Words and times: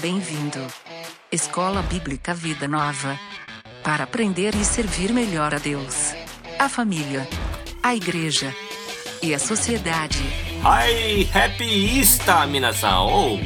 Bem-vindo. 0.00 0.66
Escola 1.30 1.82
Bíblica 1.82 2.32
Vida 2.32 2.66
Nova. 2.66 3.20
Para 3.84 4.04
aprender 4.04 4.54
e 4.54 4.64
servir 4.64 5.12
melhor 5.12 5.54
a 5.54 5.58
Deus, 5.58 6.14
a 6.58 6.70
família, 6.70 7.28
a 7.82 7.94
igreja 7.94 8.54
e 9.22 9.34
a 9.34 9.38
sociedade. 9.38 10.18
Ai, 10.64 11.28
happy 11.34 11.98
Easter, 11.98 12.48
minação! 12.48 13.08
Ou 13.08 13.40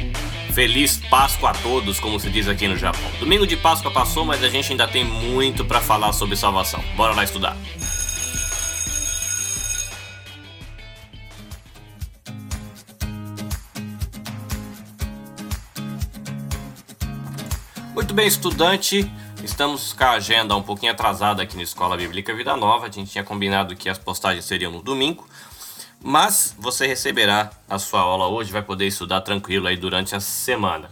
feliz 0.53 0.95
Páscoa 1.09 1.49
a 1.49 1.53
todos, 1.53 1.99
como 1.99 2.21
se 2.21 2.29
diz 2.29 2.47
aqui 2.47 2.69
no 2.69 2.77
Japão. 2.77 3.11
Domingo 3.19 3.45
de 3.45 3.57
Páscoa 3.57 3.91
passou, 3.91 4.23
mas 4.23 4.41
a 4.41 4.47
gente 4.47 4.71
ainda 4.71 4.87
tem 4.87 5.03
muito 5.03 5.65
para 5.65 5.81
falar 5.81 6.13
sobre 6.13 6.37
salvação. 6.37 6.81
Bora 6.95 7.13
lá 7.13 7.25
estudar. 7.25 7.57
Bem, 18.15 18.27
estudante. 18.27 19.11
Estamos 19.43 19.91
com 19.91 20.05
a 20.05 20.11
agenda 20.11 20.55
um 20.55 20.61
pouquinho 20.63 20.93
atrasada 20.93 21.43
aqui 21.43 21.57
na 21.57 21.63
Escola 21.63 21.97
Bíblica 21.97 22.33
Vida 22.33 22.55
Nova. 22.55 22.85
A 22.85 22.89
gente 22.89 23.11
tinha 23.11 23.25
combinado 23.25 23.75
que 23.75 23.89
as 23.89 23.97
postagens 23.97 24.45
seriam 24.45 24.71
no 24.71 24.81
domingo. 24.81 25.27
Mas 26.01 26.55
você 26.57 26.87
receberá 26.87 27.51
a 27.67 27.77
sua 27.77 27.99
aula 27.99 28.27
hoje, 28.27 28.53
vai 28.53 28.61
poder 28.61 28.87
estudar 28.87 29.19
tranquilo 29.19 29.67
aí 29.67 29.75
durante 29.75 30.15
a 30.15 30.21
semana. 30.21 30.91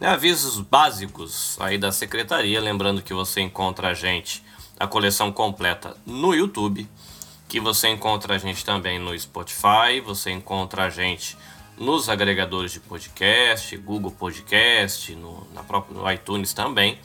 Né, 0.00 0.08
avisos 0.08 0.60
básicos 0.60 1.58
aí 1.60 1.76
da 1.76 1.92
secretaria, 1.92 2.58
lembrando 2.58 3.02
que 3.02 3.12
você 3.12 3.42
encontra 3.42 3.88
a 3.88 3.94
gente, 3.94 4.42
a 4.80 4.86
coleção 4.86 5.30
completa 5.30 5.94
no 6.06 6.34
YouTube, 6.34 6.88
que 7.50 7.60
você 7.60 7.88
encontra 7.88 8.36
a 8.36 8.38
gente 8.38 8.64
também 8.64 8.98
no 8.98 9.18
Spotify, 9.18 10.00
você 10.02 10.30
encontra 10.30 10.84
a 10.84 10.88
gente 10.88 11.36
nos 11.76 12.08
agregadores 12.08 12.72
de 12.72 12.80
podcast, 12.80 13.76
Google 13.78 14.10
Podcast, 14.10 15.14
no, 15.14 15.46
na 15.52 15.62
própria, 15.62 15.98
no 15.98 16.10
iTunes 16.10 16.52
também, 16.52 16.98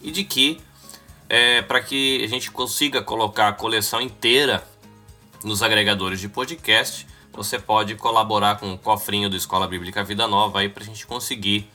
e 0.00 0.10
de 0.10 0.24
que 0.24 0.60
é, 1.28 1.62
para 1.62 1.80
que 1.80 2.22
a 2.22 2.26
gente 2.26 2.50
consiga 2.50 3.02
colocar 3.02 3.48
a 3.48 3.52
coleção 3.52 4.00
inteira 4.00 4.66
nos 5.42 5.62
agregadores 5.62 6.20
de 6.20 6.28
podcast, 6.28 7.06
você 7.32 7.58
pode 7.58 7.94
colaborar 7.94 8.58
com 8.58 8.72
o 8.72 8.78
cofrinho 8.78 9.30
do 9.30 9.36
Escola 9.36 9.66
Bíblica 9.66 10.04
Vida 10.04 10.26
Nova 10.26 10.60
aí 10.60 10.68
para 10.68 10.82
a 10.82 10.86
gente 10.86 11.06
conseguir 11.06 11.68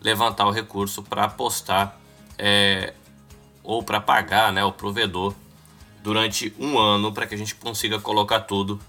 levantar 0.00 0.46
o 0.46 0.50
recurso 0.50 1.02
para 1.02 1.28
postar 1.28 2.00
é, 2.38 2.94
ou 3.62 3.82
para 3.82 4.00
pagar 4.00 4.52
né, 4.52 4.64
o 4.64 4.72
provedor 4.72 5.34
durante 6.02 6.54
um 6.58 6.78
ano 6.78 7.12
para 7.12 7.26
que 7.26 7.34
a 7.34 7.38
gente 7.38 7.54
consiga 7.54 7.98
colocar 7.98 8.40
tudo 8.40 8.80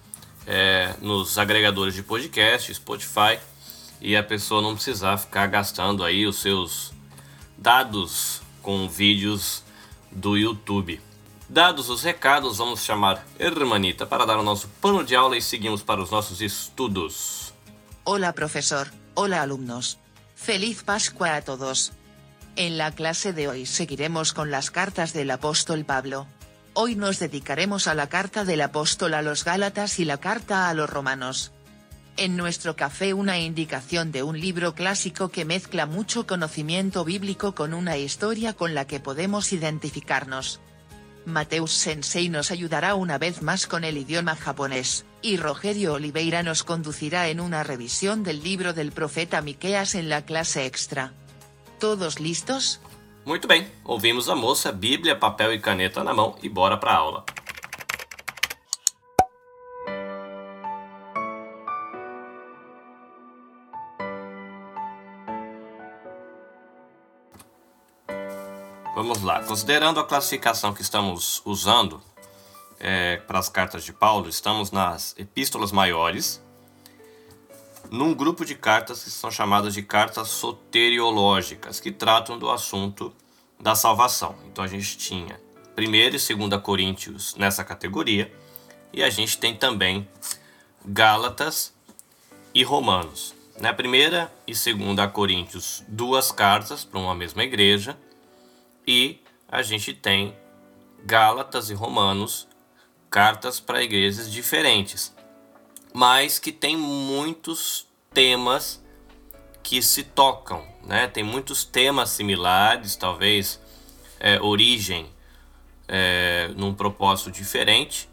é, 0.47 0.93
nos 1.01 1.37
agregadores 1.37 1.93
de 1.93 2.03
podcast, 2.03 2.73
Spotify 2.73 3.39
e 4.01 4.15
a 4.15 4.23
pessoa 4.23 4.61
não 4.61 4.75
precisar 4.75 5.17
ficar 5.17 5.47
gastando 5.47 6.03
aí 6.03 6.25
os 6.25 6.37
seus 6.37 6.93
dados 7.57 8.41
com 8.61 8.87
vídeos 8.87 9.63
do 10.11 10.37
YouTube. 10.37 11.01
Dados 11.47 11.89
os 11.89 12.03
recados, 12.03 12.57
vamos 12.57 12.83
chamar 12.83 13.23
Hermanita 13.37 14.05
para 14.05 14.25
dar 14.25 14.37
o 14.37 14.43
nosso 14.43 14.67
pano 14.81 15.03
de 15.03 15.15
aula 15.15 15.37
e 15.37 15.41
seguimos 15.41 15.83
para 15.83 16.01
os 16.01 16.09
nossos 16.09 16.41
estudos. 16.41 17.53
Hola 18.03 18.33
profesor, 18.33 18.91
hola 19.13 19.41
alumnos. 19.41 19.99
Feliz 20.35 20.83
Pascua 20.83 21.37
a 21.37 21.41
todos. 21.41 21.91
En 22.55 22.77
la 22.77 22.91
clase 22.91 23.33
de 23.33 23.47
hoy 23.47 23.65
seguiremos 23.65 24.33
con 24.33 24.49
las 24.49 24.71
cartas 24.71 25.13
del 25.13 25.29
apóstol 25.31 25.85
Pablo. 25.85 26.27
Hoy 26.77 26.95
nos 26.95 27.19
dedicaremos 27.19 27.87
a 27.87 27.95
la 27.95 28.09
carta 28.09 28.43
del 28.43 28.59
apóstol 28.59 29.13
a 29.13 29.21
los 29.21 29.45
Gálatas 29.45 29.97
y 29.97 30.03
la 30.03 30.17
carta 30.17 30.67
a 30.67 30.73
los 30.73 30.89
romanos. 30.89 31.53
En 32.17 32.35
nuestro 32.35 32.75
café 32.75 33.13
una 33.13 33.39
indicación 33.39 34.11
de 34.11 34.23
un 34.23 34.41
libro 34.41 34.75
clásico 34.75 35.29
que 35.29 35.45
mezcla 35.45 35.85
mucho 35.85 36.27
conocimiento 36.27 37.05
bíblico 37.05 37.55
con 37.55 37.73
una 37.73 37.95
historia 37.95 38.51
con 38.51 38.73
la 38.75 38.85
que 38.87 38.99
podemos 38.99 39.53
identificarnos. 39.53 40.59
Mateus 41.25 41.71
Sensei 41.71 42.27
nos 42.27 42.51
ayudará 42.51 42.95
una 42.95 43.17
vez 43.17 43.41
más 43.41 43.67
con 43.67 43.85
el 43.85 43.97
idioma 43.97 44.35
japonés, 44.35 45.05
y 45.21 45.37
Rogerio 45.37 45.93
Oliveira 45.93 46.43
nos 46.43 46.65
conducirá 46.65 47.29
en 47.29 47.39
una 47.39 47.63
revisión 47.63 48.21
del 48.23 48.43
libro 48.43 48.73
del 48.73 48.91
profeta 48.91 49.41
Miqueas 49.41 49.95
en 49.95 50.09
la 50.09 50.25
clase 50.25 50.65
extra. 50.65 51.13
¿Todos 51.79 52.19
listos? 52.19 52.81
Muito 53.25 53.47
bem, 53.47 53.67
ouvimos 53.83 54.29
a 54.29 54.35
moça, 54.35 54.71
Bíblia, 54.71 55.15
papel 55.15 55.51
e 55.51 55.59
caneta 55.59 56.03
na 56.03 56.13
mão 56.13 56.35
e 56.43 56.47
bora 56.47 56.77
para 56.77 56.93
aula. 56.93 57.25
Vamos 68.93 69.23
lá. 69.23 69.43
Considerando 69.43 69.99
a 69.99 70.05
classificação 70.05 70.71
que 70.71 70.83
estamos 70.83 71.41
usando 71.43 71.99
é, 72.79 73.17
para 73.17 73.39
as 73.39 73.49
cartas 73.49 73.83
de 73.83 73.91
Paulo, 73.91 74.29
estamos 74.29 74.69
nas 74.69 75.15
epístolas 75.17 75.71
maiores, 75.71 76.44
num 77.95 78.13
grupo 78.13 78.43
de 78.43 78.55
cartas 78.55 79.03
que 79.03 79.09
são 79.09 79.31
chamadas 79.31 79.73
de 79.73 79.81
cartas 79.81 80.27
soteriológicas, 80.27 81.79
que 81.79 81.91
tratam 81.91 82.37
do 82.37 82.49
assunto 82.51 83.13
da 83.57 83.73
salvação. 83.73 84.35
Então 84.47 84.63
a 84.63 84.67
gente 84.67 84.97
tinha 84.97 85.39
1 85.77 85.95
e 85.95 86.09
2 86.09 86.61
Coríntios 86.61 87.35
nessa 87.35 87.63
categoria, 87.63 88.31
e 88.91 89.01
a 89.01 89.09
gente 89.09 89.37
tem 89.37 89.55
também 89.55 90.07
Gálatas 90.85 91.73
e 92.53 92.63
Romanos. 92.63 93.33
Na 93.61 93.73
primeira 93.73 94.31
e 94.45 94.53
segunda 94.53 95.07
Coríntios, 95.07 95.81
duas 95.87 96.33
cartas 96.33 96.83
para 96.83 96.99
uma 96.99 97.15
mesma 97.15 97.45
igreja, 97.45 97.97
e 98.85 99.21
a 99.47 99.61
gente 99.61 99.93
tem 99.93 100.35
Gálatas 101.05 101.69
e 101.69 101.73
Romanos, 101.73 102.45
cartas 103.09 103.61
para 103.61 103.81
igrejas 103.81 104.29
diferentes, 104.29 105.14
mas 105.95 106.39
que 106.39 106.51
tem 106.51 106.75
muitos 106.75 107.87
temas 108.13 108.83
que 109.63 109.81
se 109.81 110.03
tocam, 110.03 110.67
né? 110.83 111.07
Tem 111.07 111.23
muitos 111.23 111.63
temas 111.63 112.09
similares, 112.09 112.97
talvez 112.97 113.61
é, 114.19 114.37
origem 114.41 115.09
é, 115.87 116.51
num 116.57 116.73
propósito 116.73 117.31
diferente, 117.31 118.09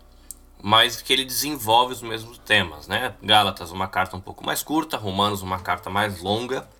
mas 0.62 1.02
que 1.02 1.12
ele 1.12 1.24
desenvolve 1.24 1.94
os 1.94 2.02
mesmos 2.02 2.38
temas, 2.38 2.86
né? 2.86 3.16
Gálatas 3.20 3.72
uma 3.72 3.88
carta 3.88 4.16
um 4.16 4.20
pouco 4.20 4.46
mais 4.46 4.62
curta, 4.62 4.96
Romanos 4.96 5.42
uma 5.42 5.58
carta 5.58 5.90
mais 5.90 6.22
longa, 6.22 6.70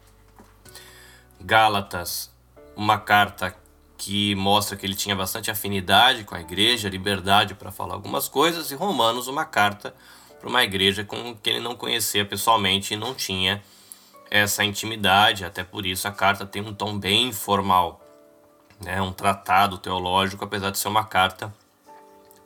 Gálatas 1.40 2.30
uma 2.76 2.96
carta 2.96 3.56
que 3.98 4.36
mostra 4.36 4.76
que 4.76 4.86
ele 4.86 4.94
tinha 4.94 5.16
bastante 5.16 5.50
afinidade 5.50 6.22
com 6.22 6.36
a 6.36 6.40
igreja, 6.40 6.88
liberdade 6.88 7.56
para 7.56 7.72
falar 7.72 7.94
algumas 7.94 8.28
coisas, 8.28 8.70
e 8.70 8.76
Romanos, 8.76 9.26
uma 9.26 9.44
carta 9.44 9.92
para 10.42 10.48
uma 10.48 10.64
igreja 10.64 11.04
com 11.04 11.36
que 11.36 11.48
ele 11.48 11.60
não 11.60 11.76
conhecia 11.76 12.24
pessoalmente 12.24 12.94
e 12.94 12.96
não 12.96 13.14
tinha 13.14 13.62
essa 14.28 14.64
intimidade, 14.64 15.44
até 15.44 15.62
por 15.62 15.86
isso 15.86 16.08
a 16.08 16.10
carta 16.10 16.44
tem 16.44 16.60
um 16.60 16.74
tom 16.74 16.98
bem 16.98 17.28
informal, 17.28 18.04
né? 18.80 19.00
um 19.00 19.12
tratado 19.12 19.78
teológico, 19.78 20.44
apesar 20.44 20.70
de 20.70 20.78
ser 20.78 20.88
uma 20.88 21.04
carta 21.04 21.54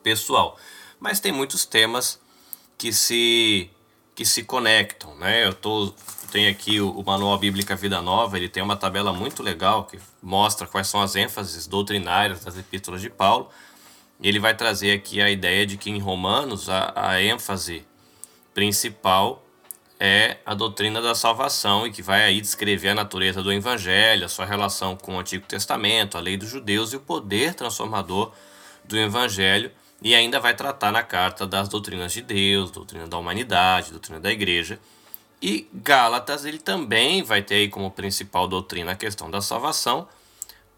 pessoal. 0.02 0.58
Mas 1.00 1.20
tem 1.20 1.32
muitos 1.32 1.64
temas 1.64 2.20
que 2.76 2.92
se 2.92 3.70
que 4.14 4.24
se 4.24 4.44
conectam, 4.44 5.14
né? 5.16 5.46
Eu 5.46 5.52
tô 5.52 5.92
tenho 6.32 6.50
aqui 6.50 6.80
o, 6.80 6.90
o, 6.90 7.04
Manual 7.04 7.38
Bíblica 7.38 7.76
Vida 7.76 8.00
Nova, 8.02 8.36
ele 8.36 8.48
tem 8.48 8.62
uma 8.62 8.76
tabela 8.76 9.12
muito 9.12 9.42
legal 9.42 9.84
que 9.84 9.98
mostra 10.22 10.66
quais 10.66 10.86
são 10.86 11.00
as 11.00 11.16
ênfases 11.16 11.66
doutrinárias 11.66 12.44
das 12.44 12.59
epístolas 12.59 13.00
de 13.00 13.10
Paulo. 13.10 13.50
Ele 14.22 14.39
vai 14.39 14.54
trazer 14.54 14.92
aqui 14.92 15.21
a 15.21 15.30
ideia 15.30 15.66
de 15.66 15.77
que 15.77 15.91
em 15.91 15.98
Romanos 15.98 16.68
a, 16.68 16.92
a 16.95 17.22
ênfase 17.22 17.86
principal 18.54 19.45
é 19.98 20.39
a 20.45 20.54
doutrina 20.54 21.01
da 21.01 21.15
salvação 21.15 21.86
e 21.86 21.92
que 21.92 22.03
vai 22.03 22.24
aí 22.24 22.41
descrever 22.41 22.91
a 22.91 22.95
natureza 22.95 23.42
do 23.42 23.53
evangelho, 23.53 24.24
a 24.24 24.28
sua 24.28 24.45
relação 24.45 24.97
com 24.97 25.16
o 25.16 25.18
Antigo 25.18 25.47
Testamento, 25.47 26.16
a 26.16 26.21
lei 26.21 26.36
dos 26.36 26.48
judeus 26.48 26.92
e 26.92 26.97
o 26.97 27.01
poder 27.01 27.54
transformador 27.54 28.33
do 28.84 28.97
evangelho 28.98 29.71
e 30.03 30.15
ainda 30.15 30.39
vai 30.39 30.54
tratar 30.54 30.92
na 30.92 31.03
carta 31.03 31.47
das 31.47 31.69
doutrinas 31.69 32.12
de 32.12 32.21
Deus, 32.21 32.71
doutrina 32.71 33.07
da 33.07 33.16
humanidade, 33.16 33.91
doutrina 33.91 34.21
da 34.21 34.30
igreja. 34.30 34.78
E 35.41 35.69
Gálatas 35.72 36.45
ele 36.45 36.59
também 36.59 37.22
vai 37.22 37.42
ter 37.42 37.57
aí 37.57 37.69
como 37.69 37.91
principal 37.91 38.47
doutrina 38.47 38.92
a 38.92 38.97
questão 38.97 39.30
da 39.30 39.41
salvação, 39.41 40.09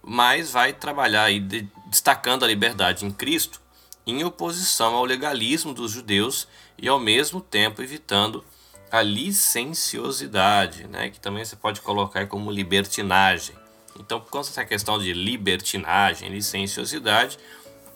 mas 0.09 0.51
vai 0.51 0.73
trabalhar 0.73 1.25
aí 1.25 1.39
de, 1.39 1.69
destacando 1.87 2.45
a 2.45 2.49
liberdade 2.49 3.05
em 3.05 3.11
Cristo 3.11 3.61
em 4.07 4.25
oposição 4.25 4.95
ao 4.95 5.05
legalismo 5.05 5.75
dos 5.75 5.93
judeus 5.93 6.49
e 6.79 6.89
ao 6.89 6.99
mesmo 6.99 7.41
tempo 7.41 7.83
evitando 7.83 8.43
a 8.91 9.03
licenciosidade, 9.03 10.89
né, 10.89 11.11
que 11.11 11.21
também 11.21 11.45
você 11.45 11.57
pode 11.57 11.83
colocar 11.83 12.27
como 12.27 12.51
libertinagem. 12.51 13.55
Então, 14.01 14.19
por 14.19 14.31
conta 14.31 14.49
dessa 14.49 14.65
questão 14.65 14.99
de 14.99 15.13
libertinagem, 15.13 16.31
licenciosidade, 16.31 17.39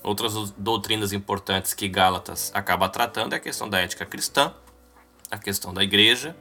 Outras 0.03 0.51
doutrinas 0.57 1.13
importantes 1.13 1.75
que 1.75 1.87
Gálatas 1.87 2.51
acaba 2.53 2.89
tratando 2.89 3.35
é 3.35 3.37
a 3.37 3.41
questão 3.41 3.69
da 3.69 3.79
ética 3.79 4.05
cristã, 4.05 4.53
a 5.31 5.39
questão 5.39 5.73
da 5.73 5.83
igreja 5.85 6.37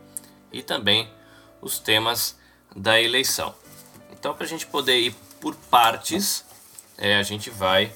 e 0.52 0.64
também 0.64 1.08
os 1.62 1.78
temas 1.78 2.40
da 2.76 3.00
eleição. 3.00 3.54
Então, 4.12 4.34
para 4.34 4.46
a 4.46 4.48
gente 4.48 4.66
poder 4.66 5.00
ir 5.00 5.16
por 5.42 5.56
partes, 5.56 6.46
é, 6.98 7.18
a 7.18 7.24
gente 7.24 7.50
vai 7.50 7.92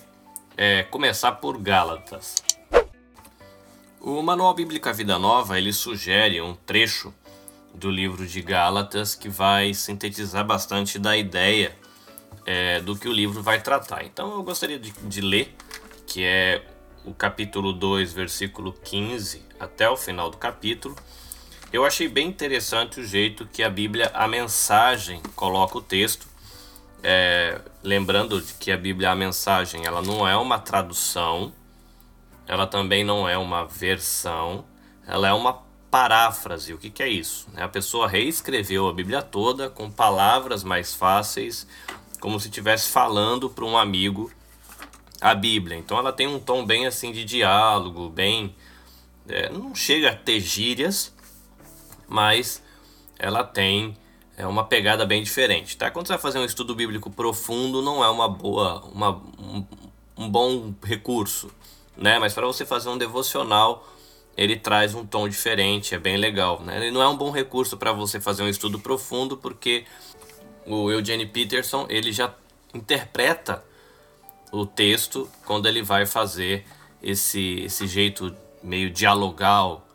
é, 0.58 0.82
começar 0.84 1.34
por 1.34 1.58
Gálatas. 1.60 2.36
O 4.02 4.22
Manual 4.22 4.54
Bíblica 4.56 4.92
Vida 4.92 5.20
Nova 5.20 5.58
ele 5.58 5.72
sugere 5.72 6.42
um 6.42 6.56
trecho 6.56 7.14
do 7.74 7.92
livro 7.92 8.26
de 8.26 8.42
Gálatas 8.42 9.14
que 9.14 9.30
vai 9.30 9.74
sintetizar 9.74 10.44
bastante 10.44 10.98
da 10.98 11.16
ideia 11.16 11.78
é, 12.46 12.80
do 12.82 12.96
que 12.96 13.08
o 13.08 13.14
livro 13.14 13.44
vai 13.44 13.62
tratar. 13.62 14.04
Então 14.04 14.34
eu 14.34 14.44
gostaria 14.44 14.80
de, 14.80 14.92
de 14.92 15.22
ler, 15.22 15.56
que 16.08 16.24
é 16.24 16.66
o 17.04 17.14
capítulo 17.14 17.72
2, 17.72 18.12
versículo 18.12 18.74
15 18.74 19.44
até 19.60 19.88
o 19.88 19.96
final 19.96 20.32
do 20.32 20.38
capítulo. 20.38 20.96
Eu 21.72 21.86
achei 21.86 22.08
bem 22.08 22.28
interessante 22.28 23.00
o 23.00 23.06
jeito 23.06 23.46
que 23.46 23.62
a 23.62 23.70
Bíblia, 23.70 24.10
a 24.14 24.28
mensagem, 24.28 25.22
coloca 25.36 25.78
o 25.78 25.82
texto. 25.82 26.35
É, 27.04 27.62
lembrando 27.84 28.42
que 28.60 28.72
a 28.72 28.78
Bíblia, 28.78 29.12
a 29.12 29.16
mensagem, 29.16 29.86
ela 29.86 30.02
não 30.02 30.28
é 30.28 30.36
uma 30.36 30.58
tradução, 30.58 31.54
ela 32.48 32.66
também 32.66 33.04
não 33.04 33.28
é 33.28 33.38
uma 33.38 33.66
versão, 33.66 34.66
ela 35.08 35.28
é 35.28 35.34
uma 35.34 35.64
paráfrase. 35.90 36.74
O 36.74 36.78
que, 36.78 36.90
que 36.90 37.02
é 37.02 37.08
isso? 37.08 37.48
A 37.56 37.68
pessoa 37.68 38.08
reescreveu 38.08 38.90
a 38.90 38.94
Bíblia 38.94 39.22
toda 39.22 39.70
com 39.70 39.90
palavras 39.90 40.64
mais 40.64 40.94
fáceis, 40.94 41.68
como 42.20 42.40
se 42.40 42.48
estivesse 42.48 42.90
falando 42.90 43.50
para 43.50 43.66
um 43.66 43.78
amigo 43.78 44.32
a 45.22 45.34
Bíblia. 45.34 45.78
Então 45.78 45.98
ela 45.98 46.12
tem 46.12 46.28
um 46.28 46.40
tom 46.40 46.66
bem 46.66 46.86
assim 46.86 47.12
de 47.12 47.24
diálogo, 47.24 48.10
bem. 48.10 48.56
É, 49.28 49.50
não 49.50 49.74
chega 49.74 50.10
a 50.10 50.16
ter 50.16 50.40
gírias, 50.40 51.16
mas 52.08 52.62
ela 53.18 53.44
tem 53.44 53.98
é, 54.38 54.46
uma 54.46 54.64
pegada 54.66 55.06
bem 55.06 55.24
diferente. 55.24 55.78
Tá? 55.78 55.90
Quando 55.90 56.08
você 56.08 56.14
vai 56.14 56.22
fazer 56.22 56.40
um 56.40 56.46
estudo 56.46 56.76
bíblico 56.76 57.10
profundo, 57.10 57.82
não 57.82 58.04
é 58.04 58.10
uma 58.10 58.28
boa, 58.28 58.84
uma, 58.94 59.22
um, 59.40 59.66
um 60.18 60.30
bom 60.30 60.74
recurso. 60.84 61.50
Né? 61.98 62.20
Mas 62.20 62.34
para 62.34 62.46
você 62.46 62.66
fazer 62.66 62.90
um 62.90 62.98
devocional, 62.98 63.88
ele 64.38 64.58
traz 64.58 64.94
um 64.94 65.06
tom 65.06 65.30
diferente, 65.30 65.96
é 65.96 66.00
bem 66.00 66.18
legal. 66.18 66.62
Né? 66.62 66.78
Ele 66.78 66.92
não 66.92 67.02
é 67.02 67.08
um 67.08 67.16
bom 67.16 67.32
recurso 67.32 67.78
para 67.78 67.92
você 67.92 68.20
fazer 68.20 68.44
um 68.44 68.50
estudo 68.50 68.80
profundo, 68.80 69.38
porque 69.38 69.86
o 70.66 70.92
Eugene 70.92 71.26
Peterson 71.26 71.86
ele 71.90 72.12
já 72.12 72.34
interpreta 72.74 73.64
o 74.52 74.66
texto 74.66 75.30
quando 75.46 75.68
ele 75.68 75.82
vai 75.82 76.06
fazer 76.06 76.66
esse, 77.02 77.62
esse 77.62 77.88
jeito 77.88 78.36
meio 78.62 78.90
dialogal 78.90 79.88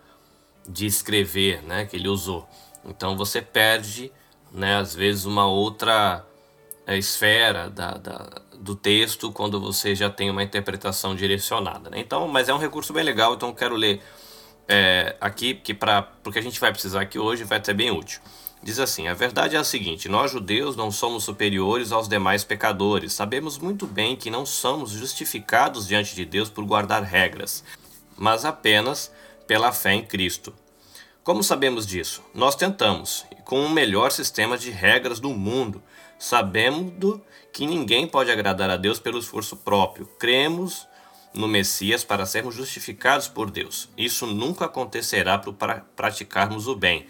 de 0.67 0.87
escrever, 0.87 1.63
né, 1.63 1.85
que 1.85 1.97
ele 1.97 2.09
usou. 2.09 2.49
Então 2.85 3.17
você 3.17 3.43
perde, 3.43 4.13
né, 4.53 4.77
às 4.77 4.95
vezes 4.95 5.25
uma 5.25 5.47
outra 5.47 6.25
é, 6.87 6.97
esfera 6.97 7.71
da, 7.71 7.93
da, 7.93 8.31
do 8.59 8.75
texto 8.75 9.31
quando 9.33 9.61
você 9.61 9.95
já 9.95 10.11
tem 10.11 10.31
uma 10.31 10.43
interpretação 10.43 11.15
direcionada. 11.15 11.91
Né? 11.91 12.01
Então, 12.01 12.27
mas 12.29 12.49
é 12.49 12.55
um 12.55 12.59
recurso 12.59 12.93
bem 12.93 13.05
legal, 13.05 13.35
então 13.35 13.53
quero 13.53 13.75
ler 13.75 14.03
é, 14.69 15.17
aqui 15.21 15.55
que 15.55 15.75
para 15.75 16.03
porque 16.03 16.39
a 16.39 16.43
gente 16.43 16.61
vai 16.61 16.71
precisar 16.71 17.01
aqui 17.01 17.19
hoje 17.19 17.45
vai 17.45 17.63
ser 17.63 17.75
bem 17.75 17.91
útil. 17.91 18.21
Diz 18.63 18.79
assim: 18.79 19.09
A 19.09 19.15
verdade 19.15 19.57
é 19.57 19.59
a 19.59 19.65
seguinte: 19.65 20.09
nós 20.09 20.31
judeus 20.31 20.77
não 20.77 20.91
somos 20.91 21.25
superiores 21.25 21.93
aos 21.93 22.09
demais 22.09 22.45
pecadores. 22.45 23.13
Sabemos 23.13 23.59
muito 23.59 23.87
bem 23.87 24.17
que 24.17 24.31
não 24.31 24.45
somos 24.45 24.91
justificados 24.91 25.87
diante 25.87 26.15
de 26.15 26.25
Deus 26.25 26.51
por 26.51 26.65
guardar 26.65 27.03
regras, 27.03 27.65
mas 28.17 28.45
apenas 28.45 29.11
pela 29.47 29.73
fé 29.73 29.95
em 29.95 30.05
Cristo. 30.05 30.53
Como 31.23 31.43
sabemos 31.43 31.87
disso? 31.87 32.23
Nós 32.35 32.55
tentamos, 32.57 33.27
com 33.45 33.65
o 33.65 33.71
melhor 33.71 34.11
sistema 34.11 34.57
de 34.57 34.71
regras 34.71 35.21
do 35.21 35.31
mundo, 35.31 35.83
sabendo 36.19 37.23
que 37.53 37.67
ninguém 37.67 38.07
pode 38.07 38.31
agradar 38.31 38.71
a 38.71 38.77
Deus 38.77 38.99
pelo 38.99 39.19
esforço 39.19 39.57
próprio. 39.57 40.07
Cremos 40.19 40.87
no 41.35 41.47
Messias 41.47 42.03
para 42.03 42.27
sermos 42.27 42.55
justificados 42.55 43.29
por 43.29 43.51
Deus. 43.51 43.89
Isso 43.97 44.27
nunca 44.27 44.65
acontecerá 44.65 45.39
para 45.39 45.85
praticarmos 45.95 46.67
o 46.67 46.75
bem 46.75 47.07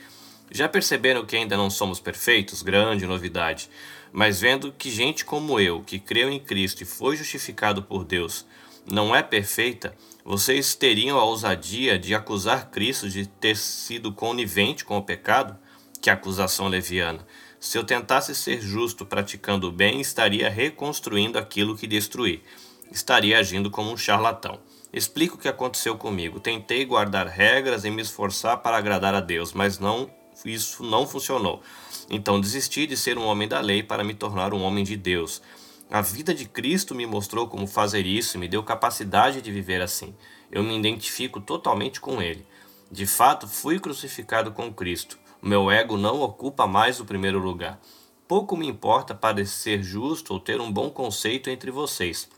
já 0.50 0.68
perceberam 0.68 1.24
que 1.24 1.36
ainda 1.36 1.56
não 1.56 1.70
somos 1.70 2.00
perfeitos? 2.00 2.62
Grande 2.62 3.06
novidade. 3.06 3.70
Mas 4.12 4.40
vendo 4.40 4.72
que 4.72 4.90
gente 4.90 5.24
como 5.24 5.60
eu, 5.60 5.82
que 5.82 6.00
creu 6.00 6.28
em 6.28 6.40
Cristo 6.40 6.82
e 6.82 6.86
foi 6.86 7.16
justificado 7.16 7.82
por 7.82 8.04
Deus, 8.04 8.44
não 8.84 9.14
é 9.14 9.22
perfeita, 9.22 9.96
vocês 10.31 10.77
teriam 10.77 11.19
a 11.19 11.25
ousadia 11.25 11.99
de 11.99 12.15
acusar 12.15 12.71
Cristo 12.71 13.09
de 13.11 13.27
ter 13.27 13.56
sido 13.56 14.12
conivente 14.12 14.85
com 14.85 14.97
o 14.97 15.03
pecado? 15.03 15.59
Que 16.00 16.09
acusação 16.09 16.69
leviana! 16.69 17.27
Se 17.59 17.77
eu 17.77 17.82
tentasse 17.82 18.32
ser 18.32 18.61
justo 18.61 19.05
praticando 19.05 19.67
o 19.67 19.73
bem, 19.73 20.00
estaria 20.00 20.49
reconstruindo 20.49 21.37
aquilo 21.37 21.77
que 21.77 21.85
destruí. 21.85 22.44
Estaria 22.93 23.41
agindo 23.41 23.73
como 23.73 23.91
um 23.91 23.97
charlatão. 23.97 24.61
Explico 24.93 25.35
o 25.35 25.38
que 25.38 25.49
aconteceu 25.49 25.97
comigo. 25.97 26.38
Tentei 26.38 26.85
guardar 26.85 27.27
regras 27.27 27.85
e 27.85 27.91
me 27.91 28.00
esforçar 28.00 28.59
para 28.59 28.77
agradar 28.77 29.17
a 29.17 29.21
Deus, 29.21 29.53
mas 29.53 29.81
não 29.81 30.09
isso 30.44 30.85
não 30.85 31.09
funcionou. 31.09 31.61
Então 32.09 32.41
desisti 32.41 32.87
de 32.87 32.97
ser 32.97 33.19
um 33.19 33.27
homem 33.27 33.49
da 33.49 33.61
lei 33.61 33.82
para 33.82 34.05
me 34.05 34.15
tornar 34.15 34.55
um 34.55 34.62
homem 34.62 34.85
de 34.85 34.97
Deus. 34.97 35.43
A 35.92 36.00
vida 36.00 36.32
de 36.32 36.44
Cristo 36.44 36.94
me 36.94 37.04
mostrou 37.04 37.48
como 37.48 37.66
fazer 37.66 38.06
isso 38.06 38.37
e 38.37 38.40
me 38.40 38.46
deu 38.46 38.62
capacidade 38.62 39.42
de 39.42 39.50
viver 39.50 39.82
assim. 39.82 40.14
Eu 40.48 40.62
me 40.62 40.78
identifico 40.78 41.40
totalmente 41.40 42.00
com 42.00 42.22
Ele. 42.22 42.46
De 42.88 43.06
fato, 43.06 43.48
fui 43.48 43.81
crucificado 43.81 44.52
com 44.52 44.72
Cristo. 44.72 45.19
O 45.42 45.48
meu 45.48 45.69
ego 45.69 45.96
não 45.96 46.20
ocupa 46.20 46.64
mais 46.64 47.00
o 47.00 47.04
primeiro 47.04 47.40
lugar. 47.40 47.81
Pouco 48.28 48.56
me 48.56 48.69
importa 48.69 49.16
parecer 49.16 49.82
justo 49.82 50.32
ou 50.32 50.38
ter 50.38 50.60
um 50.60 50.70
bom 50.70 50.90
conceito 50.90 51.50
entre 51.50 51.72
vocês. 51.72 52.31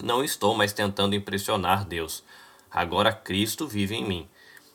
Não 0.00 0.22
estou 0.22 0.54
mais 0.54 0.72
tentando 0.72 1.16
impressionar 1.16 1.84
Deus. 1.84 2.22
Agora 2.70 3.12
Cristo 3.12 3.66
vive 3.66 3.96
em 3.96 4.04
mim. 4.04 4.28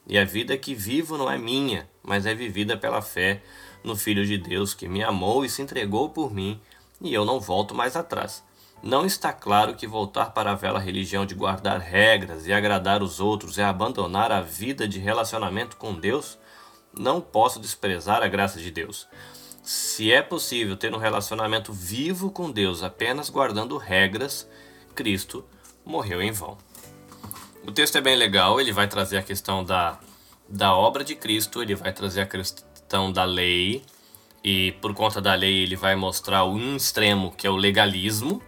E 0.05 0.17
a 0.17 0.25
vida 0.25 0.57
que 0.57 0.75
vivo 0.75 1.17
não 1.17 1.31
é 1.31 1.37
minha, 1.37 1.89
mas 2.03 2.25
é 2.25 2.35
vivida 2.35 2.75
pela 2.75 3.01
fé 3.01 3.41
no 3.81 3.95
Filho 3.95 4.25
de 4.25 4.37
Deus 4.37 4.73
que 4.73 4.89
me 4.89 5.01
amou 5.01 5.45
e 5.45 5.49
se 5.49 5.61
entregou 5.61 6.09
por 6.09 6.33
mim, 6.33 6.59
e 7.01 7.13
eu 7.13 7.25
não 7.25 7.39
volto 7.39 7.73
mais 7.73 7.95
atrás. 7.95 8.43
Não 8.81 9.05
está 9.05 9.33
claro 9.33 9.75
que 9.75 9.85
voltar 9.85 10.31
para 10.31 10.51
a 10.51 10.55
velha 10.55 10.79
religião 10.79 11.25
de 11.25 11.35
guardar 11.35 11.79
regras 11.79 12.47
e 12.47 12.53
agradar 12.53 13.03
os 13.03 13.19
outros 13.19 13.57
é 13.57 13.63
abandonar 13.63 14.31
a 14.31 14.41
vida 14.41 14.87
de 14.87 14.99
relacionamento 14.99 15.75
com 15.75 15.93
Deus? 15.93 16.37
Não 16.97 17.19
posso 17.19 17.59
desprezar 17.59 18.23
a 18.23 18.27
graça 18.27 18.57
de 18.59 18.71
Deus. 18.71 19.07
Se 19.61 20.11
é 20.11 20.21
possível 20.21 20.77
ter 20.77 20.95
um 20.95 20.97
relacionamento 20.97 21.73
vivo 21.73 22.31
com 22.31 22.49
Deus 22.49 22.81
apenas 22.81 23.29
guardando 23.29 23.77
regras, 23.77 24.47
Cristo 24.95 25.45
morreu 25.85 26.21
em 26.21 26.31
vão. 26.31 26.57
O 27.67 27.71
texto 27.71 27.97
é 27.97 28.01
bem 28.01 28.15
legal, 28.15 28.59
ele 28.59 28.71
vai 28.71 28.87
trazer 28.87 29.17
a 29.17 29.23
questão 29.23 29.63
da, 29.63 29.99
da 30.47 30.73
obra 30.73 31.03
de 31.03 31.15
Cristo, 31.15 31.61
ele 31.61 31.75
vai 31.75 31.91
trazer 31.91 32.21
a 32.21 32.25
questão 32.25 33.11
da 33.11 33.25
lei, 33.25 33.83
e 34.43 34.71
por 34.81 34.93
conta 34.93 35.21
da 35.21 35.33
lei 35.33 35.63
ele 35.63 35.75
vai 35.75 35.95
mostrar 35.95 36.45
um 36.45 36.75
extremo 36.75 37.33
que 37.35 37.45
é 37.45 37.49
o 37.49 37.55
legalismo, 37.55 38.41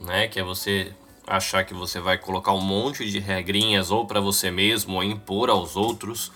né, 0.00 0.28
que 0.28 0.38
é 0.38 0.42
você 0.42 0.92
achar 1.26 1.64
que 1.64 1.74
você 1.74 2.00
vai 2.00 2.18
colocar 2.18 2.52
um 2.52 2.60
monte 2.60 3.08
de 3.10 3.18
regrinhas 3.18 3.90
ou 3.90 4.06
para 4.06 4.20
você 4.20 4.50
mesmo 4.50 4.96
ou 4.96 5.04
impor 5.04 5.50
aos 5.50 5.76
outros, 5.76 6.32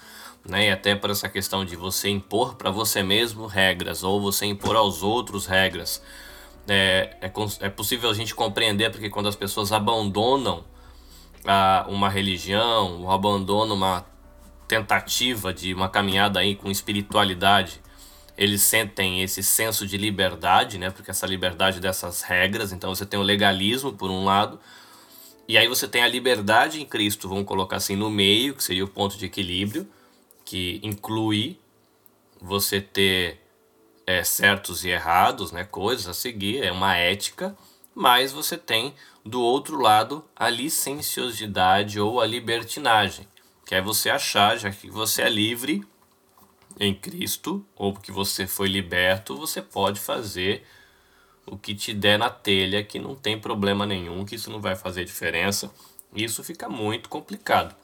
né, 0.47 0.69
e 0.69 0.71
até 0.71 0.95
por 0.95 1.11
essa 1.11 1.29
questão 1.29 1.65
de 1.65 1.77
você 1.77 2.09
impor 2.09 2.55
para 2.55 2.71
você 2.71 3.03
mesmo 3.03 3.47
regras 3.47 4.03
ou 4.03 4.21
você 4.21 4.47
impor 4.47 4.77
aos 4.77 5.03
outros 5.03 5.47
regras. 5.47 6.03
É, 6.69 7.17
é, 7.21 7.33
é 7.61 7.69
possível 7.69 8.09
a 8.09 8.15
gente 8.15 8.35
compreender 8.35 8.91
porque 8.91 9.11
quando 9.11 9.29
as 9.29 9.35
pessoas 9.35 9.73
abandonam 9.73 10.65
a 11.45 11.87
uma 11.89 12.09
religião, 12.09 13.03
o 13.03 13.11
abandono, 13.11 13.75
uma 13.75 14.07
tentativa 14.69 15.53
de 15.53 15.75
uma 15.75 15.89
caminhada 15.89 16.39
aí 16.39 16.55
com 16.55 16.71
espiritualidade, 16.71 17.82
eles 18.43 18.63
sentem 18.63 19.23
esse 19.23 19.43
senso 19.43 19.87
de 19.87 19.97
liberdade, 19.97 20.79
né? 20.79 20.91
Porque 20.91 21.11
essa 21.11 21.27
liberdade 21.27 21.81
dessas 21.81 22.23
regras, 22.23 22.73
então 22.73 22.95
você 22.95 23.07
tem 23.07 23.19
o 23.19 23.23
legalismo 23.23 23.93
por 23.93 24.11
um 24.11 24.25
lado, 24.25 24.59
e 25.47 25.59
aí 25.59 25.69
você 25.69 25.87
tem 25.87 26.03
a 26.03 26.09
liberdade 26.09 26.81
em 26.81 26.87
Cristo, 26.87 27.29
vamos 27.29 27.45
colocar 27.45 27.77
assim 27.77 27.97
no 27.97 28.11
meio, 28.11 28.55
que 28.55 28.65
seria 28.65 28.85
o 28.85 28.89
ponto 28.89 29.17
de 29.17 29.27
equilíbrio, 29.27 29.87
que 30.45 30.81
inclui 30.83 31.59
você 32.41 32.81
ter 32.81 33.41
é, 34.07 34.25
certos 34.25 34.85
e 34.85 34.89
errados, 34.89 35.53
né? 35.53 35.65
Coisas 35.65 36.09
a 36.09 36.15
seguir, 36.15 36.63
é 36.63 36.73
uma 36.73 36.97
ética 36.97 37.57
mas 37.95 38.33
você 38.33 38.57
tem 38.57 38.95
do 39.25 39.41
outro 39.41 39.81
lado 39.81 40.25
a 40.35 40.49
licenciosidade 40.49 42.01
ou 42.01 42.21
a 42.21 42.27
libertinagem, 42.27 43.27
que 43.67 43.75
é 43.75 43.81
você 43.81 44.11
achar, 44.11 44.57
já 44.59 44.71
que 44.71 44.91
você 44.91 45.23
é 45.23 45.29
livre 45.29 45.85
em 46.79 46.95
Cristo, 46.95 47.65
ou 47.77 47.95
que 47.95 48.11
você 48.11 48.47
foi 48.47 48.69
liberto, 48.69 49.37
você 49.37 49.61
pode 49.61 50.01
fazer 50.01 50.65
o 51.47 51.57
que 51.57 51.75
te 51.75 51.93
der 51.93 52.19
na 52.19 52.31
telha, 52.31 52.85
que 52.85 52.99
não 52.99 53.15
tem 53.15 53.39
problema 53.39 53.85
nenhum, 53.85 54.25
que 54.25 54.37
isso 54.37 54.51
não 54.51 54.61
vai 54.61 54.77
fazer 54.77 55.05
diferença. 55.05 55.73
Isso 56.15 56.45
fica 56.45 56.69
muito 56.69 57.09
complicado. 57.09 57.75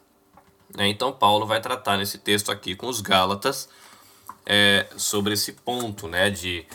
Né? 0.76 0.88
Então, 0.88 1.12
Paulo 1.12 1.46
vai 1.46 1.60
tratar 1.60 1.96
nesse 1.96 2.18
texto 2.18 2.52
aqui 2.52 2.76
com 2.76 2.86
os 2.86 3.00
Gálatas 3.00 3.68
é, 4.46 4.86
sobre 4.96 5.34
esse 5.34 5.52
ponto 5.52 6.06
né, 6.06 6.30
de 6.30 6.66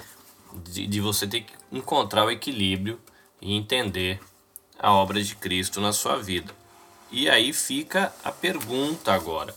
de, 0.62 0.86
de 0.88 1.02
você 1.02 1.28
ter 1.28 1.42
que 1.42 1.54
encontrar 1.72 2.26
o 2.26 2.32
equilíbrio 2.32 3.00
e 3.42 3.56
entender 3.56 4.20
a 4.78 4.92
obra 4.94 5.22
de 5.22 5.36
Cristo 5.36 5.82
na 5.82 5.92
sua 5.92 6.18
vida. 6.18 6.54
E 7.12 7.30
aí 7.30 7.54
fica 7.54 8.14
a 8.24 8.32
pergunta 8.32 9.14
agora. 9.14 9.54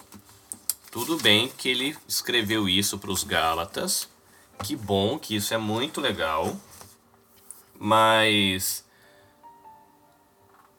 Tudo 0.97 1.19
bem 1.19 1.47
que 1.47 1.69
ele 1.69 1.95
escreveu 2.09 2.67
isso 2.67 2.99
para 2.99 3.11
os 3.11 3.23
Gálatas, 3.23 4.09
que 4.65 4.75
bom, 4.75 5.19
que 5.19 5.37
isso 5.37 5.53
é 5.53 5.59
muito 5.59 6.00
legal, 6.00 6.57
mas 7.79 8.83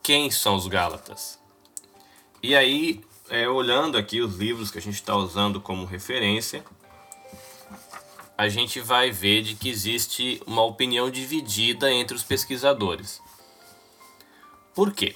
quem 0.01 0.31
são 0.31 0.55
os 0.55 0.65
Gálatas? 0.65 1.37
E 2.41 2.55
aí, 2.55 3.05
é, 3.29 3.47
olhando 3.47 3.95
aqui 3.95 4.19
os 4.19 4.35
livros 4.37 4.71
que 4.71 4.79
a 4.79 4.81
gente 4.81 4.95
está 4.95 5.15
usando 5.15 5.61
como 5.61 5.85
referência, 5.85 6.65
a 8.35 8.49
gente 8.49 8.79
vai 8.79 9.11
ver 9.11 9.43
de 9.43 9.53
que 9.53 9.69
existe 9.69 10.41
uma 10.47 10.63
opinião 10.63 11.11
dividida 11.11 11.91
entre 11.93 12.17
os 12.17 12.23
pesquisadores. 12.23 13.21
Por 14.73 14.91
quê? 14.91 15.15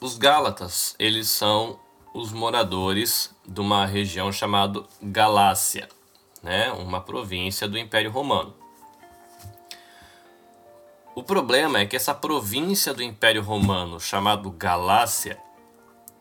Os 0.00 0.18
Gálatas, 0.18 0.96
eles 0.98 1.28
são 1.30 1.78
os 2.14 2.32
moradores 2.32 3.34
de 3.44 3.60
uma 3.60 3.84
região 3.84 4.30
chamada 4.30 4.84
Galácia, 5.02 5.88
né? 6.40 6.70
uma 6.70 7.00
província 7.00 7.66
do 7.66 7.76
Império 7.76 8.12
Romano. 8.12 8.54
O 11.12 11.22
problema 11.24 11.80
é 11.80 11.86
que 11.86 11.96
essa 11.96 12.14
província 12.14 12.94
do 12.94 13.02
Império 13.02 13.42
Romano, 13.42 14.00
chamado 14.00 14.50
Galácia, 14.50 15.38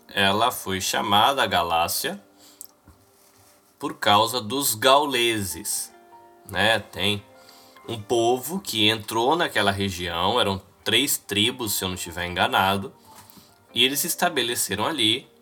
ela 0.10 0.52
foi 0.52 0.82
chamada 0.82 1.46
Galácia 1.46 2.22
por 3.78 3.96
causa 3.96 4.42
dos 4.42 4.76
gauleses, 4.76 5.94
né? 6.50 6.80
Tem 6.80 7.24
um 7.88 8.02
povo 8.02 8.60
que 8.60 8.88
entrou 8.88 9.36
naquela 9.36 9.72
região, 9.72 10.40
eram 10.40 10.62
três 10.84 11.18
tribos, 11.18 11.74
se 11.74 11.84
eu 11.84 11.90
não 11.90 11.96
estiver 11.96 12.28
enganado, 12.28 12.94
e 13.74 13.84
eles 13.84 14.00
se 14.00 14.08
estabeleceram 14.08 14.86
ali. 14.86 15.33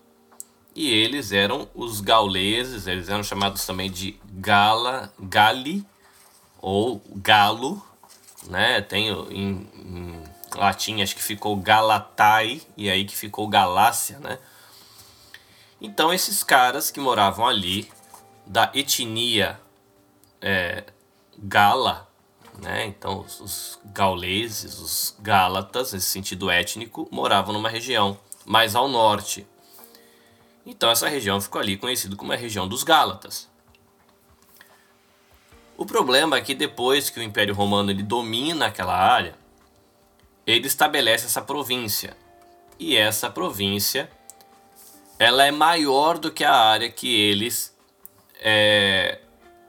E 0.75 0.89
eles 0.89 1.31
eram 1.31 1.67
os 1.75 1.99
gauleses, 1.99 2.87
eles 2.87 3.09
eram 3.09 3.23
chamados 3.23 3.65
também 3.65 3.91
de 3.91 4.19
Gala, 4.25 5.11
Gali 5.19 5.85
ou 6.61 7.01
Galo, 7.15 7.85
né? 8.47 8.81
Tem 8.81 9.09
em, 9.09 9.69
em 9.75 10.23
latim 10.55 11.01
acho 11.01 11.15
que 11.15 11.21
ficou 11.21 11.55
Galatai 11.57 12.61
e 12.77 12.89
aí 12.89 13.05
que 13.05 13.15
ficou 13.15 13.47
Galácia, 13.47 14.19
né? 14.19 14.39
Então 15.81 16.13
esses 16.13 16.43
caras 16.43 16.89
que 16.89 16.99
moravam 16.99 17.45
ali 17.47 17.91
da 18.45 18.71
etnia 18.73 19.59
é, 20.41 20.83
gala, 21.37 22.07
né? 22.59 22.85
Então, 22.85 23.21
os, 23.21 23.39
os 23.39 23.79
gauleses, 23.85 24.79
os 24.79 25.15
gálatas, 25.19 25.93
nesse 25.93 26.09
sentido 26.09 26.49
étnico, 26.49 27.07
moravam 27.11 27.53
numa 27.53 27.69
região 27.69 28.17
mais 28.45 28.75
ao 28.75 28.87
norte. 28.87 29.47
Então, 30.65 30.89
essa 30.89 31.07
região 31.07 31.41
ficou 31.41 31.59
ali 31.59 31.77
conhecida 31.77 32.15
como 32.15 32.31
a 32.31 32.35
região 32.35 32.67
dos 32.67 32.83
Gálatas. 32.83 33.49
O 35.77 35.85
problema 35.85 36.37
é 36.37 36.41
que 36.41 36.53
depois 36.53 37.09
que 37.09 37.19
o 37.19 37.23
Império 37.23 37.55
Romano 37.55 37.89
ele 37.89 38.03
domina 38.03 38.67
aquela 38.67 38.95
área, 38.95 39.35
ele 40.45 40.67
estabelece 40.67 41.25
essa 41.25 41.41
província. 41.41 42.15
E 42.77 42.95
essa 42.95 43.29
província 43.29 44.09
ela 45.17 45.45
é 45.45 45.51
maior 45.51 46.17
do 46.17 46.31
que 46.31 46.43
a 46.43 46.51
área 46.51 46.89
que 46.89 47.13
eles 47.13 47.75
é, 48.39 49.19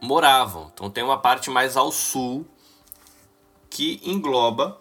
moravam. 0.01 0.71
Então 0.73 0.91
tem 0.91 1.05
uma 1.05 1.19
parte 1.19 1.51
mais 1.51 1.77
ao 1.77 1.93
sul 1.93 2.47
que 3.69 4.01
engloba 4.03 4.81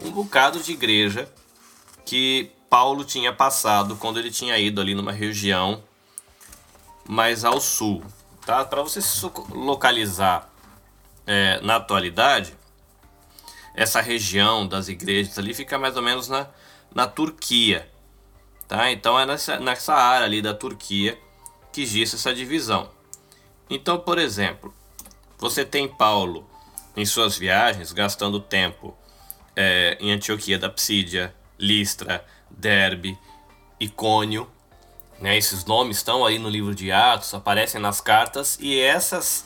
um 0.00 0.10
bocado 0.10 0.60
de 0.60 0.72
igreja 0.72 1.28
que 2.04 2.52
Paulo 2.68 3.04
tinha 3.04 3.32
passado 3.32 3.96
quando 3.96 4.18
ele 4.18 4.30
tinha 4.30 4.58
ido 4.58 4.80
ali 4.80 4.94
numa 4.94 5.12
região 5.12 5.82
mais 7.08 7.44
ao 7.44 7.60
sul. 7.60 8.02
Tá? 8.44 8.64
Para 8.64 8.82
você 8.82 9.00
se 9.00 9.30
localizar 9.50 10.50
é, 11.26 11.60
na 11.62 11.76
atualidade, 11.76 12.54
essa 13.74 14.00
região 14.00 14.66
das 14.66 14.88
igrejas 14.88 15.38
ali 15.38 15.54
fica 15.54 15.78
mais 15.78 15.96
ou 15.96 16.02
menos 16.02 16.28
na, 16.28 16.48
na 16.94 17.06
Turquia. 17.06 17.88
Tá? 18.66 18.90
Então 18.90 19.18
é 19.18 19.24
nessa, 19.24 19.58
nessa 19.58 19.94
área 19.94 20.26
ali 20.26 20.42
da 20.42 20.52
Turquia 20.52 21.18
que 21.72 21.82
existe 21.82 22.16
essa 22.16 22.34
divisão. 22.34 22.90
Então, 23.70 23.98
por 23.98 24.18
exemplo, 24.18 24.74
você 25.38 25.64
tem 25.64 25.86
Paulo 25.88 26.48
em 26.96 27.06
suas 27.06 27.38
viagens 27.38 27.92
gastando 27.92 28.40
tempo 28.40 28.96
é, 29.54 29.96
em 30.00 30.10
Antioquia 30.10 30.58
da 30.58 30.68
Psídia, 30.68 31.34
Listra, 31.58 32.24
Derbe, 32.50 33.18
Icônio. 33.78 34.48
Né? 35.20 35.36
Esses 35.36 35.64
nomes 35.64 35.98
estão 35.98 36.24
aí 36.24 36.38
no 36.38 36.48
livro 36.48 36.74
de 36.74 36.92
Atos, 36.92 37.34
aparecem 37.34 37.80
nas 37.80 38.00
cartas, 38.00 38.58
e 38.60 38.78
essas, 38.78 39.44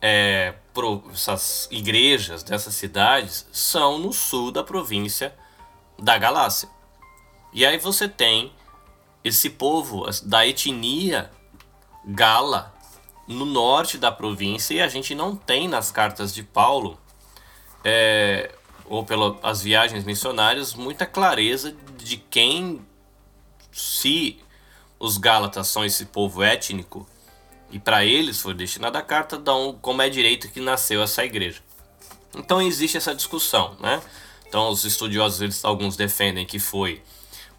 é, 0.00 0.54
pro, 0.74 1.02
essas 1.12 1.68
igrejas 1.70 2.42
dessas 2.42 2.74
cidades 2.74 3.46
são 3.52 3.98
no 3.98 4.12
sul 4.12 4.50
da 4.50 4.62
província 4.62 5.34
da 5.98 6.18
Galácia. 6.18 6.68
E 7.52 7.66
aí 7.66 7.78
você 7.78 8.08
tem 8.08 8.52
esse 9.24 9.50
povo 9.50 10.06
da 10.24 10.46
etnia 10.46 11.30
gala 12.04 12.74
no 13.26 13.44
norte 13.44 13.98
da 13.98 14.10
província 14.10 14.74
e 14.74 14.80
a 14.80 14.88
gente 14.88 15.14
não 15.14 15.36
tem 15.36 15.68
nas 15.68 15.92
cartas 15.92 16.34
de 16.34 16.42
Paulo 16.42 16.98
é, 17.84 18.50
ou 18.86 19.04
pelas 19.04 19.62
viagens 19.62 20.04
missionárias 20.04 20.74
muita 20.74 21.06
clareza 21.06 21.76
de 22.04 22.16
quem 22.16 22.80
se 23.72 24.38
os 24.98 25.16
Gálatas 25.16 25.68
são 25.68 25.84
esse 25.84 26.06
povo 26.06 26.42
étnico 26.42 27.06
e 27.70 27.78
para 27.78 28.04
eles 28.04 28.40
foi 28.40 28.54
destinada 28.54 28.98
a 28.98 29.02
carta 29.02 29.38
dão 29.38 29.78
como 29.80 30.02
é 30.02 30.08
direito 30.08 30.48
que 30.48 30.60
nasceu 30.60 31.02
essa 31.02 31.24
igreja. 31.24 31.62
Então 32.34 32.60
existe 32.60 32.96
essa 32.96 33.14
discussão, 33.14 33.76
né? 33.80 34.02
Então 34.46 34.68
os 34.68 34.84
estudiosos 34.84 35.40
eles 35.40 35.64
alguns 35.64 35.96
defendem 35.96 36.44
que 36.44 36.58
foi 36.58 37.02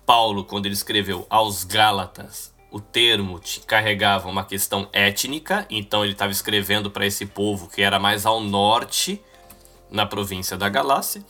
Paulo 0.06 0.44
quando 0.44 0.66
ele 0.66 0.76
escreveu 0.76 1.26
aos 1.30 1.64
Gálatas 1.64 2.52
o 2.72 2.80
termo 2.80 3.40
carregava 3.68 4.30
uma 4.30 4.46
questão 4.46 4.88
étnica, 4.94 5.68
então 5.70 6.06
ele 6.06 6.14
estava 6.14 6.32
escrevendo 6.32 6.90
para 6.90 7.06
esse 7.06 7.26
povo 7.26 7.68
que 7.68 7.82
era 7.82 8.00
mais 8.00 8.26
ao 8.26 8.40
norte, 8.40 9.22
na 9.90 10.06
província 10.06 10.56
da 10.56 10.70
Galácia, 10.70 11.24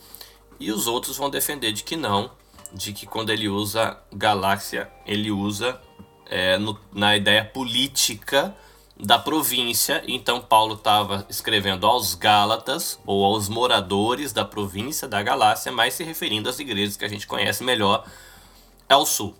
e 0.60 0.70
os 0.70 0.86
outros 0.86 1.16
vão 1.16 1.28
defender 1.28 1.72
de 1.72 1.82
que 1.82 1.96
não, 1.96 2.30
de 2.72 2.92
que 2.92 3.06
quando 3.06 3.30
ele 3.30 3.48
usa 3.48 3.98
galáxia, 4.12 4.90
ele 5.06 5.30
usa 5.30 5.80
é, 6.26 6.56
no, 6.58 6.78
na 6.92 7.16
ideia 7.16 7.44
política 7.44 8.54
da 8.96 9.18
província. 9.18 10.02
Então 10.06 10.40
Paulo 10.40 10.74
estava 10.74 11.26
escrevendo 11.28 11.86
aos 11.86 12.14
Gálatas 12.14 12.98
ou 13.04 13.24
aos 13.24 13.48
moradores 13.48 14.32
da 14.32 14.44
província 14.44 15.08
da 15.08 15.22
Galácia, 15.22 15.72
mas 15.72 15.94
se 15.94 16.04
referindo 16.04 16.48
às 16.48 16.58
igrejas 16.58 16.96
que 16.96 17.04
a 17.04 17.08
gente 17.08 17.26
conhece 17.26 17.62
melhor 17.64 18.04
ao 18.88 19.04
sul. 19.04 19.34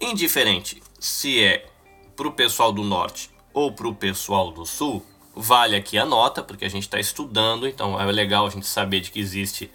Indiferente 0.00 0.82
se 0.98 1.42
é 1.42 1.66
para 2.14 2.28
o 2.28 2.32
pessoal 2.32 2.72
do 2.72 2.82
norte 2.82 3.30
ou 3.52 3.72
para 3.72 3.88
o 3.88 3.94
pessoal 3.94 4.50
do 4.50 4.64
sul, 4.64 5.04
vale 5.34 5.76
aqui 5.76 5.98
a 5.98 6.04
nota, 6.04 6.42
porque 6.42 6.64
a 6.64 6.68
gente 6.68 6.84
está 6.84 6.98
estudando, 6.98 7.66
então 7.66 8.00
é 8.00 8.04
legal 8.10 8.46
a 8.46 8.50
gente 8.50 8.66
saber 8.66 9.00
de 9.00 9.10
que 9.10 9.20
existe 9.20 9.70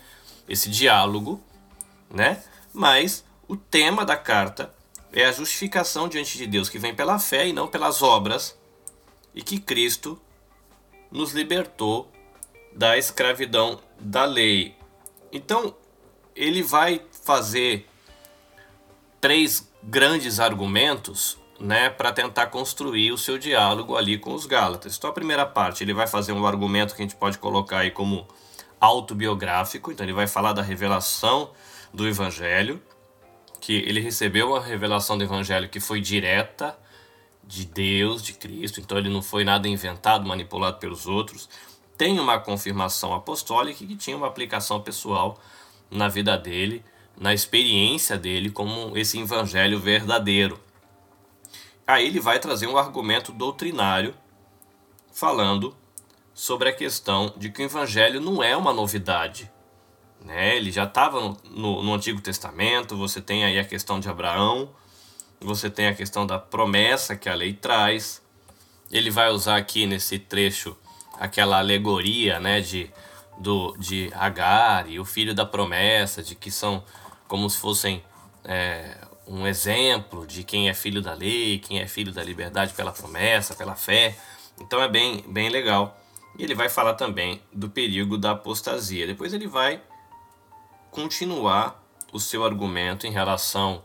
esse 0.47 0.69
diálogo, 0.69 1.41
né? 2.13 2.41
Mas 2.73 3.23
o 3.47 3.55
tema 3.55 4.05
da 4.05 4.15
carta 4.15 4.73
é 5.13 5.25
a 5.25 5.31
justificação 5.31 6.07
diante 6.07 6.37
de 6.37 6.47
Deus 6.47 6.69
que 6.69 6.79
vem 6.79 6.95
pela 6.95 7.19
fé 7.19 7.47
e 7.47 7.53
não 7.53 7.67
pelas 7.67 8.01
obras, 8.01 8.57
e 9.33 9.41
que 9.41 9.59
Cristo 9.59 10.19
nos 11.11 11.33
libertou 11.33 12.11
da 12.73 12.97
escravidão 12.97 13.79
da 13.99 14.25
lei. 14.25 14.75
Então, 15.31 15.75
ele 16.35 16.63
vai 16.63 17.01
fazer 17.23 17.87
três 19.19 19.69
grandes 19.83 20.39
argumentos 20.39 21.37
né, 21.59 21.89
para 21.89 22.11
tentar 22.11 22.47
construir 22.47 23.11
o 23.11 23.17
seu 23.17 23.37
diálogo 23.37 23.95
ali 23.95 24.17
com 24.17 24.33
os 24.33 24.45
Gálatas. 24.45 24.97
Então, 24.97 25.09
a 25.09 25.13
primeira 25.13 25.45
parte, 25.45 25.83
ele 25.83 25.93
vai 25.93 26.07
fazer 26.07 26.31
um 26.31 26.45
argumento 26.45 26.95
que 26.95 27.01
a 27.01 27.05
gente 27.05 27.15
pode 27.15 27.37
colocar 27.37 27.79
aí 27.79 27.91
como 27.91 28.27
autobiográfico, 28.79 29.91
então 29.91 30.03
ele 30.03 30.13
vai 30.13 30.25
falar 30.25 30.53
da 30.53 30.61
revelação 30.61 31.51
do 31.93 32.07
Evangelho, 32.07 32.81
que 33.59 33.73
ele 33.73 33.99
recebeu 33.99 34.49
uma 34.49 34.61
revelação 34.61 35.17
do 35.17 35.23
Evangelho 35.23 35.69
que 35.69 35.79
foi 35.79 36.01
direta 36.01 36.77
de 37.43 37.65
Deus, 37.65 38.23
de 38.23 38.33
Cristo, 38.33 38.79
então 38.79 38.97
ele 38.97 39.09
não 39.09 39.21
foi 39.21 39.43
nada 39.43 39.67
inventado, 39.67 40.27
manipulado 40.27 40.79
pelos 40.79 41.07
outros. 41.07 41.49
Tem 41.97 42.19
uma 42.19 42.39
confirmação 42.39 43.13
apostólica 43.13 43.85
que 43.85 43.95
tinha 43.95 44.17
uma 44.17 44.27
aplicação 44.27 44.81
pessoal 44.81 45.39
na 45.89 46.07
vida 46.07 46.37
dele 46.37 46.83
na 47.21 47.33
experiência 47.33 48.17
dele 48.17 48.49
como 48.49 48.97
esse 48.97 49.19
evangelho 49.19 49.79
verdadeiro. 49.79 50.59
Aí 51.85 52.07
ele 52.07 52.19
vai 52.19 52.39
trazer 52.39 52.67
um 52.67 52.77
argumento 52.77 53.31
doutrinário 53.31 54.15
falando 55.11 55.75
sobre 56.33 56.69
a 56.69 56.73
questão 56.73 57.33
de 57.37 57.51
que 57.51 57.61
o 57.61 57.65
evangelho 57.65 58.21
não 58.21 58.41
é 58.41 58.55
uma 58.55 58.73
novidade. 58.73 59.51
Né? 60.23 60.55
Ele 60.55 60.71
já 60.71 60.83
estava 60.83 61.19
no, 61.19 61.37
no, 61.49 61.83
no 61.83 61.93
Antigo 61.93 62.21
Testamento, 62.21 62.95
você 62.95 63.19
tem 63.21 63.43
aí 63.43 63.57
a 63.57 63.65
questão 63.65 63.99
de 63.99 64.07
Abraão, 64.07 64.69
você 65.39 65.69
tem 65.69 65.87
a 65.87 65.95
questão 65.95 66.25
da 66.25 66.37
promessa 66.37 67.15
que 67.15 67.27
a 67.27 67.33
lei 67.33 67.53
traz. 67.53 68.21
Ele 68.91 69.09
vai 69.09 69.29
usar 69.29 69.57
aqui 69.57 69.85
nesse 69.85 70.19
trecho 70.19 70.77
aquela 71.19 71.57
alegoria 71.57 72.39
né, 72.39 72.61
de, 72.61 72.89
do, 73.39 73.75
de 73.77 74.11
Agar 74.13 74.89
e 74.89 74.99
o 74.99 75.05
filho 75.05 75.33
da 75.33 75.45
promessa, 75.45 76.21
de 76.21 76.35
que 76.35 76.51
são 76.51 76.83
como 77.27 77.49
se 77.49 77.57
fossem 77.57 78.03
é, 78.43 78.97
um 79.27 79.47
exemplo 79.47 80.27
de 80.27 80.43
quem 80.43 80.69
é 80.69 80.73
filho 80.73 81.01
da 81.01 81.13
lei, 81.13 81.59
quem 81.59 81.79
é 81.79 81.87
filho 81.87 82.11
da 82.11 82.23
liberdade 82.23 82.73
pela 82.73 82.91
promessa, 82.91 83.55
pela 83.55 83.75
fé. 83.75 84.15
Então 84.59 84.81
é 84.81 84.87
bem, 84.87 85.23
bem 85.27 85.49
legal. 85.49 85.97
E 86.37 86.43
ele 86.43 86.53
vai 86.53 86.69
falar 86.69 86.93
também 86.93 87.41
do 87.51 87.69
perigo 87.69 88.17
da 88.17 88.31
apostasia. 88.31 89.07
Depois 89.07 89.33
ele 89.33 89.47
vai 89.47 89.81
continuar 90.91 91.81
o 92.11 92.19
seu 92.19 92.45
argumento 92.45 93.07
em 93.07 93.11
relação 93.11 93.83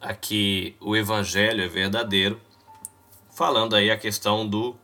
a 0.00 0.14
que 0.14 0.74
o 0.80 0.96
evangelho 0.96 1.62
é 1.62 1.68
verdadeiro, 1.68 2.40
falando 3.30 3.76
aí 3.76 3.90
a 3.90 3.96
questão 3.96 4.48
do 4.48 4.74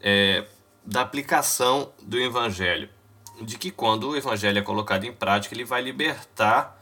é, 0.00 0.46
da 0.86 1.00
aplicação 1.00 1.92
do 2.02 2.18
evangelho, 2.18 2.88
de 3.42 3.58
que 3.58 3.70
quando 3.70 4.10
o 4.10 4.16
evangelho 4.16 4.58
é 4.58 4.62
colocado 4.62 5.04
em 5.04 5.12
prática, 5.12 5.54
ele 5.54 5.64
vai 5.64 5.82
libertar 5.82 6.80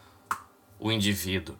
o 0.78 0.90
indivíduo 0.90 1.56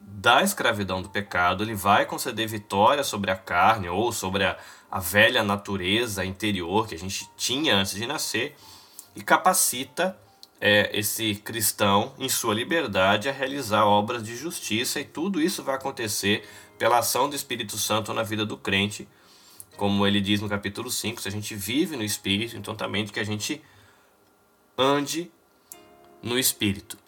da 0.00 0.42
escravidão 0.42 1.00
do 1.00 1.08
pecado, 1.08 1.62
ele 1.62 1.74
vai 1.74 2.04
conceder 2.04 2.48
vitória 2.48 3.04
sobre 3.04 3.30
a 3.30 3.36
carne 3.36 3.88
ou 3.88 4.10
sobre 4.10 4.44
a, 4.44 4.58
a 4.90 4.98
velha 4.98 5.42
natureza 5.44 6.24
interior 6.24 6.88
que 6.88 6.94
a 6.94 6.98
gente 6.98 7.30
tinha 7.36 7.76
antes 7.76 7.94
de 7.94 8.06
nascer 8.06 8.56
e 9.14 9.22
capacita 9.22 10.18
é, 10.60 10.90
esse 10.92 11.36
cristão 11.36 12.14
em 12.18 12.28
sua 12.28 12.54
liberdade 12.54 13.28
a 13.28 13.32
realizar 13.32 13.86
obras 13.86 14.22
de 14.22 14.36
justiça 14.36 15.00
e 15.00 15.04
tudo 15.04 15.40
isso 15.40 15.62
vai 15.64 15.74
acontecer 15.74 16.46
pela 16.78 16.98
ação 16.98 17.28
do 17.28 17.34
Espírito 17.34 17.78
Santo 17.78 18.12
na 18.12 18.22
vida 18.22 18.44
do 18.44 18.56
crente, 18.56 19.08
como 19.76 20.06
ele 20.06 20.20
diz 20.20 20.40
no 20.40 20.48
capítulo 20.48 20.90
5, 20.90 21.22
se 21.22 21.28
a 21.28 21.30
gente 21.30 21.54
vive 21.54 21.96
no 21.96 22.04
Espírito, 22.04 22.56
então 22.56 22.74
também 22.74 23.06
que 23.06 23.20
a 23.20 23.24
gente 23.24 23.62
ande 24.76 25.30
no 26.22 26.38
Espírito. 26.38 26.98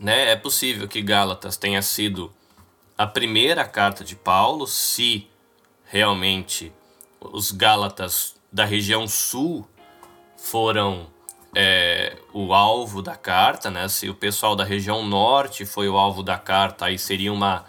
Né? 0.00 0.30
É 0.30 0.36
possível 0.36 0.88
que 0.88 1.02
Gálatas 1.02 1.56
tenha 1.56 1.82
sido 1.82 2.32
a 2.96 3.06
primeira 3.06 3.66
carta 3.66 4.02
de 4.02 4.16
Paulo, 4.16 4.66
se 4.66 5.28
realmente 5.84 6.72
os 7.20 7.50
Gálatas 7.50 8.36
da 8.50 8.64
região 8.64 9.06
sul 9.06 9.68
foram 10.36 11.12
é, 11.54 12.16
o 12.32 12.52
alvo 12.52 13.00
da 13.00 13.16
carta, 13.16 13.70
né? 13.70 13.88
Se 13.88 14.08
o 14.08 14.14
pessoal 14.14 14.56
da 14.56 14.64
região 14.64 15.06
norte 15.06 15.64
foi 15.64 15.88
o 15.88 15.96
alvo 15.96 16.22
da 16.22 16.38
carta, 16.38 16.86
aí 16.86 16.98
seria 16.98 17.32
uma, 17.32 17.64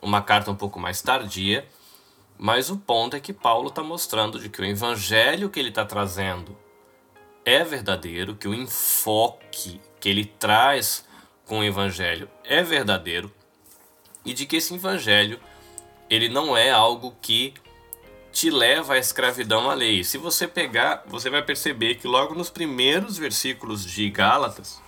uma 0.00 0.22
carta 0.22 0.50
um 0.50 0.56
pouco 0.56 0.78
mais 0.78 1.02
tardia. 1.02 1.66
Mas 2.38 2.70
o 2.70 2.76
ponto 2.76 3.16
é 3.16 3.20
que 3.20 3.32
Paulo 3.32 3.68
está 3.68 3.82
mostrando 3.82 4.38
de 4.38 4.48
que 4.48 4.60
o 4.60 4.64
evangelho 4.64 5.50
que 5.50 5.58
ele 5.58 5.70
está 5.70 5.84
trazendo 5.84 6.56
é 7.44 7.64
verdadeiro, 7.64 8.36
que 8.36 8.46
o 8.46 8.54
enfoque 8.54 9.80
que 9.98 10.08
ele 10.08 10.24
traz 10.24 11.04
com 11.46 11.60
o 11.60 11.64
evangelho 11.64 12.28
é 12.44 12.62
verdadeiro 12.62 13.32
e 14.24 14.34
de 14.34 14.46
que 14.46 14.56
esse 14.56 14.74
evangelho 14.74 15.40
ele 16.10 16.28
não 16.28 16.56
é 16.56 16.70
algo 16.70 17.16
que 17.20 17.54
te 18.32 18.50
leva 18.50 18.94
à 18.94 18.98
escravidão 18.98 19.70
à 19.70 19.74
lei. 19.74 20.04
Se 20.04 20.18
você 20.18 20.46
pegar, 20.46 21.04
você 21.06 21.30
vai 21.30 21.42
perceber 21.42 21.96
que 21.96 22.06
logo 22.06 22.34
nos 22.34 22.50
primeiros 22.50 23.16
versículos 23.16 23.84
de 23.84 24.08
Gálatas, 24.10 24.80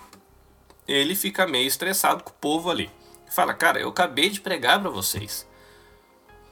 ele 0.87 1.15
fica 1.15 1.47
meio 1.47 1.67
estressado 1.67 2.23
com 2.23 2.29
o 2.29 2.33
povo 2.33 2.69
ali. 2.69 2.89
Fala, 3.29 3.53
cara, 3.53 3.79
eu 3.79 3.89
acabei 3.89 4.29
de 4.29 4.41
pregar 4.41 4.79
para 4.79 4.89
vocês 4.89 5.47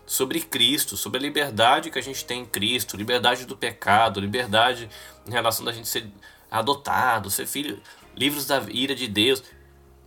sobre 0.06 0.42
Cristo, 0.42 0.98
sobre 0.98 1.20
a 1.20 1.22
liberdade 1.22 1.92
que 1.92 2.00
a 2.00 2.02
gente 2.02 2.26
tem 2.26 2.42
em 2.42 2.46
Cristo, 2.46 2.98
liberdade 2.98 3.46
do 3.46 3.56
pecado, 3.56 4.20
liberdade 4.20 4.90
em 5.28 5.32
relação 5.32 5.64
da 5.64 5.72
gente 5.72 5.88
ser 5.88 6.10
adotado, 6.50 7.30
ser 7.30 7.46
filho, 7.46 7.82
livros 8.16 8.48
da 8.48 8.60
ira 8.70 8.96
de 8.96 9.08
Deus. 9.08 9.44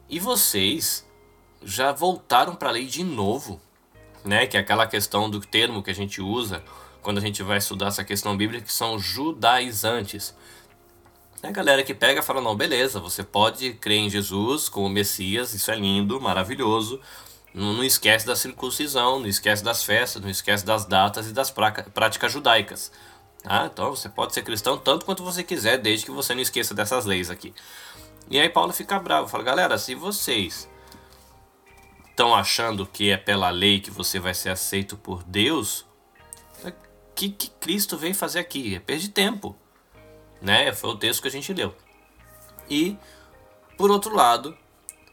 E 0.08 0.18
vocês 0.18 1.06
já 1.62 1.92
voltaram 1.92 2.56
para 2.56 2.70
a 2.70 2.72
lei 2.72 2.86
de 2.86 3.04
novo 3.04 3.60
né? 4.24 4.46
Que 4.46 4.56
é 4.56 4.60
aquela 4.60 4.86
questão 4.86 5.28
do 5.28 5.40
termo 5.40 5.82
que 5.82 5.90
a 5.90 5.94
gente 5.94 6.20
usa 6.20 6.62
quando 7.02 7.18
a 7.18 7.20
gente 7.20 7.42
vai 7.42 7.58
estudar 7.58 7.88
essa 7.88 8.04
questão 8.04 8.36
bíblica, 8.36 8.64
que 8.64 8.72
são 8.72 8.98
judaizantes. 8.98 10.34
É 11.42 11.48
a 11.48 11.52
galera 11.52 11.82
que 11.82 11.92
pega 11.92 12.20
e 12.20 12.22
fala, 12.22 12.40
não, 12.40 12.54
beleza, 12.54 13.00
você 13.00 13.24
pode 13.24 13.72
crer 13.74 13.98
em 13.98 14.08
Jesus 14.08 14.68
como 14.68 14.88
Messias, 14.88 15.52
isso 15.52 15.70
é 15.72 15.74
lindo, 15.74 16.20
maravilhoso. 16.20 17.00
Não, 17.52 17.72
não 17.72 17.84
esquece 17.84 18.24
da 18.24 18.36
circuncisão, 18.36 19.18
não 19.18 19.26
esquece 19.26 19.62
das 19.62 19.82
festas, 19.82 20.22
não 20.22 20.30
esquece 20.30 20.64
das 20.64 20.84
datas 20.84 21.28
e 21.28 21.32
das 21.32 21.50
práticas 21.50 22.32
judaicas. 22.32 22.92
Tá? 23.42 23.68
Então 23.72 23.90
você 23.90 24.08
pode 24.08 24.32
ser 24.32 24.42
cristão 24.42 24.78
tanto 24.78 25.04
quanto 25.04 25.24
você 25.24 25.42
quiser, 25.42 25.78
desde 25.78 26.06
que 26.06 26.12
você 26.12 26.32
não 26.32 26.40
esqueça 26.40 26.72
dessas 26.74 27.04
leis 27.04 27.28
aqui. 27.28 27.52
E 28.30 28.38
aí 28.38 28.48
Paulo 28.48 28.72
fica 28.72 28.98
bravo, 29.00 29.26
fala, 29.26 29.42
galera, 29.42 29.76
se 29.76 29.96
vocês 29.96 30.70
estão 32.12 32.34
achando 32.34 32.86
que 32.86 33.10
é 33.10 33.16
pela 33.16 33.50
lei 33.50 33.80
que 33.80 33.90
você 33.90 34.18
vai 34.20 34.34
ser 34.34 34.50
aceito 34.50 34.96
por 34.96 35.24
Deus, 35.24 35.84
o 36.64 36.72
que, 37.14 37.30
que 37.30 37.50
Cristo 37.50 37.96
veio 37.96 38.14
fazer 38.14 38.38
aqui? 38.38 38.76
É 38.76 38.78
perder 38.78 39.08
tempo. 39.08 39.56
Né? 40.40 40.72
Foi 40.72 40.90
o 40.90 40.96
texto 40.96 41.22
que 41.22 41.28
a 41.28 41.30
gente 41.30 41.52
leu. 41.52 41.74
E, 42.68 42.96
por 43.76 43.90
outro 43.90 44.14
lado, 44.14 44.56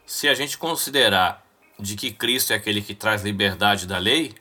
se 0.06 0.28
a 0.28 0.34
gente 0.34 0.56
considerar 0.56 1.44
de 1.78 1.96
que 1.96 2.10
Cristo 2.12 2.52
é 2.52 2.56
aquele 2.56 2.82
que 2.82 2.94
traz 2.94 3.22
liberdade 3.22 3.86
da 3.86 3.98
lei, 3.98 4.34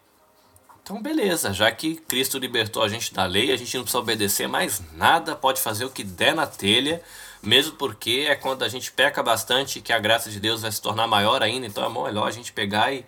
então 0.82 1.02
beleza, 1.02 1.54
já 1.54 1.72
que 1.72 1.96
Cristo 1.96 2.38
libertou 2.38 2.82
a 2.82 2.88
gente 2.88 3.14
da 3.14 3.26
lei, 3.26 3.52
a 3.52 3.58
gente 3.58 3.76
não 3.76 3.84
precisa 3.84 4.00
obedecer 4.00 4.48
mais 4.48 4.82
nada, 4.94 5.36
pode 5.36 5.62
fazer 5.62 5.86
o 5.86 5.90
que 5.90 6.04
der 6.04 6.34
na 6.34 6.48
telha, 6.48 7.02
mesmo 7.42 7.76
porque 7.78 8.26
é 8.30 8.36
quando 8.36 8.64
a 8.64 8.68
gente 8.68 8.92
peca 8.92 9.24
bastante 9.24 9.82
que 9.82 9.94
a 9.94 10.00
graça 10.00 10.30
de 10.30 10.40
Deus 10.40 10.62
vai 10.62 10.72
se 10.72 10.82
tornar 10.82 11.08
maior 11.08 11.42
ainda, 11.42 11.66
então 11.66 11.84
é 11.84 11.90
melhor 11.90 12.28
a 12.28 12.32
gente 12.32 12.52
pegar 12.52 12.92
e 12.92 13.06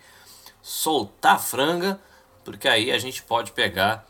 soltar 0.62 1.36
a 1.36 1.38
franga, 1.38 2.00
porque 2.44 2.68
aí 2.68 2.90
a 2.90 2.98
gente 2.98 3.22
pode 3.22 3.52
pegar 3.52 4.06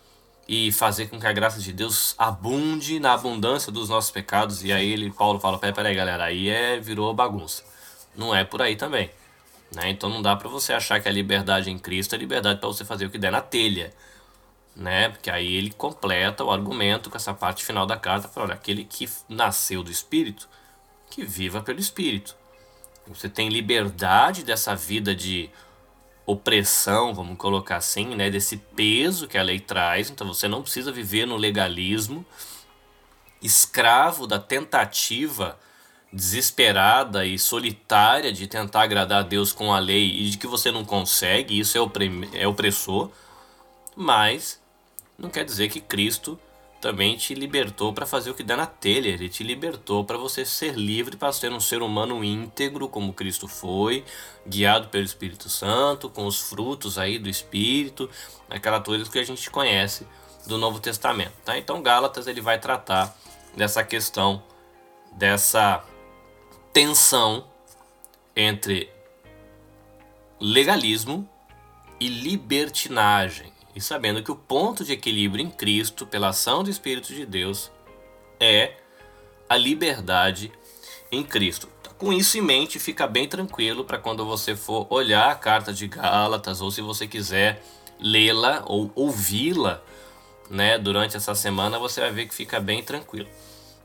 e 0.46 0.70
fazer 0.72 1.06
com 1.08 1.18
que 1.18 1.26
a 1.26 1.32
graça 1.32 1.60
de 1.60 1.72
Deus 1.72 2.14
abunde 2.18 3.00
na 3.00 3.14
abundância 3.14 3.72
dos 3.72 3.88
nossos 3.88 4.10
pecados, 4.10 4.62
e 4.62 4.72
aí 4.72 4.92
ele, 4.92 5.10
Paulo 5.10 5.40
fala, 5.40 5.58
peraí, 5.58 5.74
peraí 5.74 5.94
galera, 5.94 6.24
aí 6.24 6.48
é, 6.48 6.78
virou 6.78 7.12
bagunça. 7.14 7.64
Não 8.16 8.34
é 8.34 8.44
por 8.44 8.60
aí 8.60 8.76
também. 8.76 9.10
Né? 9.74 9.88
Então 9.90 10.10
não 10.10 10.20
dá 10.20 10.36
para 10.36 10.48
você 10.48 10.72
achar 10.72 11.00
que 11.00 11.08
a 11.08 11.12
liberdade 11.12 11.70
em 11.70 11.78
Cristo 11.78 12.14
é 12.14 12.18
liberdade 12.18 12.60
para 12.60 12.68
você 12.68 12.84
fazer 12.84 13.06
o 13.06 13.10
que 13.10 13.18
der 13.18 13.32
na 13.32 13.40
telha 13.40 13.92
né? 14.74 15.08
Porque 15.10 15.30
aí 15.30 15.54
ele 15.54 15.70
completa 15.70 16.44
o 16.44 16.50
argumento 16.50 17.10
com 17.10 17.16
essa 17.16 17.34
parte 17.34 17.64
final 17.64 17.86
da 17.86 17.96
carta, 17.96 18.30
olha, 18.36 18.54
aquele 18.54 18.84
que 18.84 19.08
nasceu 19.28 19.82
do 19.82 19.90
Espírito, 19.90 20.48
que 21.10 21.24
viva 21.24 21.62
pelo 21.62 21.80
Espírito. 21.80 22.36
Você 23.06 23.28
tem 23.28 23.48
liberdade 23.48 24.44
dessa 24.44 24.74
vida 24.74 25.14
de 25.14 25.50
opressão, 26.24 27.12
vamos 27.12 27.36
colocar 27.36 27.76
assim, 27.76 28.14
né? 28.14 28.30
Desse 28.30 28.56
peso 28.56 29.26
que 29.26 29.36
a 29.36 29.42
lei 29.42 29.58
traz. 29.60 30.10
Então 30.10 30.26
você 30.26 30.46
não 30.48 30.62
precisa 30.62 30.92
viver 30.92 31.26
no 31.26 31.36
legalismo, 31.36 32.24
escravo 33.42 34.26
da 34.26 34.38
tentativa 34.38 35.58
desesperada 36.12 37.24
e 37.24 37.38
solitária 37.38 38.32
de 38.32 38.46
tentar 38.46 38.82
agradar 38.82 39.20
a 39.20 39.26
Deus 39.26 39.52
com 39.52 39.72
a 39.72 39.78
lei 39.78 40.10
e 40.10 40.30
de 40.30 40.38
que 40.38 40.46
você 40.46 40.70
não 40.70 40.84
consegue, 40.84 41.58
isso 41.58 41.78
é, 41.78 41.80
é 42.38 42.46
opressor, 42.46 43.10
mas 43.96 44.61
não 45.18 45.30
quer 45.30 45.44
dizer 45.44 45.68
que 45.68 45.80
Cristo 45.80 46.38
também 46.82 47.16
te 47.16 47.32
libertou 47.32 47.92
para 47.92 48.04
fazer 48.04 48.30
o 48.30 48.34
que 48.34 48.42
dá 48.42 48.56
na 48.56 48.66
telha. 48.66 49.08
Ele 49.08 49.28
te 49.28 49.44
libertou 49.44 50.04
para 50.04 50.18
você 50.18 50.44
ser 50.44 50.74
livre, 50.74 51.16
para 51.16 51.32
ser 51.32 51.52
um 51.52 51.60
ser 51.60 51.80
humano 51.80 52.24
íntegro, 52.24 52.88
como 52.88 53.12
Cristo 53.12 53.46
foi, 53.46 54.04
guiado 54.44 54.88
pelo 54.88 55.04
Espírito 55.04 55.48
Santo, 55.48 56.10
com 56.10 56.26
os 56.26 56.40
frutos 56.40 56.98
aí 56.98 57.20
do 57.20 57.28
Espírito, 57.28 58.10
aquela 58.50 58.80
coisa 58.80 59.08
que 59.08 59.18
a 59.18 59.24
gente 59.24 59.48
conhece 59.48 60.04
do 60.44 60.58
Novo 60.58 60.80
Testamento. 60.80 61.34
Tá? 61.44 61.56
Então, 61.56 61.80
Gálatas 61.80 62.26
ele 62.26 62.40
vai 62.40 62.58
tratar 62.58 63.16
dessa 63.56 63.84
questão, 63.84 64.42
dessa 65.12 65.84
tensão 66.72 67.46
entre 68.34 68.90
legalismo 70.40 71.28
e 72.00 72.08
libertinagem 72.08 73.51
e 73.74 73.80
sabendo 73.80 74.22
que 74.22 74.30
o 74.30 74.36
ponto 74.36 74.84
de 74.84 74.92
equilíbrio 74.92 75.44
em 75.44 75.50
Cristo, 75.50 76.06
pela 76.06 76.28
ação 76.28 76.62
do 76.62 76.70
Espírito 76.70 77.14
de 77.14 77.24
Deus, 77.24 77.70
é 78.38 78.76
a 79.48 79.56
liberdade 79.56 80.52
em 81.10 81.22
Cristo. 81.22 81.68
Com 81.98 82.12
isso 82.12 82.36
em 82.36 82.40
mente, 82.40 82.80
fica 82.80 83.06
bem 83.06 83.28
tranquilo 83.28 83.84
para 83.84 83.96
quando 83.96 84.24
você 84.26 84.56
for 84.56 84.86
olhar 84.90 85.30
a 85.30 85.36
carta 85.36 85.72
de 85.72 85.86
Gálatas 85.86 86.60
ou 86.60 86.70
se 86.70 86.80
você 86.80 87.06
quiser 87.06 87.62
lê-la 88.00 88.64
ou 88.66 88.90
ouvi-la 88.96 89.80
né, 90.50 90.78
durante 90.78 91.16
essa 91.16 91.34
semana, 91.34 91.78
você 91.78 92.00
vai 92.00 92.10
ver 92.10 92.26
que 92.26 92.34
fica 92.34 92.58
bem 92.58 92.82
tranquilo. 92.82 93.28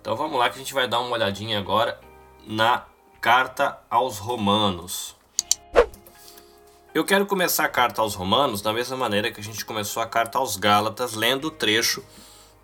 Então 0.02 0.15
vamos 0.15 0.39
lá 0.39 0.50
que 0.50 0.56
a 0.56 0.60
gente 0.60 0.73
vai 0.73 0.88
dar 0.88 1.00
uma 1.00 1.12
olhadinha 1.12 1.60
agora 1.60 2.00
na 2.47 2.86
carta 3.21 3.80
aos 3.89 4.17
Romanos. 4.17 5.17
Eu 6.98 7.06
quero 7.06 7.28
começar 7.28 7.64
a 7.64 7.70
carta 7.70 8.02
aos 8.02 8.16
Romanos 8.16 8.60
da 8.60 8.74
mesma 8.74 8.98
maneira 8.98 9.32
que 9.32 9.40
a 9.40 9.44
gente 9.44 9.64
começou 9.64 10.02
a 10.02 10.08
carta 10.08 10.40
aos 10.40 10.56
Gálatas, 10.58 11.14
lendo 11.14 11.50
o 11.50 11.52
trecho 11.52 12.04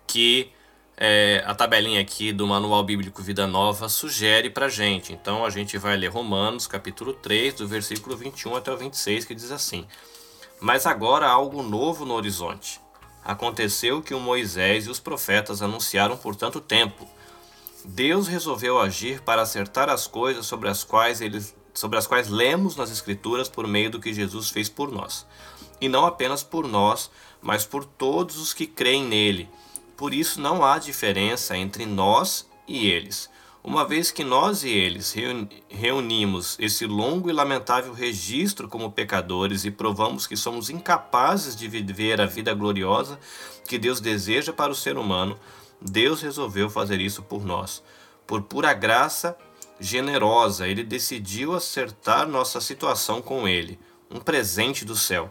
que 0.08 0.50
é, 0.96 1.44
a 1.46 1.54
tabelinha 1.54 2.00
aqui 2.00 2.32
do 2.32 2.44
Manual 2.44 2.82
Bíblico 2.82 3.22
Vida 3.22 3.46
Nova 3.46 3.88
sugere 3.88 4.50
para 4.50 4.68
gente. 4.68 5.12
Então 5.12 5.44
a 5.44 5.50
gente 5.50 5.78
vai 5.78 5.96
ler 5.96 6.08
Romanos, 6.08 6.66
capítulo 6.66 7.12
3, 7.12 7.54
do 7.54 7.68
versículo 7.68 8.16
21 8.16 8.56
até 8.56 8.72
o 8.72 8.76
26, 8.76 9.24
que 9.24 9.36
diz 9.36 9.52
assim: 9.52 9.86
Mas 10.60 10.84
agora 10.84 11.28
há 11.28 11.30
algo 11.30 11.62
novo 11.62 12.04
no 12.04 12.14
horizonte. 12.14 12.80
Aconteceu 13.24 14.02
que 14.02 14.14
o 14.14 14.18
Moisés 14.18 14.86
e 14.86 14.90
os 14.90 14.98
profetas 14.98 15.62
anunciaram 15.62 16.16
por 16.16 16.34
tanto 16.34 16.60
tempo. 16.60 17.08
Deus 17.84 18.26
resolveu 18.26 18.80
agir 18.80 19.20
para 19.20 19.42
acertar 19.42 19.88
as 19.88 20.08
coisas 20.08 20.44
sobre 20.44 20.68
as 20.68 20.82
quais 20.82 21.20
eles 21.20 21.54
sobre 21.74 21.98
as 21.98 22.06
quais 22.06 22.28
lemos 22.28 22.76
nas 22.76 22.90
Escrituras 22.90 23.48
por 23.48 23.66
meio 23.66 23.90
do 23.90 24.00
que 24.00 24.14
Jesus 24.14 24.48
fez 24.48 24.68
por 24.68 24.90
nós. 24.90 25.26
E 25.80 25.88
não 25.88 26.06
apenas 26.06 26.42
por 26.42 26.66
nós, 26.66 27.10
mas 27.42 27.66
por 27.66 27.84
todos 27.84 28.38
os 28.38 28.54
que 28.54 28.66
creem 28.66 29.04
nele. 29.04 29.48
Por 29.96 30.14
isso 30.14 30.40
não 30.40 30.64
há 30.64 30.78
diferença 30.78 31.56
entre 31.56 31.84
nós 31.84 32.48
e 32.66 32.86
eles. 32.86 33.28
Uma 33.62 33.86
vez 33.86 34.10
que 34.10 34.22
nós 34.22 34.62
e 34.62 34.68
eles 34.68 35.14
reunimos 35.70 36.54
esse 36.60 36.86
longo 36.86 37.30
e 37.30 37.32
lamentável 37.32 37.94
registro 37.94 38.68
como 38.68 38.92
pecadores 38.92 39.64
e 39.64 39.70
provamos 39.70 40.26
que 40.26 40.36
somos 40.36 40.68
incapazes 40.68 41.56
de 41.56 41.66
viver 41.66 42.20
a 42.20 42.26
vida 42.26 42.52
gloriosa 42.52 43.18
que 43.66 43.78
Deus 43.78 44.00
deseja 44.00 44.52
para 44.52 44.70
o 44.70 44.74
ser 44.74 44.98
humano, 44.98 45.38
Deus 45.80 46.20
resolveu 46.20 46.68
fazer 46.68 47.00
isso 47.00 47.22
por 47.22 47.42
nós. 47.42 47.82
Por 48.26 48.42
pura 48.42 48.74
graça 48.74 49.34
generosa, 49.84 50.66
ele 50.66 50.82
decidiu 50.82 51.54
acertar 51.54 52.26
nossa 52.26 52.60
situação 52.60 53.20
com 53.20 53.46
ele, 53.46 53.78
um 54.10 54.18
presente 54.18 54.84
do 54.84 54.96
céu. 54.96 55.30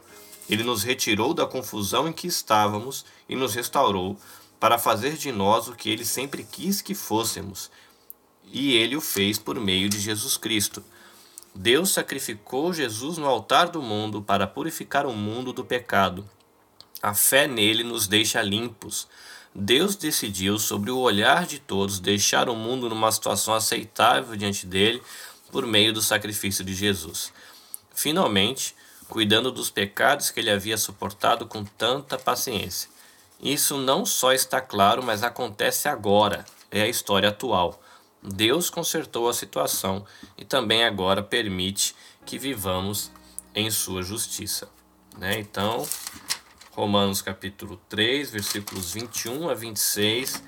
Ele 0.50 0.63
nos 0.63 0.84
retirou 0.84 1.34
da 1.34 1.46
confusão 1.46 2.08
em 2.08 2.13
que 2.13 2.28
estávamos 2.28 3.06
e 3.28 3.36
nos 3.36 3.56
restaurou 3.56 4.18
para 4.60 4.78
fazer 4.78 5.18
de 5.18 5.32
nós 5.32 5.68
o 5.68 5.76
que 5.76 5.89
ele 5.89 6.06
sempre 6.06 6.44
quis 6.44 6.82
que 6.82 6.94
fôssemos. 6.94 7.72
E 8.52 8.76
ele 8.76 8.96
o 8.96 9.02
fez 9.02 9.39
por 9.39 9.60
meio 9.60 9.89
de 9.89 10.00
Jesus 10.00 10.38
Cristo. 10.38 10.84
Deus 11.56 11.92
sacrificou 11.92 12.74
Jesus 12.74 13.18
no 13.18 13.26
altar 13.26 13.70
do 13.70 13.82
mundo 13.82 14.22
para 14.22 14.48
purificar 14.48 15.06
o 15.06 15.13
mundo 15.13 15.52
do 15.52 15.66
pecado. 15.66 16.30
A 17.02 17.13
fé 17.13 17.48
nele 17.48 17.84
nos 17.84 18.08
deixa 18.08 18.42
limpos. 18.42 19.08
Deus 19.56 19.96
decidiu, 19.96 20.58
sobre 20.58 20.89
o 20.89 20.98
olhar 20.98 21.46
de 21.46 21.60
todos, 21.60 22.00
deixar 22.00 22.50
o 22.50 22.56
mundo 22.56 22.89
numa 22.89 23.12
situação 23.12 23.54
aceitável 23.54 24.36
diante 24.36 24.66
dele 24.66 25.02
por 25.52 25.68
meio 25.68 25.94
do 25.94 26.02
sacrifício 26.02 26.63
de 26.63 26.74
Jesus. 26.74 27.32
Finalmente, 27.94 28.76
cuidando 29.08 29.52
dos 29.52 29.70
pecados 29.70 30.32
que 30.32 30.39
ele 30.39 30.50
havia 30.50 30.78
suportado 30.78 31.46
com 31.46 31.63
tanta 31.63 32.18
paciência. 32.18 32.89
Isso 33.39 33.78
não 33.78 34.06
só 34.06 34.32
está 34.32 34.60
claro, 34.60 35.04
mas 35.04 35.22
acontece 35.22 35.88
agora, 35.88 36.44
é 36.72 36.82
a 36.82 36.88
história 36.88 37.30
atual. 37.30 37.80
Deus 38.24 38.70
consertou 38.70 39.30
a 39.30 39.34
situação 39.34 40.06
e 40.38 40.44
também 40.44 40.84
agora 40.84 41.22
permite 41.22 41.94
que 42.26 42.39
vivamos 42.39 43.12
em 43.54 43.70
sua 43.70 44.02
justiça. 44.02 44.68
Né? 45.18 45.39
Então, 45.39 45.86
Romanos 46.76 47.22
capítulo 47.22 47.80
3, 47.88 48.32
versículos 48.32 48.94
21 48.94 49.48
a 49.48 49.54
26, 49.54 50.44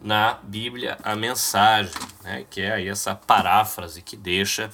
na 0.00 0.34
Bíblia 0.42 0.96
a 1.02 1.14
mensagem, 1.14 1.92
né, 2.22 2.46
que 2.48 2.62
é 2.62 2.72
aí 2.72 2.88
essa 2.88 3.14
paráfrase 3.14 4.00
que 4.00 4.16
deixa 4.16 4.70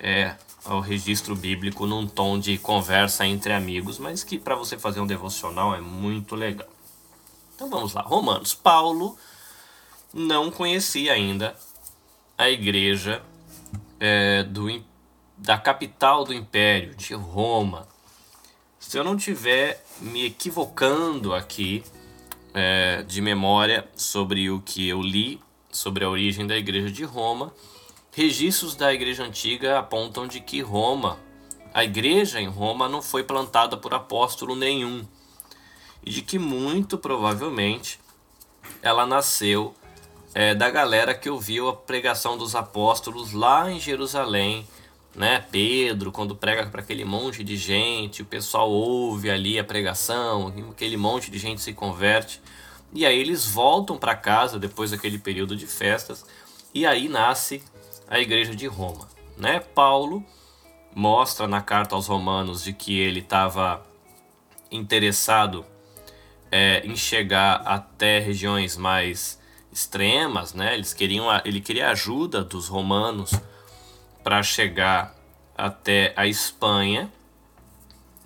é, 0.00 0.34
o 0.64 0.80
registro 0.80 1.36
bíblico 1.36 1.86
num 1.86 2.06
tom 2.06 2.38
de 2.38 2.56
conversa 2.56 3.26
entre 3.26 3.52
amigos, 3.52 3.98
mas 3.98 4.24
que 4.24 4.38
para 4.38 4.54
você 4.54 4.78
fazer 4.78 5.00
um 5.00 5.06
devocional 5.06 5.74
é 5.74 5.80
muito 5.82 6.34
legal. 6.34 6.68
Então 7.54 7.68
vamos 7.68 7.92
lá, 7.92 8.00
Romanos. 8.00 8.54
Paulo 8.54 9.18
não 10.14 10.50
conhecia 10.50 11.12
ainda 11.12 11.54
a 12.38 12.48
igreja 12.48 13.22
é, 14.00 14.42
do, 14.44 14.82
da 15.36 15.58
capital 15.58 16.24
do 16.24 16.32
império, 16.32 16.94
de 16.94 17.12
Roma. 17.12 17.86
Se 18.86 18.96
eu 18.96 19.02
não 19.02 19.16
tiver 19.16 19.84
me 20.00 20.26
equivocando 20.26 21.34
aqui 21.34 21.82
é, 22.54 23.02
de 23.02 23.20
memória 23.20 23.84
sobre 23.96 24.48
o 24.48 24.60
que 24.60 24.88
eu 24.88 25.02
li 25.02 25.40
sobre 25.72 26.04
a 26.04 26.08
origem 26.08 26.46
da 26.46 26.56
Igreja 26.56 26.88
de 26.88 27.02
Roma, 27.02 27.52
registros 28.12 28.76
da 28.76 28.94
Igreja 28.94 29.24
Antiga 29.24 29.80
apontam 29.80 30.28
de 30.28 30.38
que 30.38 30.60
Roma, 30.60 31.18
a 31.74 31.82
Igreja 31.82 32.40
em 32.40 32.46
Roma, 32.46 32.88
não 32.88 33.02
foi 33.02 33.24
plantada 33.24 33.76
por 33.76 33.92
apóstolo 33.92 34.54
nenhum. 34.54 35.04
E 36.04 36.12
de 36.12 36.22
que 36.22 36.38
muito 36.38 36.96
provavelmente 36.96 37.98
ela 38.80 39.04
nasceu 39.04 39.74
é, 40.32 40.54
da 40.54 40.70
galera 40.70 41.12
que 41.12 41.28
ouviu 41.28 41.68
a 41.68 41.74
pregação 41.74 42.38
dos 42.38 42.54
apóstolos 42.54 43.32
lá 43.32 43.68
em 43.68 43.80
Jerusalém 43.80 44.64
né? 45.16 45.42
Pedro, 45.50 46.12
quando 46.12 46.36
prega 46.36 46.66
para 46.66 46.82
aquele 46.82 47.04
monte 47.04 47.42
de 47.42 47.56
gente, 47.56 48.20
o 48.20 48.26
pessoal 48.26 48.70
ouve 48.70 49.30
ali 49.30 49.58
a 49.58 49.64
pregação, 49.64 50.52
aquele 50.70 50.96
monte 50.96 51.30
de 51.30 51.38
gente 51.38 51.62
se 51.62 51.72
converte. 51.72 52.40
E 52.92 53.06
aí 53.06 53.18
eles 53.18 53.46
voltam 53.46 53.96
para 53.96 54.14
casa 54.14 54.58
depois 54.58 54.90
daquele 54.90 55.18
período 55.18 55.56
de 55.56 55.66
festas, 55.66 56.24
e 56.72 56.86
aí 56.86 57.08
nasce 57.08 57.62
a 58.06 58.20
igreja 58.20 58.54
de 58.54 58.66
Roma, 58.66 59.08
né? 59.36 59.58
Paulo 59.58 60.24
mostra 60.94 61.48
na 61.48 61.60
carta 61.60 61.94
aos 61.94 62.06
Romanos 62.06 62.62
de 62.62 62.72
que 62.72 62.98
ele 62.98 63.20
estava 63.20 63.84
interessado 64.70 65.64
é, 66.50 66.86
em 66.86 66.94
chegar 66.94 67.62
até 67.64 68.18
regiões 68.18 68.76
mais 68.76 69.40
extremas, 69.72 70.54
né? 70.54 70.74
Eles 70.74 70.92
queriam, 70.92 71.26
ele 71.44 71.60
queria 71.60 71.90
ajuda 71.90 72.44
dos 72.44 72.68
romanos 72.68 73.32
para 74.26 74.42
chegar 74.42 75.14
até 75.56 76.12
a 76.16 76.26
Espanha, 76.26 77.08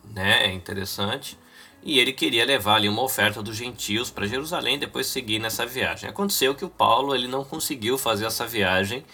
né? 0.02 0.46
É 0.46 0.50
interessante. 0.50 1.36
E 1.82 1.98
ele 1.98 2.14
queria 2.14 2.42
levar 2.46 2.76
ali 2.76 2.88
uma 2.88 3.02
oferta 3.02 3.42
dos 3.42 3.54
gentios 3.54 4.10
para 4.10 4.26
Jerusalém 4.26 4.78
depois 4.78 5.08
seguir 5.08 5.38
nessa 5.38 5.66
viagem. 5.66 6.08
Aconteceu 6.08 6.54
que 6.54 6.64
o 6.64 6.70
Paulo 6.70 7.14
ele 7.14 7.28
não 7.28 7.44
conseguiu 7.44 7.98
fazer 7.98 8.24
essa 8.24 8.46
viagem 8.46 9.04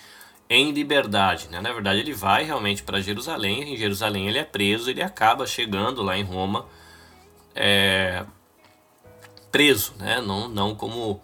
em 0.48 0.70
liberdade, 0.70 1.48
né? 1.48 1.60
Na 1.60 1.72
verdade, 1.72 1.98
ele 1.98 2.12
vai 2.12 2.44
realmente 2.44 2.84
para 2.84 3.00
Jerusalém. 3.00 3.74
Em 3.74 3.76
Jerusalém 3.76 4.28
ele 4.28 4.38
é 4.38 4.44
preso, 4.44 4.88
ele 4.88 5.02
acaba 5.02 5.44
chegando 5.44 6.04
lá 6.04 6.16
em 6.16 6.22
Roma 6.22 6.66
é, 7.52 8.24
preso, 9.50 9.92
né? 9.98 10.20
Não, 10.20 10.48
não 10.48 10.72
como 10.72 11.20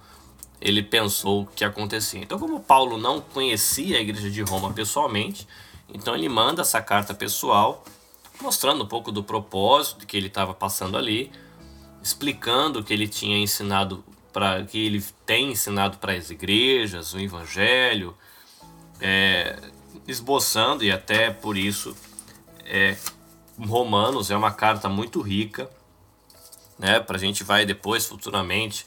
ele 0.62 0.82
pensou 0.82 1.46
que 1.56 1.64
acontecia. 1.64 2.20
Então, 2.20 2.38
como 2.38 2.60
Paulo 2.60 2.96
não 2.96 3.20
conhecia 3.20 3.98
a 3.98 4.00
igreja 4.00 4.30
de 4.30 4.42
Roma 4.42 4.72
pessoalmente, 4.72 5.46
então 5.92 6.14
ele 6.14 6.28
manda 6.28 6.62
essa 6.62 6.80
carta 6.80 7.12
pessoal, 7.12 7.84
mostrando 8.40 8.84
um 8.84 8.86
pouco 8.86 9.10
do 9.10 9.24
propósito 9.24 10.06
que 10.06 10.16
ele 10.16 10.28
estava 10.28 10.54
passando 10.54 10.96
ali, 10.96 11.32
explicando 12.00 12.82
que 12.82 12.92
ele 12.92 13.08
tinha 13.08 13.36
ensinado 13.36 14.04
para 14.32 14.64
que 14.64 14.86
ele 14.86 15.04
tem 15.26 15.50
ensinado 15.50 15.98
para 15.98 16.12
as 16.14 16.30
igrejas, 16.30 17.12
o 17.12 17.18
evangelho, 17.18 18.16
é, 19.00 19.58
esboçando 20.06 20.84
e 20.84 20.90
até 20.90 21.30
por 21.30 21.56
isso 21.58 21.94
é, 22.64 22.96
Romanos 23.58 24.30
é 24.30 24.36
uma 24.36 24.52
carta 24.52 24.88
muito 24.88 25.20
rica, 25.20 25.68
né? 26.78 26.98
Para 27.00 27.16
a 27.16 27.20
gente 27.20 27.44
vai 27.44 27.66
depois 27.66 28.06
futuramente 28.06 28.86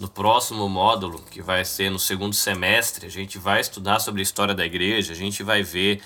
no 0.00 0.08
próximo 0.08 0.66
módulo, 0.66 1.22
que 1.30 1.42
vai 1.42 1.62
ser 1.62 1.90
no 1.90 1.98
segundo 1.98 2.34
semestre, 2.34 3.04
a 3.04 3.10
gente 3.10 3.38
vai 3.38 3.60
estudar 3.60 4.00
sobre 4.00 4.20
a 4.20 4.22
história 4.22 4.54
da 4.54 4.64
igreja, 4.64 5.12
a 5.12 5.16
gente 5.16 5.42
vai 5.42 5.62
ver, 5.62 6.02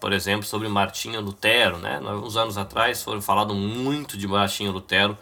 por 0.00 0.12
exemplo, 0.12 0.44
sobre 0.44 0.66
Martinho 0.66 1.20
Lutero, 1.20 1.78
né? 1.78 2.00
Uns 2.00 2.36
anos 2.36 2.58
atrás 2.58 3.04
foram 3.04 3.22
falado 3.22 3.54
muito 3.54 4.18
de 4.18 4.26
Martinho 4.26 4.72
Lutero 4.72 5.16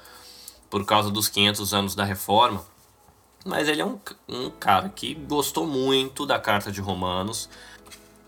por 0.71 0.87
causa 0.87 1.11
dos 1.11 1.29
500 1.29 1.75
anos 1.75 1.95
da 1.95 2.03
Reforma, 2.03 2.65
mas 3.45 3.69
ele 3.69 3.83
é 3.83 3.85
um, 3.85 3.99
um 4.27 4.49
cara 4.49 4.89
que 4.89 5.13
gostou 5.15 5.67
muito 5.67 6.25
da 6.25 6.39
Carta 6.39 6.73
de 6.73 6.81
Romanos, 6.81 7.51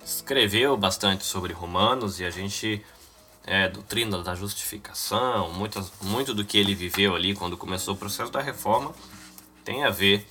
escreveu 0.04 0.76
bastante 0.76 1.24
sobre 1.24 1.54
Romanos 1.54 2.20
e 2.20 2.24
a 2.26 2.30
gente 2.30 2.84
é, 3.46 3.66
doutrina 3.66 4.22
da 4.22 4.34
justificação, 4.34 5.54
muitas, 5.54 5.90
muito 6.02 6.34
do 6.34 6.44
que 6.44 6.58
ele 6.58 6.74
viveu 6.74 7.14
ali 7.14 7.34
quando 7.34 7.56
começou 7.56 7.94
o 7.94 7.96
processo 7.96 8.30
da 8.30 8.42
reforma 8.42 8.94
tem 9.66 9.82
a 9.82 9.90
ver 9.90 10.24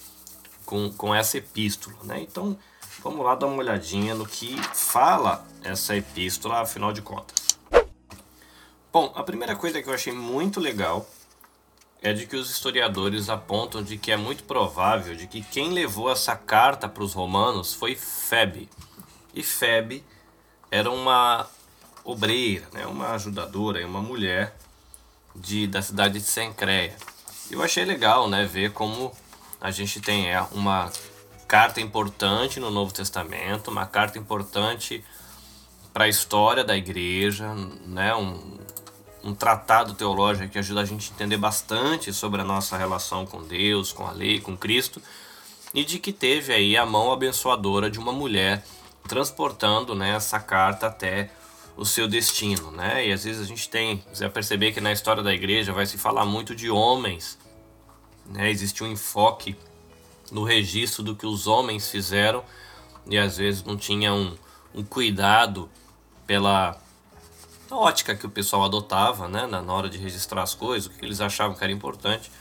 com, 0.66 0.90
com 0.94 1.14
essa 1.14 1.38
epístola. 1.38 1.98
Né? 2.06 2.22
Então, 2.22 2.58
vamos 3.04 3.24
lá 3.24 3.36
dar 3.36 3.48
uma 3.48 3.58
olhadinha 3.58 4.16
no 4.16 4.26
que 4.26 4.56
fala 4.74 5.46
essa 5.62 5.96
epístola, 5.96 6.62
afinal 6.62 6.94
de 6.94 7.02
contas. 7.02 7.36
Bom, 8.94 9.12
a 9.14 9.22
primeira 9.22 9.54
coisa 9.58 9.84
que 9.84 9.90
eu 9.90 9.94
achei 9.94 10.14
muito 10.14 10.62
legal 10.62 11.06
é 12.02 12.14
de 12.14 12.26
que 12.26 12.38
os 12.38 12.50
historiadores 12.50 13.30
apontam 13.30 13.84
de 13.84 13.98
que 13.98 14.10
é 14.10 14.16
muito 14.16 14.46
provável 14.46 15.16
de 15.16 15.28
que 15.28 15.42
quem 15.42 15.74
levou 15.74 16.10
essa 16.10 16.36
carta 16.36 16.88
para 16.88 17.04
os 17.04 17.14
romanos 17.14 17.74
foi 17.74 17.94
Febe. 17.94 18.70
E 19.34 19.44
Febe 19.44 20.02
era 20.72 20.90
uma 20.90 21.46
obreira, 22.06 22.68
né, 22.72 22.86
uma 22.86 23.10
ajudadora, 23.12 23.86
uma 23.86 24.02
mulher 24.02 24.56
de, 25.36 25.68
da 25.68 25.82
cidade 25.82 26.20
de 26.20 26.26
Sencreia. 26.26 26.96
Eu 27.52 27.62
achei 27.62 27.84
legal 27.84 28.30
né, 28.30 28.46
ver 28.46 28.72
como 28.72 29.12
a 29.66 29.72
gente 29.72 30.00
tem 30.00 30.30
é, 30.30 30.42
uma 30.52 30.92
carta 31.48 31.82
importante 31.82 32.60
no 32.60 32.70
Novo 32.70 32.94
Testamento, 32.94 33.72
uma 33.72 33.86
carta 33.86 34.20
importante 34.20 35.04
para 35.92 36.06
a 36.06 36.08
história 36.08 36.64
da 36.64 36.78
igreja, 36.78 37.52
né, 37.86 38.14
um, 38.16 38.58
um 39.24 39.34
tratado 39.34 39.96
teológico 39.96 40.50
que 40.50 40.60
ajuda 40.60 40.82
a 40.82 40.86
gente 40.86 41.10
a 41.10 41.16
entender 41.16 41.38
bastante 41.38 42.14
sobre 42.14 42.42
a 42.42 42.44
nossa 42.44 42.78
relação 42.78 43.26
com 43.26 43.42
Deus, 43.42 43.92
com 43.92 44.06
a 44.06 44.12
lei, 44.12 44.40
com 44.40 44.56
Cristo, 44.56 45.02
e 45.74 45.84
de 45.84 45.98
que 45.98 46.14
teve 46.14 46.54
aí 46.54 46.78
a 46.78 46.86
mão 46.86 47.12
abençoadora 47.12 47.90
de 47.90 47.98
uma 47.98 48.12
mulher 48.12 48.64
transportando 49.08 49.96
né, 49.96 50.16
essa 50.16 50.40
carta 50.40 50.88
até 50.88 51.32
o 51.76 51.86
seu 51.86 52.08
destino, 52.08 52.72
né? 52.72 53.06
E 53.08 53.12
às 53.12 53.26
vezes 53.26 53.42
a 53.42 53.46
gente 53.46 53.68
tem, 53.68 54.02
você 54.12 54.24
vai 54.24 54.30
perceber 54.30 54.72
que 54.72 54.80
na 54.80 54.94
história 54.94 55.22
da 55.22 55.34
igreja 55.34 55.74
vai 55.74 55.86
se 55.86 55.98
falar 55.98 56.26
muito 56.26 56.56
de 56.56 56.70
homens, 56.70 57.38
né? 58.26 58.50
Existe 58.50 58.84
um 58.84 58.92
enfoque 58.92 59.56
no 60.32 60.44
registro 60.44 61.04
do 61.04 61.16
que 61.16 61.26
os 61.26 61.48
homens 61.48 61.90
fizeram 61.90 62.44
e 63.08 63.18
às 63.18 63.38
vezes 63.38 63.64
não 63.64 63.78
tinha 63.78 64.14
um, 64.14 64.36
um 64.74 64.84
cuidado 64.84 65.70
pela 66.26 66.80
ótica 67.70 68.16
que 68.16 68.26
o 68.26 68.30
pessoal 68.30 68.64
adotava, 68.64 69.28
né? 69.28 69.46
Na, 69.46 69.62
hora 69.74 69.90
de 69.90 69.98
registrar 69.98 70.44
as 70.44 70.54
coisas, 70.54 70.88
o 70.88 70.90
que 70.90 71.06
eles 71.06 71.22
achavam 71.22 71.56
que 71.56 71.64
era 71.64 71.72
importante 71.72 72.32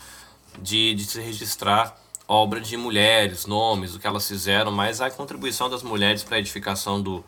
de, 0.59 0.94
de 0.94 1.05
se 1.05 1.20
registrar 1.20 1.99
obra 2.27 2.61
de 2.61 2.77
mulheres, 2.77 3.44
nomes, 3.44 3.94
o 3.94 3.99
que 3.99 4.07
elas 4.07 4.27
fizeram, 4.27 4.70
mas 4.70 5.01
a 5.01 5.11
contribuição 5.11 5.68
das 5.68 5.83
mulheres 5.83 6.23
para 6.23 6.37
a 6.37 6.38
edificação 6.38 7.01
do, 7.01 7.23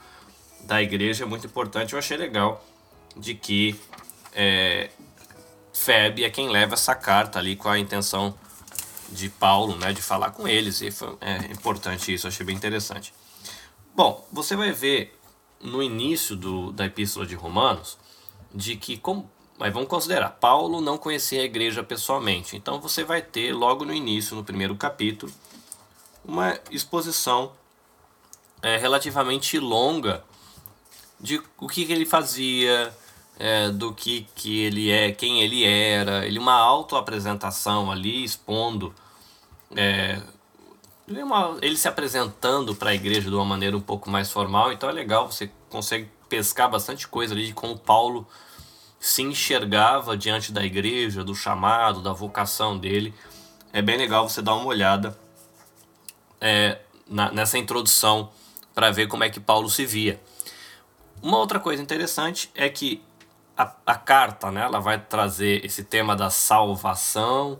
da 0.62 0.82
igreja 0.82 1.24
é 1.24 1.26
muito 1.26 1.46
importante. 1.46 1.92
Eu 1.92 1.98
achei 1.98 2.16
legal 2.16 2.64
de 3.14 3.34
que 3.34 3.78
é, 4.34 4.90
Febe 5.72 6.24
é 6.24 6.30
quem 6.30 6.48
leva 6.48 6.74
essa 6.74 6.94
carta 6.94 7.38
ali 7.38 7.54
com 7.54 7.68
a 7.68 7.78
intenção 7.78 8.34
de 9.10 9.28
Paulo, 9.28 9.76
né, 9.76 9.92
de 9.92 10.02
falar 10.02 10.30
com 10.30 10.46
eles. 10.46 10.80
E 10.80 10.90
foi, 10.90 11.16
é 11.20 11.36
importante 11.52 12.12
isso, 12.12 12.26
achei 12.26 12.44
bem 12.44 12.56
interessante. 12.56 13.12
Bom, 13.94 14.26
você 14.32 14.56
vai 14.56 14.72
ver 14.72 15.18
no 15.60 15.82
início 15.82 16.36
do, 16.36 16.72
da 16.72 16.86
Epístola 16.86 17.26
de 17.26 17.34
Romanos 17.34 17.98
de 18.54 18.76
que, 18.76 19.00
mas 19.58 19.72
vamos 19.72 19.88
considerar, 19.88 20.30
Paulo 20.30 20.80
não 20.80 20.98
conhecia 20.98 21.40
a 21.40 21.44
igreja 21.44 21.82
pessoalmente. 21.82 22.56
Então 22.56 22.80
você 22.80 23.04
vai 23.04 23.22
ter 23.22 23.52
logo 23.52 23.84
no 23.84 23.92
início, 23.92 24.36
no 24.36 24.44
primeiro 24.44 24.76
capítulo, 24.76 25.32
uma 26.24 26.58
exposição 26.70 27.52
é, 28.62 28.76
relativamente 28.76 29.58
longa 29.58 30.24
de 31.20 31.40
o 31.58 31.68
que, 31.68 31.86
que 31.86 31.92
ele 31.92 32.04
fazia, 32.04 32.94
é, 33.38 33.68
do 33.70 33.92
que, 33.92 34.26
que 34.34 34.60
ele 34.60 34.90
é, 34.90 35.12
quem 35.12 35.40
ele 35.40 35.64
era, 35.64 36.26
ele 36.26 36.38
uma 36.38 36.54
autoapresentação 36.54 37.90
ali 37.90 38.24
expondo, 38.24 38.94
é, 39.74 40.20
ele, 41.06 41.22
uma, 41.22 41.56
ele 41.60 41.76
se 41.76 41.86
apresentando 41.86 42.74
para 42.74 42.90
a 42.90 42.94
igreja 42.94 43.28
de 43.28 43.34
uma 43.34 43.44
maneira 43.44 43.76
um 43.76 43.80
pouco 43.80 44.10
mais 44.10 44.30
formal, 44.30 44.72
então 44.72 44.88
é 44.88 44.92
legal, 44.92 45.30
você 45.30 45.50
consegue 45.68 46.08
pescar 46.28 46.70
bastante 46.70 47.06
coisa 47.06 47.34
ali 47.34 47.46
de 47.46 47.54
como 47.54 47.78
Paulo 47.78 48.26
se 48.98 49.22
enxergava 49.22 50.16
diante 50.16 50.50
da 50.50 50.64
igreja, 50.64 51.22
do 51.22 51.34
chamado, 51.34 52.02
da 52.02 52.12
vocação 52.12 52.76
dele. 52.76 53.14
É 53.72 53.80
bem 53.80 53.96
legal 53.96 54.28
você 54.28 54.42
dar 54.42 54.54
uma 54.54 54.66
olhada 54.66 55.16
é, 56.40 56.80
na, 57.08 57.30
nessa 57.30 57.58
introdução 57.58 58.30
para 58.74 58.90
ver 58.90 59.06
como 59.06 59.22
é 59.22 59.30
que 59.30 59.38
Paulo 59.38 59.70
se 59.70 59.84
via. 59.84 60.20
Uma 61.22 61.38
outra 61.38 61.60
coisa 61.60 61.82
interessante 61.82 62.50
é 62.54 62.68
que 62.68 63.02
a, 63.56 63.72
a 63.86 63.94
carta 63.94 64.50
né, 64.50 64.62
ela 64.62 64.78
vai 64.78 64.98
trazer 64.98 65.64
esse 65.64 65.82
tema 65.82 66.14
da 66.14 66.28
salvação, 66.28 67.58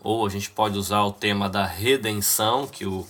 ou 0.00 0.26
a 0.26 0.30
gente 0.30 0.50
pode 0.50 0.78
usar 0.78 1.02
o 1.02 1.12
tema 1.12 1.48
da 1.48 1.66
redenção, 1.66 2.66
que 2.66 2.86
o, 2.86 3.06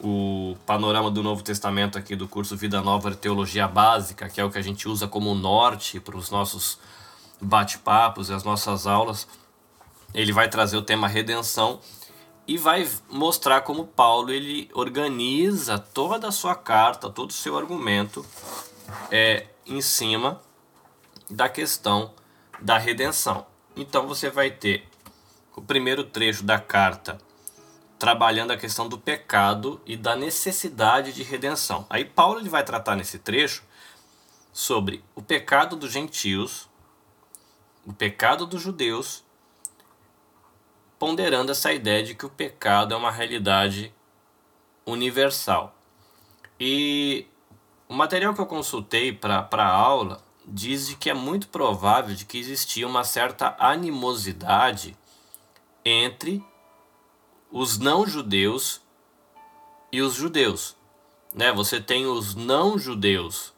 o 0.00 0.56
panorama 0.64 1.10
do 1.10 1.22
Novo 1.22 1.42
Testamento 1.42 1.98
aqui 1.98 2.16
do 2.16 2.26
curso 2.26 2.56
Vida 2.56 2.80
Nova 2.80 3.10
de 3.10 3.16
Teologia 3.18 3.68
Básica, 3.68 4.28
que 4.28 4.40
é 4.40 4.44
o 4.44 4.50
que 4.50 4.58
a 4.58 4.62
gente 4.62 4.88
usa 4.88 5.06
como 5.06 5.34
norte 5.34 6.00
para 6.00 6.16
os 6.16 6.30
nossos 6.30 6.78
bate-papos 7.40 8.30
e 8.30 8.32
as 8.32 8.44
nossas 8.44 8.86
aulas, 8.86 9.28
ele 10.14 10.32
vai 10.32 10.48
trazer 10.48 10.76
o 10.76 10.82
tema 10.82 11.08
redenção 11.08 11.80
e 12.46 12.56
vai 12.56 12.88
mostrar 13.10 13.62
como 13.62 13.86
Paulo 13.86 14.30
ele 14.30 14.70
organiza 14.72 15.78
toda 15.78 16.28
a 16.28 16.32
sua 16.32 16.54
carta, 16.54 17.10
todo 17.10 17.30
o 17.30 17.32
seu 17.32 17.56
argumento 17.56 18.24
é, 19.10 19.46
em 19.66 19.80
cima 19.80 20.40
da 21.30 21.48
questão 21.48 22.12
da 22.60 22.78
redenção. 22.78 23.46
Então 23.76 24.06
você 24.06 24.30
vai 24.30 24.50
ter 24.50 24.88
o 25.56 25.62
primeiro 25.62 26.04
trecho 26.04 26.42
da 26.42 26.58
carta 26.58 27.18
trabalhando 27.98 28.50
a 28.50 28.56
questão 28.56 28.88
do 28.88 28.98
pecado 28.98 29.80
e 29.86 29.96
da 29.96 30.16
necessidade 30.16 31.12
de 31.12 31.22
redenção. 31.22 31.86
Aí 31.88 32.04
Paulo 32.04 32.40
ele 32.40 32.48
vai 32.48 32.64
tratar 32.64 32.96
nesse 32.96 33.18
trecho 33.18 33.62
sobre 34.52 35.02
o 35.14 35.22
pecado 35.22 35.76
dos 35.76 35.92
gentios, 35.92 36.68
o 37.86 37.92
pecado 37.92 38.46
dos 38.46 38.62
judeus, 38.62 39.24
ponderando 40.98 41.52
essa 41.52 41.72
ideia 41.72 42.02
de 42.02 42.14
que 42.14 42.24
o 42.24 42.30
pecado 42.30 42.94
é 42.94 42.96
uma 42.96 43.10
realidade 43.10 43.92
universal. 44.86 45.76
E 46.58 47.26
o 47.88 47.94
material 47.94 48.34
que 48.34 48.40
eu 48.40 48.46
consultei 48.46 49.12
para 49.12 49.48
a 49.50 49.66
aula 49.66 50.23
diz 50.46 50.94
que 50.94 51.10
é 51.10 51.14
muito 51.14 51.48
provável 51.48 52.14
de 52.14 52.24
que 52.24 52.38
existia 52.38 52.86
uma 52.86 53.04
certa 53.04 53.56
animosidade 53.58 54.96
entre 55.84 56.42
os 57.50 57.78
não-judeus 57.78 58.80
e 59.92 60.00
os 60.00 60.14
judeus. 60.14 60.76
Né? 61.34 61.52
Você 61.52 61.80
tem 61.80 62.06
os 62.06 62.34
não-judeus 62.34 63.52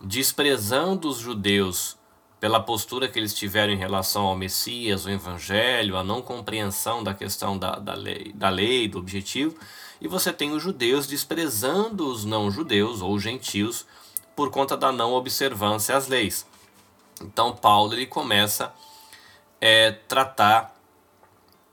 desprezando 0.00 1.08
os 1.08 1.18
judeus 1.18 1.96
pela 2.38 2.60
postura 2.60 3.08
que 3.08 3.18
eles 3.18 3.34
tiveram 3.34 3.72
em 3.72 3.78
relação 3.78 4.24
ao 4.24 4.36
Messias, 4.36 5.06
ao 5.06 5.12
Evangelho, 5.12 5.96
a 5.96 6.04
não 6.04 6.20
compreensão 6.20 7.02
da 7.02 7.14
questão 7.14 7.58
da, 7.58 7.76
da, 7.76 7.94
lei, 7.94 8.32
da 8.34 8.48
lei, 8.48 8.88
do 8.88 8.98
objetivo, 8.98 9.56
e 10.00 10.06
você 10.06 10.32
tem 10.32 10.52
os 10.52 10.62
judeus 10.62 11.06
desprezando 11.06 12.06
os 12.06 12.24
não-judeus 12.24 13.00
ou 13.00 13.18
gentios 13.18 13.86
por 14.36 14.50
conta 14.50 14.76
da 14.76 14.92
não 14.92 15.14
observância 15.14 15.96
às 15.96 16.06
leis. 16.06 16.46
Então 17.20 17.56
Paulo 17.56 17.94
ele 17.94 18.06
começa 18.06 18.66
a 18.66 18.72
é, 19.60 19.90
tratar 19.90 20.76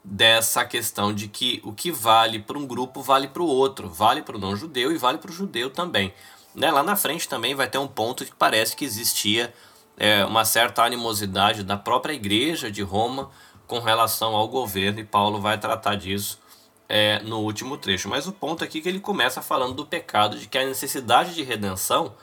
dessa 0.02 0.64
questão 0.64 1.14
de 1.14 1.28
que 1.28 1.60
o 1.64 1.72
que 1.72 1.92
vale 1.92 2.38
para 2.38 2.58
um 2.58 2.66
grupo 2.66 3.02
vale 3.02 3.28
para 3.28 3.42
o 3.42 3.46
outro, 3.46 3.88
vale 3.88 4.22
para 4.22 4.36
o 4.36 4.38
não-judeu 4.38 4.90
e 4.90 4.98
vale 4.98 5.18
para 5.18 5.30
o 5.30 5.34
judeu 5.34 5.70
também. 5.70 6.12
Né? 6.54 6.70
Lá 6.70 6.82
na 6.82 6.96
frente 6.96 7.28
também 7.28 7.54
vai 7.54 7.68
ter 7.68 7.78
um 7.78 7.86
ponto 7.86 8.24
que 8.24 8.34
parece 8.34 8.74
que 8.74 8.84
existia 8.84 9.52
é, 9.96 10.24
uma 10.24 10.44
certa 10.44 10.82
animosidade 10.82 11.62
da 11.62 11.76
própria 11.76 12.12
igreja 12.12 12.70
de 12.70 12.82
Roma 12.82 13.30
com 13.66 13.78
relação 13.78 14.34
ao 14.34 14.46
governo, 14.46 15.00
e 15.00 15.04
Paulo 15.04 15.40
vai 15.40 15.58
tratar 15.58 15.94
disso 15.94 16.38
é, 16.86 17.20
no 17.20 17.40
último 17.40 17.78
trecho. 17.78 18.08
Mas 18.08 18.26
o 18.26 18.32
ponto 18.32 18.62
aqui 18.62 18.78
é 18.78 18.80
que 18.82 18.88
ele 18.88 19.00
começa 19.00 19.40
falando 19.40 19.74
do 19.74 19.86
pecado, 19.86 20.38
de 20.38 20.46
que 20.46 20.58
a 20.58 20.66
necessidade 20.66 21.34
de 21.34 21.42
redenção 21.42 22.14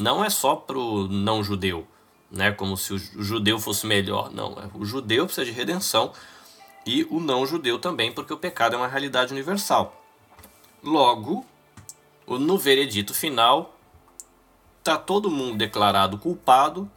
não 0.00 0.24
é 0.24 0.30
só 0.30 0.54
para 0.56 0.78
o 0.78 1.08
não-judeu, 1.08 1.86
né? 2.30 2.52
como 2.52 2.76
se 2.76 2.92
o 2.94 2.98
judeu 2.98 3.58
fosse 3.58 3.86
melhor. 3.86 4.30
Não, 4.32 4.52
é, 4.52 4.70
o 4.74 4.84
judeu 4.84 5.24
precisa 5.26 5.44
de 5.44 5.52
redenção 5.52 6.12
e 6.86 7.06
o 7.10 7.20
não-judeu 7.20 7.78
também, 7.78 8.12
porque 8.12 8.32
o 8.32 8.38
pecado 8.38 8.74
é 8.74 8.78
uma 8.78 8.88
realidade 8.88 9.32
universal. 9.32 10.02
Logo, 10.82 11.44
no 12.26 12.56
veredito 12.56 13.12
final, 13.12 13.76
está 14.78 14.96
todo 14.96 15.30
mundo 15.30 15.58
declarado 15.58 16.16
culpado 16.18 16.90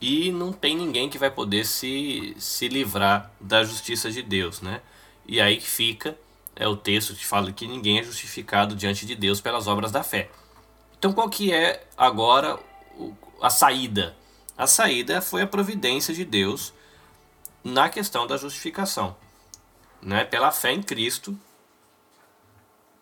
e 0.00 0.32
não 0.32 0.52
tem 0.52 0.76
ninguém 0.76 1.08
que 1.08 1.18
vai 1.18 1.30
poder 1.30 1.64
se, 1.64 2.34
se 2.38 2.68
livrar 2.68 3.30
da 3.40 3.62
justiça 3.62 4.10
de 4.10 4.22
Deus, 4.22 4.60
né? 4.60 4.80
E 5.26 5.40
aí 5.40 5.56
que 5.56 5.68
fica 5.68 6.18
é 6.56 6.66
o 6.68 6.76
texto 6.76 7.14
que 7.14 7.24
fala 7.24 7.52
que 7.52 7.66
ninguém 7.66 7.98
é 7.98 8.02
justificado 8.02 8.74
diante 8.74 9.06
de 9.06 9.14
Deus 9.14 9.40
pelas 9.40 9.66
obras 9.66 9.90
da 9.90 10.02
fé. 10.02 10.30
Então 11.04 11.12
qual 11.12 11.28
que 11.28 11.52
é 11.52 11.86
agora 11.98 12.58
a 13.38 13.50
saída? 13.50 14.16
A 14.56 14.66
saída 14.66 15.20
foi 15.20 15.42
a 15.42 15.46
providência 15.46 16.14
de 16.14 16.24
Deus 16.24 16.72
na 17.62 17.90
questão 17.90 18.26
da 18.26 18.38
justificação. 18.38 19.14
Né? 20.00 20.24
Pela 20.24 20.50
fé 20.50 20.72
em 20.72 20.82
Cristo, 20.82 21.38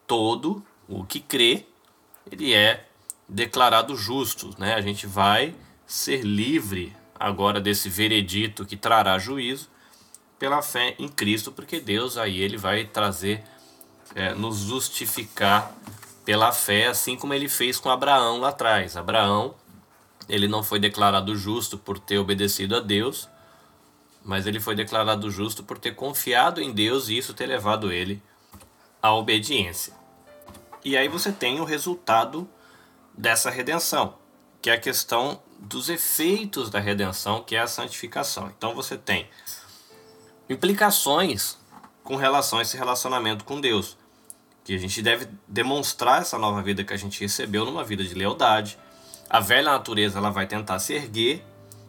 todo 0.05 0.67
o 0.89 1.05
que 1.05 1.21
crê, 1.21 1.65
ele 2.29 2.53
é 2.53 2.89
declarado 3.29 3.95
justo. 3.95 4.51
Né? 4.59 4.75
A 4.75 4.81
gente 4.81 5.07
vai 5.07 5.55
ser 5.87 6.23
livre 6.23 6.97
agora 7.15 7.61
desse 7.61 7.89
veredito 7.89 8.67
que 8.67 8.77
trará 8.77 9.17
juízo, 9.17 9.71
pela 10.41 10.61
fé 10.61 10.97
em 10.99 11.07
Cristo, 11.07 11.53
porque 11.53 11.79
Deus 11.79 12.19
aí 12.19 12.41
ele 12.41 12.57
vai 12.57 12.85
trazer, 12.85 13.45
é, 14.13 14.35
nos 14.35 14.59
justificar 14.59 15.73
pela 16.25 16.53
fé, 16.53 16.87
assim 16.87 17.17
como 17.17 17.35
ele 17.35 17.49
fez 17.49 17.79
com 17.79 17.91
Abraão 17.91 18.39
lá 18.39 18.49
atrás. 18.49 18.97
Abraão, 18.97 19.55
ele 20.29 20.47
não 20.47 20.63
foi 20.63 20.79
declarado 20.79 21.37
justo 21.37 21.77
por 21.77 21.99
ter 21.99 22.19
obedecido 22.19 22.77
a 22.77 22.81
Deus, 22.81 23.29
mas 24.25 24.47
ele 24.47 24.61
foi 24.61 24.75
declarado 24.75 25.31
justo 25.31 25.65
por 25.65 25.79
ter 25.79 25.95
confiado 25.95 26.61
em 26.61 26.73
Deus 26.73 27.09
e 27.09 27.19
isso 27.19 27.35
ter 27.35 27.47
levado 27.47 27.93
ele 27.93 28.23
à 29.01 29.13
obediência. 29.15 29.95
E 30.85 30.97
aí 30.97 31.09
você 31.09 31.33
tem 31.33 31.61
o 31.61 31.65
resultado 31.65 32.49
dessa 33.17 33.51
redenção, 33.51 34.17
que 34.61 34.71
é 34.71 34.75
a 34.75 34.81
questão 34.81 35.41
dos 35.59 35.89
efeitos 35.89 36.71
da 36.71 36.81
redenção, 36.81 37.43
que 37.43 37.55
é 37.55 37.61
a 37.61 37.67
santificação. 37.67 38.53
Então 38.57 38.75
você 38.75 38.97
tem 38.97 39.29
implicações 40.49 41.57
com 42.03 42.17
relação 42.17 42.59
a 42.59 42.63
esse 42.63 42.77
relacionamento 42.77 43.45
com 43.45 43.61
Deus, 43.61 43.97
que 44.65 44.75
a 44.75 44.79
gente 44.79 45.03
deve 45.03 45.29
demonstrar 45.49 46.23
essa 46.23 46.39
nova 46.39 46.63
vida 46.63 46.85
que 46.85 46.93
a 46.93 46.97
gente 46.97 47.21
recebeu 47.21 47.65
numa 47.65 47.83
vida 47.83 48.05
de 48.05 48.15
lealdade. 48.15 48.79
A 49.29 49.41
velha 49.41 49.73
natureza 49.73 50.19
ela 50.19 50.31
vai 50.31 50.47
tentar 50.47 50.79
se 50.79 50.95
erguer, 50.95 51.45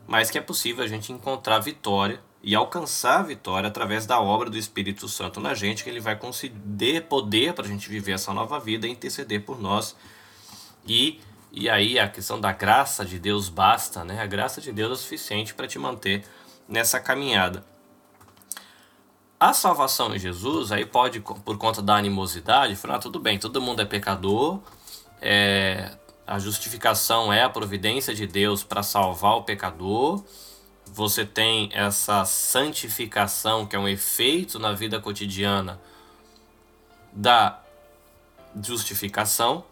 mas 0.08 0.32
que 0.32 0.38
é 0.38 0.42
possível 0.42 0.84
a 0.84 0.88
gente 0.88 1.12
encontrar 1.12 1.60
vitória 1.60 2.22
e 2.42 2.56
alcançar 2.56 3.20
a 3.20 3.24
vitória 3.24 3.68
através 3.68 4.06
da 4.06 4.20
obra 4.20 4.50
do 4.50 4.58
Espírito 4.58 5.08
Santo 5.08 5.40
na 5.40 5.54
gente, 5.54 5.84
que 5.84 5.90
ele 5.90 6.02
vai 6.02 6.16
conceder 6.18 7.04
poder 7.04 7.54
para 7.54 7.66
a 7.66 7.68
gente 7.68 7.88
viver 7.88 8.14
essa 8.14 8.34
nova 8.34 8.60
vida 8.60 8.88
interceder 8.88 9.46
por 9.46 9.62
nós. 9.62 9.96
E, 10.86 11.22
e 11.52 11.70
aí 11.70 11.98
a 11.98 12.10
questão 12.10 12.42
da 12.42 12.52
graça 12.52 13.06
de 13.06 13.18
Deus 13.18 13.48
basta, 13.48 14.04
né? 14.04 14.22
A 14.22 14.26
graça 14.26 14.60
de 14.60 14.74
Deus 14.74 15.00
é 15.00 15.02
suficiente 15.02 15.54
para 15.54 15.68
te 15.68 15.80
manter 15.80 16.26
nessa 16.68 17.00
caminhada. 17.00 17.64
A 19.44 19.52
salvação 19.52 20.16
em 20.16 20.18
Jesus, 20.18 20.72
aí 20.72 20.86
pode, 20.86 21.20
por 21.20 21.58
conta 21.58 21.82
da 21.82 21.98
animosidade, 21.98 22.78
falar, 22.78 22.96
ah, 22.96 23.00
tudo 23.00 23.20
bem, 23.20 23.38
todo 23.38 23.62
mundo 23.62 23.82
é 23.82 23.86
pecador, 23.86 24.62
é, 25.22 25.98
a 26.26 26.40
justificação 26.40 27.34
é 27.34 27.44
a 27.44 27.50
providência 27.50 28.16
de 28.16 28.26
Deus 28.26 28.64
para 28.64 28.82
salvar 28.82 29.34
o 29.34 29.44
pecador, 29.44 30.24
você 30.86 31.26
tem 31.26 31.70
essa 31.74 32.24
santificação, 32.24 33.66
que 33.66 33.76
é 33.76 33.80
um 33.80 33.86
efeito 33.86 34.58
na 34.60 34.72
vida 34.72 34.98
cotidiana 35.02 35.78
da 37.12 37.60
justificação, 38.64 39.66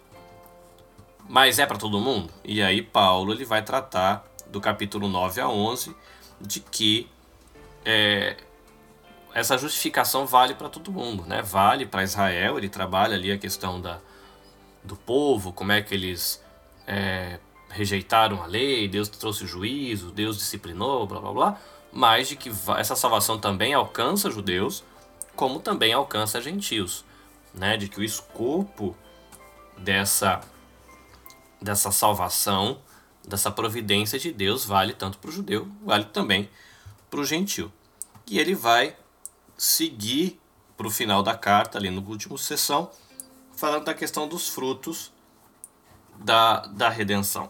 mas 1.29 1.59
é 1.59 1.65
para 1.65 1.77
todo 1.77 1.97
mundo? 1.97 2.29
E 2.43 2.61
aí 2.61 2.81
Paulo 2.81 3.31
ele 3.31 3.45
vai 3.45 3.61
tratar 3.63 4.25
do 4.47 4.59
capítulo 4.59 5.07
9 5.07 5.39
a 5.39 5.47
11 5.47 5.95
de 6.41 6.59
que 6.59 7.09
é, 7.85 8.35
essa 9.33 9.57
justificação 9.57 10.25
vale 10.25 10.53
para 10.53 10.69
todo 10.69 10.91
mundo, 10.91 11.23
né? 11.25 11.41
Vale 11.41 11.85
para 11.85 12.03
Israel, 12.03 12.57
ele 12.57 12.69
trabalha 12.69 13.15
ali 13.15 13.31
a 13.31 13.37
questão 13.37 13.79
da, 13.79 13.99
do 14.83 14.95
povo, 14.95 15.53
como 15.53 15.71
é 15.71 15.81
que 15.81 15.93
eles 15.93 16.43
é, 16.87 17.39
rejeitaram 17.69 18.41
a 18.43 18.45
lei, 18.45 18.87
Deus 18.87 19.07
trouxe 19.09 19.45
juízo, 19.45 20.11
Deus 20.11 20.37
disciplinou, 20.37 21.05
blá 21.07 21.19
blá 21.19 21.31
blá, 21.31 21.61
mas 21.91 22.27
de 22.27 22.35
que 22.35 22.51
essa 22.77 22.95
salvação 22.95 23.39
também 23.39 23.73
alcança 23.73 24.29
judeus, 24.29 24.83
como 25.35 25.59
também 25.59 25.93
alcança 25.93 26.41
gentios, 26.41 27.05
né? 27.53 27.77
De 27.77 27.87
que 27.87 27.99
o 27.99 28.03
escopo 28.03 28.95
dessa 29.77 30.41
dessa 31.61 31.91
salvação, 31.91 32.79
dessa 33.27 33.51
providência 33.51 34.17
de 34.17 34.31
Deus 34.31 34.65
vale 34.65 34.93
tanto 34.93 35.19
para 35.19 35.29
o 35.29 35.33
judeu, 35.33 35.67
vale 35.83 36.05
também 36.05 36.49
para 37.09 37.19
o 37.19 37.25
gentil. 37.25 37.71
E 38.25 38.39
ele 38.39 38.55
vai 38.55 38.95
seguir 39.61 40.41
para 40.75 40.87
o 40.87 40.89
final 40.89 41.21
da 41.21 41.37
carta, 41.37 41.77
ali 41.77 41.91
no 41.91 42.01
último 42.01 42.35
sessão, 42.35 42.89
falando 43.55 43.85
da 43.85 43.93
questão 43.93 44.27
dos 44.27 44.49
frutos 44.49 45.13
da, 46.17 46.61
da 46.61 46.89
redenção. 46.89 47.47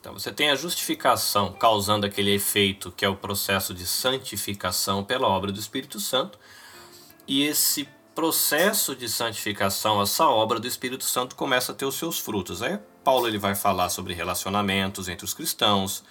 Então 0.00 0.12
você 0.12 0.32
tem 0.32 0.50
a 0.50 0.56
justificação 0.56 1.52
causando 1.52 2.04
aquele 2.04 2.34
efeito 2.34 2.90
que 2.90 3.04
é 3.04 3.08
o 3.08 3.14
processo 3.14 3.72
de 3.72 3.86
santificação 3.86 5.04
pela 5.04 5.28
obra 5.28 5.52
do 5.52 5.60
Espírito 5.60 6.00
Santo, 6.00 6.40
e 7.24 7.44
esse 7.44 7.88
processo 8.16 8.96
de 8.96 9.08
santificação, 9.08 10.02
essa 10.02 10.26
obra 10.26 10.58
do 10.58 10.66
Espírito 10.66 11.04
Santo 11.04 11.36
começa 11.36 11.70
a 11.70 11.74
ter 11.74 11.84
os 11.84 11.94
seus 11.94 12.18
frutos. 12.18 12.62
Aí 12.62 12.80
Paulo 13.04 13.28
ele 13.28 13.38
vai 13.38 13.54
falar 13.54 13.90
sobre 13.90 14.12
relacionamentos 14.12 15.06
entre 15.06 15.24
os 15.24 15.34
cristãos, 15.34 16.02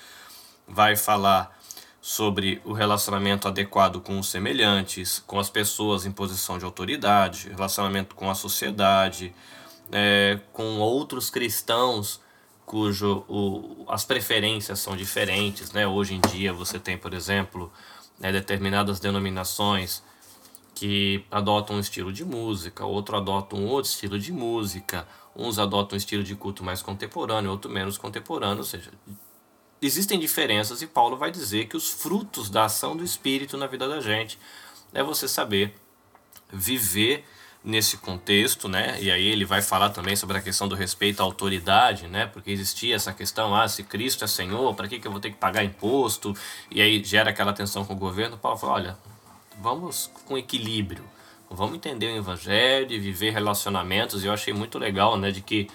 vai 0.66 0.96
falar 0.96 1.58
sobre 2.02 2.62
o 2.64 2.74
relacionamento 2.74 3.48
adequado 3.48 4.00
com 4.00 4.20
os 4.20 4.30
semelhantes, 4.30 5.24
com 5.26 5.40
as 5.40 5.50
pessoas 5.50 6.06
em 6.06 6.12
posição 6.12 6.58
de 6.58 6.66
autoridade, 6.66 7.50
relacionamento 7.50 8.16
com 8.16 8.30
a 8.30 8.36
sociedade, 8.36 9.34
é, 9.92 10.40
com 10.54 10.80
outros 10.80 11.30
cristãos 11.30 12.22
cujo 12.66 13.24
o, 13.30 13.86
as 13.88 14.04
preferências 14.04 14.80
são 14.80 14.96
diferentes. 14.96 15.72
Né? 15.72 15.88
Hoje 15.88 16.14
em 16.14 16.20
dia 16.20 16.52
você 16.52 16.78
tem, 16.78 16.98
por 16.98 17.14
exemplo, 17.14 17.72
né, 18.20 18.32
determinadas 18.32 19.00
denominações 19.00 20.04
que 20.76 21.26
adotam 21.32 21.78
um 21.78 21.80
estilo 21.80 22.14
de 22.14 22.24
música, 22.24 22.86
outro 22.86 23.18
adota 23.18 23.56
um 23.56 23.66
outro 23.68 23.90
estilo 23.90 24.20
de 24.20 24.32
música, 24.32 25.08
uns 25.36 25.58
adotam 25.58 25.96
um 25.96 25.98
estilo 25.98 26.24
de 26.24 26.36
culto 26.36 26.64
mais 26.64 26.82
contemporâneo, 26.82 27.50
outro 27.50 27.72
menos 27.72 27.98
contemporâneo, 27.98 28.60
ou 28.60 28.64
seja, 28.64 28.92
existem 29.82 30.20
diferenças 30.20 30.82
e 30.82 30.88
Paulo 30.88 31.18
vai 31.18 31.32
dizer 31.32 31.68
que 31.68 31.78
os 31.78 31.90
frutos 31.90 32.50
da 32.50 32.66
ação 32.66 32.96
do 32.96 33.04
Espírito 33.04 33.58
na 33.58 33.68
vida 33.68 33.88
da 33.88 34.00
gente 34.00 34.40
é 34.94 35.04
você 35.04 35.28
saber 35.28 35.74
viver 36.52 37.26
nesse 37.64 37.98
contexto, 37.98 38.70
né? 38.70 38.98
E 39.02 39.12
aí 39.12 39.28
ele 39.28 39.44
vai 39.44 39.62
falar 39.62 39.90
também 39.90 40.16
sobre 40.16 40.38
a 40.38 40.42
questão 40.42 40.68
do 40.68 40.76
respeito 40.76 41.20
à 41.20 41.24
autoridade, 41.24 42.08
né? 42.08 42.26
Porque 42.26 42.50
existia 42.50 42.96
essa 42.96 43.12
questão, 43.12 43.54
ah, 43.54 43.68
se 43.68 43.84
Cristo 43.84 44.24
é 44.24 44.28
Senhor, 44.28 44.74
para 44.74 44.88
que, 44.88 45.00
que 45.00 45.08
eu 45.08 45.12
vou 45.12 45.20
ter 45.20 45.32
que 45.32 45.38
pagar 45.38 45.64
imposto? 45.64 46.34
E 46.72 46.82
aí 46.82 47.04
gera 47.04 47.30
aquela 47.30 47.52
tensão 47.52 47.84
com 47.84 47.94
o 47.94 47.98
governo. 47.98 48.38
Paulo 48.38 48.58
fala, 48.58 48.74
olha, 48.74 48.98
vamos 49.60 50.10
com 50.26 50.38
equilíbrio, 50.38 51.04
vamos 51.50 51.76
entender 51.76 52.08
o 52.08 52.18
Evangelho 52.18 52.94
e 52.94 53.00
viver 53.00 53.32
relacionamentos. 53.32 54.24
E 54.24 54.28
eu 54.28 54.34
achei 54.34 54.54
muito 54.54 54.80
legal, 54.80 55.18
né, 55.18 55.32
de 55.32 55.42
que 55.42 55.68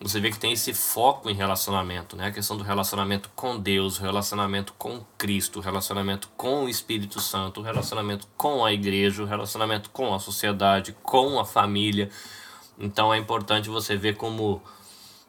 você 0.00 0.20
vê 0.20 0.30
que 0.30 0.38
tem 0.38 0.52
esse 0.52 0.74
foco 0.74 1.30
em 1.30 1.34
relacionamento, 1.34 2.16
né? 2.16 2.26
A 2.26 2.32
questão 2.32 2.56
do 2.56 2.64
relacionamento 2.64 3.30
com 3.34 3.58
Deus, 3.58 3.98
o 3.98 4.02
relacionamento 4.02 4.74
com 4.76 5.04
Cristo, 5.16 5.60
o 5.60 5.62
relacionamento 5.62 6.28
com 6.36 6.64
o 6.64 6.68
Espírito 6.68 7.20
Santo, 7.20 7.60
o 7.60 7.62
relacionamento 7.62 8.28
com 8.36 8.64
a 8.64 8.72
igreja, 8.72 9.22
o 9.22 9.26
relacionamento 9.26 9.90
com 9.90 10.14
a 10.14 10.18
sociedade, 10.18 10.94
com 11.02 11.38
a 11.38 11.44
família. 11.44 12.10
Então 12.78 13.14
é 13.14 13.18
importante 13.18 13.70
você 13.70 13.96
ver 13.96 14.16
como 14.16 14.60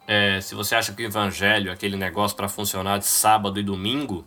é, 0.06 0.40
se 0.40 0.54
você 0.54 0.74
acha 0.74 0.92
que 0.92 1.02
o 1.02 1.06
evangelho 1.06 1.70
é 1.70 1.72
aquele 1.72 1.96
negócio 1.96 2.36
para 2.36 2.48
funcionar 2.48 2.98
de 2.98 3.06
sábado 3.06 3.58
e 3.58 3.62
domingo, 3.62 4.24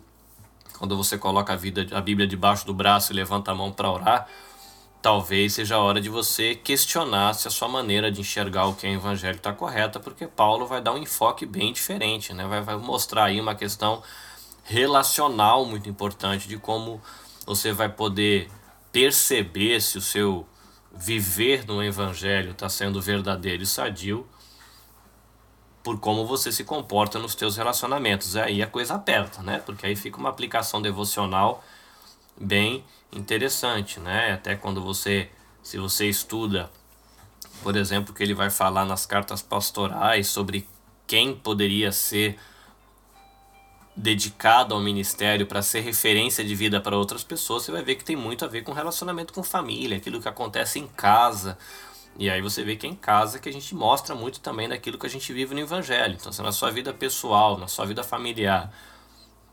quando 0.78 0.96
você 0.96 1.16
coloca 1.16 1.52
a, 1.52 1.56
vida, 1.56 1.86
a 1.92 2.00
Bíblia 2.00 2.26
debaixo 2.26 2.66
do 2.66 2.74
braço 2.74 3.12
e 3.12 3.16
levanta 3.16 3.52
a 3.52 3.54
mão 3.54 3.72
para 3.72 3.90
orar, 3.90 4.28
talvez 5.02 5.54
seja 5.54 5.76
a 5.76 5.78
hora 5.78 6.00
de 6.00 6.08
você 6.08 6.54
questionar 6.54 7.34
se 7.34 7.48
a 7.48 7.50
sua 7.50 7.68
maneira 7.68 8.10
de 8.10 8.20
enxergar 8.20 8.66
o 8.66 8.74
que 8.74 8.86
é 8.86 8.92
evangelho 8.92 9.36
está 9.36 9.52
correta, 9.52 9.98
porque 9.98 10.26
Paulo 10.26 10.66
vai 10.66 10.80
dar 10.80 10.92
um 10.92 10.98
enfoque 10.98 11.46
bem 11.46 11.72
diferente, 11.72 12.34
né? 12.34 12.46
vai, 12.46 12.60
vai 12.60 12.76
mostrar 12.76 13.24
aí 13.24 13.40
uma 13.40 13.54
questão 13.54 14.02
relacional 14.64 15.64
muito 15.64 15.88
importante 15.88 16.46
de 16.46 16.58
como 16.58 17.00
você 17.46 17.72
vai 17.72 17.88
poder 17.88 18.50
perceber 18.92 19.80
se 19.80 19.98
o 19.98 20.00
seu 20.00 20.46
viver 20.92 21.64
no 21.66 21.82
evangelho 21.82 22.50
está 22.50 22.68
sendo 22.68 23.00
verdadeiro 23.00 23.62
e 23.62 23.66
sadio 23.66 24.26
por 25.82 25.98
como 25.98 26.26
você 26.26 26.52
se 26.52 26.64
comporta 26.64 27.18
nos 27.18 27.34
teus 27.34 27.56
relacionamentos. 27.56 28.36
Aí 28.36 28.62
a 28.62 28.66
coisa 28.66 28.94
aperta, 28.94 29.42
né? 29.42 29.62
Porque 29.64 29.86
aí 29.86 29.96
fica 29.96 30.18
uma 30.18 30.28
aplicação 30.28 30.82
devocional 30.82 31.64
bem 32.38 32.84
interessante, 33.12 34.00
né? 34.00 34.32
Até 34.32 34.56
quando 34.56 34.82
você, 34.82 35.30
se 35.62 35.78
você 35.78 36.08
estuda, 36.08 36.70
por 37.62 37.76
exemplo, 37.76 38.14
que 38.14 38.22
ele 38.22 38.34
vai 38.34 38.50
falar 38.50 38.84
nas 38.84 39.06
cartas 39.06 39.42
pastorais 39.42 40.26
sobre 40.28 40.68
quem 41.06 41.34
poderia 41.34 41.92
ser 41.92 42.38
dedicado 43.94 44.74
ao 44.74 44.80
ministério 44.80 45.46
para 45.46 45.60
ser 45.60 45.80
referência 45.80 46.44
de 46.44 46.54
vida 46.54 46.80
para 46.80 46.96
outras 46.96 47.22
pessoas, 47.22 47.64
você 47.64 47.72
vai 47.72 47.82
ver 47.82 47.96
que 47.96 48.04
tem 48.04 48.16
muito 48.16 48.44
a 48.44 48.48
ver 48.48 48.62
com 48.62 48.72
relacionamento 48.72 49.32
com 49.32 49.42
família, 49.42 49.96
aquilo 49.96 50.20
que 50.20 50.28
acontece 50.28 50.78
em 50.78 50.86
casa. 50.86 51.58
E 52.18 52.28
aí 52.30 52.40
você 52.40 52.62
vê 52.64 52.76
que 52.76 52.86
é 52.86 52.90
em 52.90 52.94
casa 52.94 53.38
que 53.38 53.48
a 53.48 53.52
gente 53.52 53.74
mostra 53.74 54.14
muito 54.14 54.40
também 54.40 54.68
daquilo 54.68 54.98
que 54.98 55.06
a 55.06 55.10
gente 55.10 55.32
vive 55.32 55.54
no 55.54 55.60
evangelho. 55.60 56.16
Então, 56.18 56.32
se 56.32 56.42
na 56.42 56.52
sua 56.52 56.70
vida 56.70 56.92
pessoal, 56.92 57.58
na 57.58 57.68
sua 57.68 57.84
vida 57.86 58.02
familiar, 58.02 58.72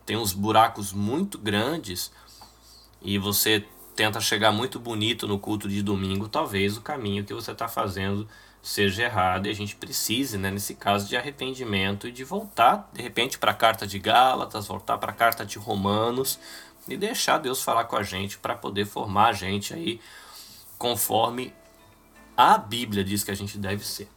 tem 0.04 0.16
uns 0.16 0.32
buracos 0.32 0.92
muito 0.92 1.38
grandes, 1.38 2.10
e 3.00 3.18
você 3.18 3.64
tenta 3.94 4.20
chegar 4.20 4.52
muito 4.52 4.78
bonito 4.78 5.26
no 5.26 5.38
culto 5.38 5.68
de 5.68 5.82
domingo, 5.82 6.28
talvez 6.28 6.76
o 6.76 6.80
caminho 6.80 7.24
que 7.24 7.34
você 7.34 7.52
está 7.52 7.66
fazendo 7.66 8.28
seja 8.62 9.04
errado 9.04 9.46
e 9.46 9.50
a 9.50 9.54
gente 9.54 9.76
precise, 9.76 10.36
né, 10.36 10.50
nesse 10.50 10.74
caso, 10.74 11.08
de 11.08 11.16
arrependimento 11.16 12.06
e 12.06 12.12
de 12.12 12.24
voltar, 12.24 12.88
de 12.92 13.00
repente, 13.02 13.38
para 13.38 13.52
a 13.52 13.54
carta 13.54 13.86
de 13.86 13.98
Gálatas, 13.98 14.66
voltar 14.66 14.98
para 14.98 15.12
a 15.12 15.14
carta 15.14 15.44
de 15.44 15.58
Romanos, 15.58 16.38
e 16.88 16.96
deixar 16.96 17.38
Deus 17.38 17.62
falar 17.62 17.84
com 17.84 17.96
a 17.96 18.02
gente 18.02 18.38
para 18.38 18.54
poder 18.54 18.86
formar 18.86 19.28
a 19.28 19.32
gente 19.32 19.74
aí 19.74 20.00
conforme 20.78 21.52
a 22.36 22.56
Bíblia 22.56 23.04
diz 23.04 23.22
que 23.22 23.30
a 23.30 23.34
gente 23.34 23.58
deve 23.58 23.84
ser. 23.84 24.08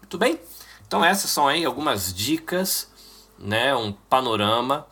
Muito 0.00 0.16
bem? 0.16 0.40
Então 0.86 1.04
essas 1.04 1.30
são 1.30 1.46
aí 1.46 1.64
algumas 1.64 2.14
dicas, 2.14 2.90
né, 3.38 3.74
um 3.74 3.92
panorama 3.92 4.86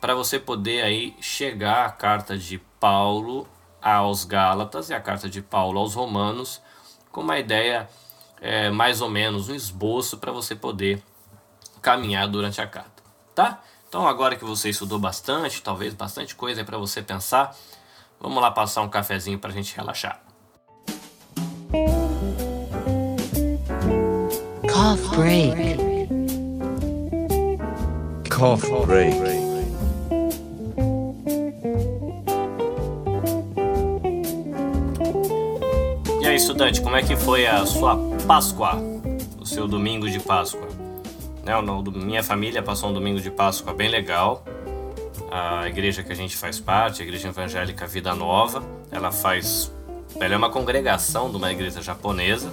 para 0.00 0.14
você 0.14 0.38
poder 0.38 0.82
aí 0.82 1.16
chegar 1.20 1.86
à 1.86 1.90
carta 1.90 2.36
de 2.36 2.58
Paulo 2.80 3.48
aos 3.80 4.24
Gálatas 4.24 4.90
e 4.90 4.94
a 4.94 5.00
carta 5.00 5.28
de 5.28 5.42
Paulo 5.42 5.78
aos 5.78 5.94
Romanos 5.94 6.60
com 7.10 7.20
uma 7.20 7.38
ideia 7.38 7.88
é, 8.40 8.70
mais 8.70 9.00
ou 9.00 9.08
menos 9.08 9.48
um 9.48 9.54
esboço 9.54 10.18
para 10.18 10.30
você 10.30 10.54
poder 10.54 11.02
caminhar 11.82 12.28
durante 12.28 12.60
a 12.60 12.66
carta, 12.66 13.02
tá? 13.34 13.62
Então 13.88 14.06
agora 14.06 14.36
que 14.36 14.44
você 14.44 14.68
estudou 14.68 14.98
bastante, 14.98 15.62
talvez 15.62 15.94
bastante 15.94 16.34
coisa 16.34 16.64
para 16.64 16.76
você 16.76 17.02
pensar, 17.02 17.56
vamos 18.20 18.42
lá 18.42 18.50
passar 18.50 18.82
um 18.82 18.88
cafezinho 18.88 19.38
para 19.38 19.50
a 19.50 19.52
gente 19.52 19.74
relaxar. 19.74 20.20
Cough 24.70 25.16
break. 25.16 25.78
Cough 28.28 28.86
break. 28.86 29.37
Estudante, 36.48 36.80
como 36.80 36.96
é 36.96 37.02
que 37.02 37.14
foi 37.14 37.46
a 37.46 37.66
sua 37.66 37.94
Páscoa? 38.26 38.76
O 39.38 39.44
seu 39.44 39.68
domingo 39.68 40.08
de 40.08 40.18
Páscoa? 40.18 40.66
Né, 41.44 41.52
minha 41.94 42.22
família 42.22 42.62
passou 42.62 42.88
um 42.88 42.92
domingo 42.94 43.20
de 43.20 43.30
Páscoa 43.30 43.74
bem 43.74 43.90
legal. 43.90 44.42
A 45.30 45.68
igreja 45.68 46.02
que 46.02 46.10
a 46.10 46.14
gente 46.14 46.34
faz 46.38 46.58
parte, 46.58 47.02
a 47.02 47.04
Igreja 47.04 47.28
Evangélica 47.28 47.86
Vida 47.86 48.14
Nova, 48.14 48.62
ela 48.90 49.12
faz. 49.12 49.70
Ela 50.18 50.32
é 50.32 50.36
uma 50.38 50.48
congregação 50.48 51.30
de 51.30 51.36
uma 51.36 51.52
igreja 51.52 51.82
japonesa. 51.82 52.50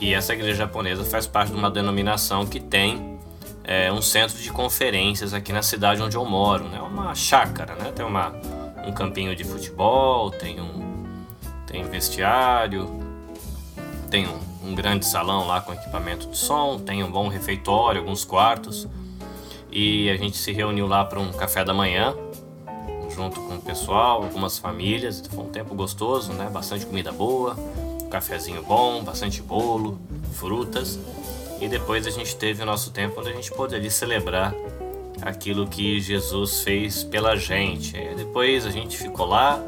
E 0.00 0.12
essa 0.12 0.32
igreja 0.32 0.56
japonesa 0.56 1.04
faz 1.04 1.28
parte 1.28 1.52
de 1.52 1.56
uma 1.56 1.70
denominação 1.70 2.44
que 2.44 2.58
tem 2.58 3.20
é, 3.62 3.92
um 3.92 4.02
centro 4.02 4.36
de 4.36 4.50
conferências 4.50 5.32
aqui 5.32 5.52
na 5.52 5.62
cidade 5.62 6.02
onde 6.02 6.16
eu 6.16 6.24
moro, 6.24 6.64
né? 6.64 6.80
Uma 6.80 7.14
chácara, 7.14 7.76
né? 7.76 7.92
Tem 7.94 8.04
uma, 8.04 8.32
um 8.84 8.90
campinho 8.90 9.36
de 9.36 9.44
futebol, 9.44 10.32
tem 10.32 10.60
um 10.60 10.79
tem 11.70 11.84
vestiário, 11.84 12.90
tem 14.10 14.26
um, 14.26 14.70
um, 14.70 14.74
grande 14.74 15.06
salão 15.06 15.46
lá 15.46 15.60
com 15.60 15.72
equipamento 15.72 16.26
de 16.26 16.36
som, 16.36 16.80
tem 16.80 17.04
um 17.04 17.10
bom 17.10 17.28
refeitório, 17.28 18.00
alguns 18.00 18.24
quartos. 18.24 18.88
E 19.70 20.10
a 20.10 20.16
gente 20.16 20.36
se 20.36 20.50
reuniu 20.50 20.88
lá 20.88 21.04
para 21.04 21.20
um 21.20 21.30
café 21.32 21.64
da 21.64 21.72
manhã, 21.72 22.12
junto 23.14 23.40
com 23.40 23.54
o 23.54 23.60
pessoal, 23.60 24.24
algumas 24.24 24.58
famílias. 24.58 25.22
Foi 25.30 25.44
um 25.44 25.50
tempo 25.50 25.74
gostoso, 25.76 26.32
né? 26.32 26.50
Bastante 26.50 26.84
comida 26.84 27.12
boa, 27.12 27.56
um 28.02 28.08
cafezinho 28.08 28.62
bom, 28.64 29.04
bastante 29.04 29.40
bolo, 29.40 29.96
frutas. 30.32 30.98
E 31.60 31.68
depois 31.68 32.04
a 32.04 32.10
gente 32.10 32.34
teve 32.34 32.62
o 32.64 32.66
nosso 32.66 32.90
tempo 32.90 33.20
onde 33.20 33.28
a 33.28 33.32
gente 33.32 33.52
ali 33.76 33.90
celebrar 33.90 34.52
aquilo 35.22 35.68
que 35.68 36.00
Jesus 36.00 36.62
fez 36.62 37.04
pela 37.04 37.36
gente. 37.36 37.96
E 37.96 38.14
depois 38.16 38.66
a 38.66 38.70
gente 38.70 38.96
ficou 38.96 39.26
lá 39.26 39.62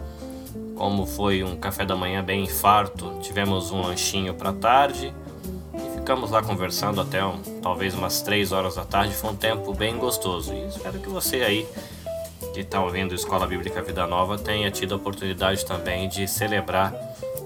como 0.76 1.06
foi 1.06 1.42
um 1.42 1.56
café 1.56 1.84
da 1.84 1.94
manhã 1.94 2.22
bem 2.22 2.46
farto, 2.46 3.18
tivemos 3.20 3.70
um 3.70 3.82
lanchinho 3.82 4.34
para 4.34 4.52
tarde 4.52 5.12
e 5.74 5.98
ficamos 5.98 6.30
lá 6.30 6.42
conversando 6.42 7.00
até 7.00 7.24
um, 7.24 7.38
talvez 7.60 7.94
umas 7.94 8.22
3 8.22 8.52
horas 8.52 8.76
da 8.76 8.84
tarde. 8.84 9.14
Foi 9.14 9.30
um 9.30 9.36
tempo 9.36 9.74
bem 9.74 9.96
gostoso 9.96 10.52
e 10.52 10.66
espero 10.66 10.98
que 10.98 11.08
você 11.08 11.42
aí 11.42 11.66
que 12.52 12.60
está 12.60 12.82
ouvindo 12.82 13.14
Escola 13.14 13.46
Bíblica 13.46 13.80
Vida 13.82 14.06
Nova 14.06 14.36
tenha 14.36 14.70
tido 14.70 14.94
a 14.94 14.96
oportunidade 14.96 15.64
também 15.64 16.08
de 16.08 16.28
celebrar 16.28 16.94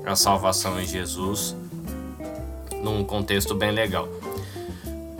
a 0.05 0.17
salvação 0.17 0.81
em 0.81 0.87
Jesus 0.87 1.55
num 2.83 3.05
contexto 3.05 3.55
bem 3.55 3.71
legal. 3.71 4.09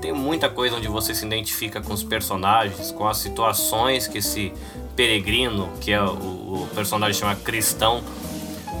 tem 0.00 0.12
muita 0.12 0.48
coisa 0.48 0.76
onde 0.76 0.86
você 0.86 1.12
se 1.12 1.26
identifica 1.26 1.82
com 1.82 1.92
os 1.92 2.04
personagens, 2.04 2.92
com 2.92 3.08
as 3.08 3.16
situações 3.16 4.06
que 4.06 4.18
esse 4.18 4.52
peregrino, 4.94 5.68
que 5.80 5.90
é 5.90 6.00
o, 6.00 6.12
o 6.12 6.68
personagem 6.72 7.18
chama 7.18 7.34
cristão, 7.34 8.00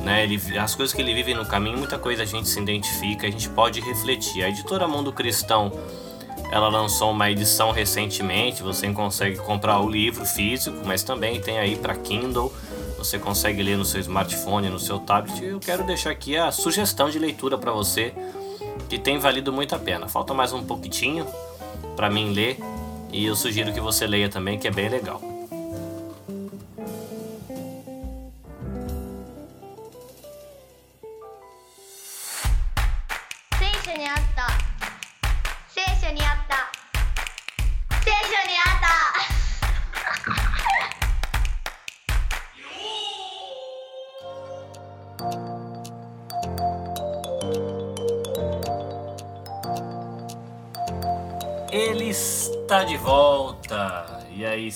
né? 0.04 0.22
Ele, 0.22 0.40
as 0.56 0.76
coisas 0.76 0.94
que 0.94 1.02
ele 1.02 1.12
vive 1.12 1.34
no 1.34 1.44
caminho, 1.44 1.76
muita 1.76 1.98
coisa 1.98 2.22
a 2.22 2.26
gente 2.26 2.48
se 2.48 2.60
identifica, 2.60 3.26
a 3.26 3.30
gente 3.32 3.48
pode 3.48 3.80
refletir. 3.80 4.44
A 4.44 4.48
editora 4.48 4.86
Mundo 4.86 5.12
Cristão, 5.12 5.72
ela 6.52 6.68
lançou 6.68 7.10
uma 7.10 7.28
edição 7.28 7.72
recentemente, 7.72 8.62
você 8.62 8.88
consegue 8.92 9.38
comprar 9.38 9.80
o 9.80 9.90
livro 9.90 10.24
físico, 10.24 10.76
mas 10.84 11.02
também 11.02 11.40
tem 11.40 11.58
aí 11.58 11.74
para 11.74 11.96
Kindle. 11.96 12.52
Você 12.98 13.18
consegue 13.18 13.62
ler 13.62 13.78
no 13.78 13.84
seu 13.84 14.00
smartphone, 14.00 14.68
no 14.68 14.80
seu 14.80 14.98
tablet. 14.98 15.42
Eu 15.42 15.60
quero 15.60 15.84
deixar 15.84 16.10
aqui 16.10 16.36
a 16.36 16.50
sugestão 16.50 17.08
de 17.08 17.18
leitura 17.18 17.56
para 17.56 17.70
você 17.70 18.12
que 18.88 18.98
tem 18.98 19.18
valido 19.18 19.52
muito 19.52 19.74
a 19.74 19.78
pena. 19.78 20.08
Falta 20.08 20.34
mais 20.34 20.52
um 20.52 20.64
pouquinho 20.64 21.24
para 21.94 22.10
mim 22.10 22.32
ler 22.32 22.58
e 23.12 23.24
eu 23.24 23.36
sugiro 23.36 23.72
que 23.72 23.80
você 23.80 24.06
leia 24.06 24.28
também, 24.28 24.58
que 24.58 24.66
é 24.66 24.70
bem 24.70 24.88
legal. 24.88 25.37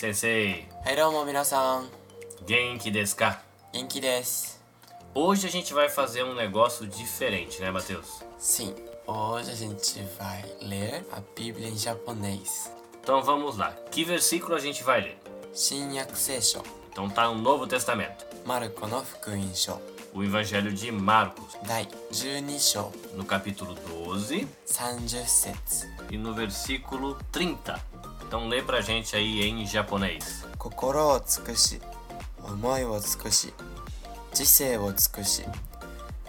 Aí, 0.02 0.12
sensei? 0.12 0.68
Hello, 0.84 1.24
minasan. 1.24 1.88
Genki 2.44 2.90
desu 2.90 3.14
ka? 3.14 3.40
Genki 3.72 4.00
desu. 4.00 4.56
Hoje 5.14 5.46
a 5.46 5.50
gente 5.50 5.72
vai 5.72 5.88
fazer 5.88 6.24
um 6.24 6.34
negócio 6.34 6.88
diferente, 6.88 7.60
né, 7.60 7.70
Matheus? 7.70 8.20
Sim. 8.36 8.74
Hoje 9.06 9.52
a 9.52 9.54
gente 9.54 10.02
vai 10.18 10.44
ler 10.60 11.06
a 11.12 11.20
Bíblia 11.36 11.68
em 11.68 11.78
japonês. 11.78 12.72
Então 13.00 13.22
vamos 13.22 13.56
lá. 13.56 13.70
Que 13.92 14.02
versículo 14.04 14.56
a 14.56 14.58
gente 14.58 14.82
vai 14.82 15.02
ler? 15.02 15.18
Shinyaku 15.54 16.16
Seisho. 16.16 16.62
Então 16.90 17.08
tá 17.08 17.28
no 17.28 17.36
Novo 17.36 17.66
Testamento. 17.68 18.26
Marco 18.44 18.86
no 18.88 19.04
Fukuin 19.04 19.52
O 20.12 20.24
Evangelho 20.24 20.72
de 20.72 20.90
Marcos. 20.90 21.56
Dai 21.62 21.86
12 22.10 22.42
No 23.14 23.24
capítulo 23.24 23.74
12. 23.74 24.48
30 24.66 25.26
setsu. 25.26 25.86
E 26.10 26.18
no 26.18 26.34
versículo 26.34 27.16
30. 27.30 27.91
Então 28.32 28.48
lê 28.48 28.62
pra 28.62 28.80
gente 28.80 29.14
aí 29.14 29.46
em 29.46 29.66
japonês. 29.66 30.42
Kokoro 30.56 31.16
o 31.16 31.20
tsukushi, 31.20 31.82
omoi 32.42 32.82
o 32.82 32.98
tsukushi, 32.98 33.52
jisei 34.32 34.78
o 34.78 34.90
tsukushi, 34.90 35.44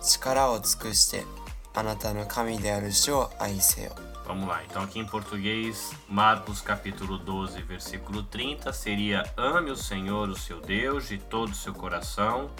chikara 0.01 0.49
o 0.49 0.59
tsukushite, 0.59 1.25
anata 1.73 2.13
no 2.13 2.25
kami 2.25 2.57
de 2.57 2.69
aru 2.69 2.87
o 2.87 3.29
aiseo. 3.41 3.95
Vamos 4.25 4.49
lá, 4.49 4.61
então 4.65 4.83
aqui 4.83 4.99
em 4.99 5.05
português, 5.05 5.93
Marcos 6.09 6.59
capítulo 6.59 7.17
12, 7.17 7.61
versículo 7.61 8.21
30 8.23 8.73
seria: 8.73 9.23
Ame 9.37 9.71
o 9.71 9.77
Senhor, 9.77 10.27
o 10.27 10.37
seu 10.37 10.59
Deus, 10.59 11.07
de 11.07 11.17
todo 11.17 11.53
o 11.53 11.55
seu 11.55 11.73
coração, 11.73 12.51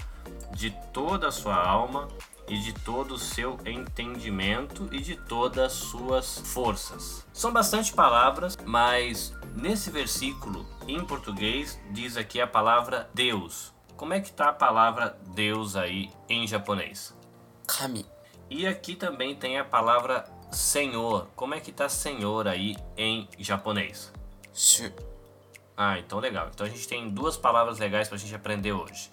de 0.54 0.72
toda 0.94 1.28
a 1.28 1.32
sua 1.34 1.58
alma 1.58 2.08
e 2.54 2.60
de 2.60 2.72
todo 2.72 3.16
o 3.16 3.18
seu 3.18 3.60
entendimento 3.66 4.88
e 4.92 5.00
de 5.00 5.16
todas 5.16 5.66
as 5.66 5.74
suas 5.74 6.38
forças. 6.38 7.26
São 7.34 7.52
bastante 7.52 7.92
palavras, 7.92 8.56
mas 8.64 9.34
nesse 9.56 9.90
versículo 9.90 10.64
em 10.88 11.04
português 11.04 11.80
diz 11.90 12.16
aqui 12.16 12.40
a 12.40 12.46
palavra 12.46 13.10
Deus. 13.12 13.74
Como 13.98 14.14
é 14.14 14.20
que 14.20 14.30
está 14.30 14.50
a 14.50 14.54
palavra 14.54 15.18
Deus 15.34 15.76
aí 15.76 16.12
em 16.30 16.46
japonês? 16.46 17.16
Kami. 17.66 18.06
E 18.52 18.68
aqui 18.68 18.96
também 18.96 19.36
tem 19.36 19.58
a 19.58 19.66
palavra 19.66 20.26
Senhor. 20.52 21.28
Como 21.36 21.56
é 21.56 21.60
que 21.60 21.72
está 21.72 21.90
Senhor 21.90 22.48
aí 22.48 22.76
em 22.96 23.28
japonês? 23.40 24.14
Shu. 24.54 24.92
Ah, 25.76 25.98
então 25.98 26.20
legal. 26.20 26.52
Então 26.54 26.68
a 26.68 26.70
gente 26.70 26.88
tem 26.88 27.10
duas 27.10 27.36
palavras 27.36 27.80
legais 27.80 28.08
para 28.08 28.18
a 28.18 28.20
gente 28.20 28.36
aprender 28.36 28.74
hoje. 28.74 29.10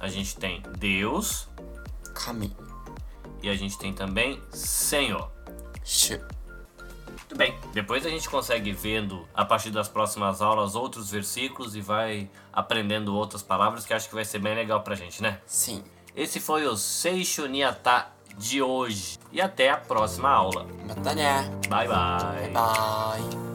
A 0.00 0.08
gente 0.08 0.36
tem 0.36 0.60
Deus 0.76 1.48
Kami. 2.14 2.54
e 3.42 3.48
a 3.48 3.54
gente 3.54 3.76
tem 3.76 3.92
também 3.92 4.40
Senhor. 4.50 5.30
Shu. 5.84 6.18
Muito 7.08 7.36
bem. 7.36 7.54
Depois 7.72 8.06
a 8.06 8.08
gente 8.08 8.28
consegue 8.28 8.72
vendo 8.72 9.26
a 9.34 9.44
partir 9.44 9.70
das 9.70 9.88
próximas 9.88 10.40
aulas 10.40 10.74
outros 10.74 11.10
versículos 11.10 11.74
e 11.74 11.80
vai 11.80 12.30
aprendendo 12.52 13.14
outras 13.14 13.42
palavras 13.42 13.84
que 13.84 13.92
acho 13.92 14.08
que 14.08 14.14
vai 14.14 14.24
ser 14.24 14.38
bem 14.38 14.54
legal 14.54 14.82
pra 14.82 14.94
gente, 14.94 15.22
né? 15.22 15.40
Sim. 15.46 15.82
Esse 16.14 16.38
foi 16.38 16.64
o 16.66 16.76
Seisho 16.76 17.46
Niata 17.46 18.06
de 18.38 18.62
hoje. 18.62 19.18
E 19.32 19.40
até 19.40 19.70
a 19.70 19.76
próxima 19.76 20.30
aula. 20.30 20.64
Né. 20.64 20.94
Bye 21.68 21.88
bye. 21.88 22.50
Bye. 22.50 23.53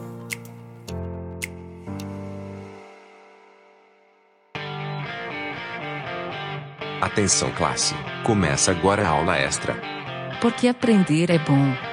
Atenção 7.00 7.50
classe, 7.52 7.94
começa 8.24 8.70
agora 8.70 9.06
a 9.06 9.08
aula 9.08 9.34
extra. 9.38 9.74
Porque 10.38 10.68
aprender 10.68 11.30
é 11.30 11.38
bom. 11.38 11.89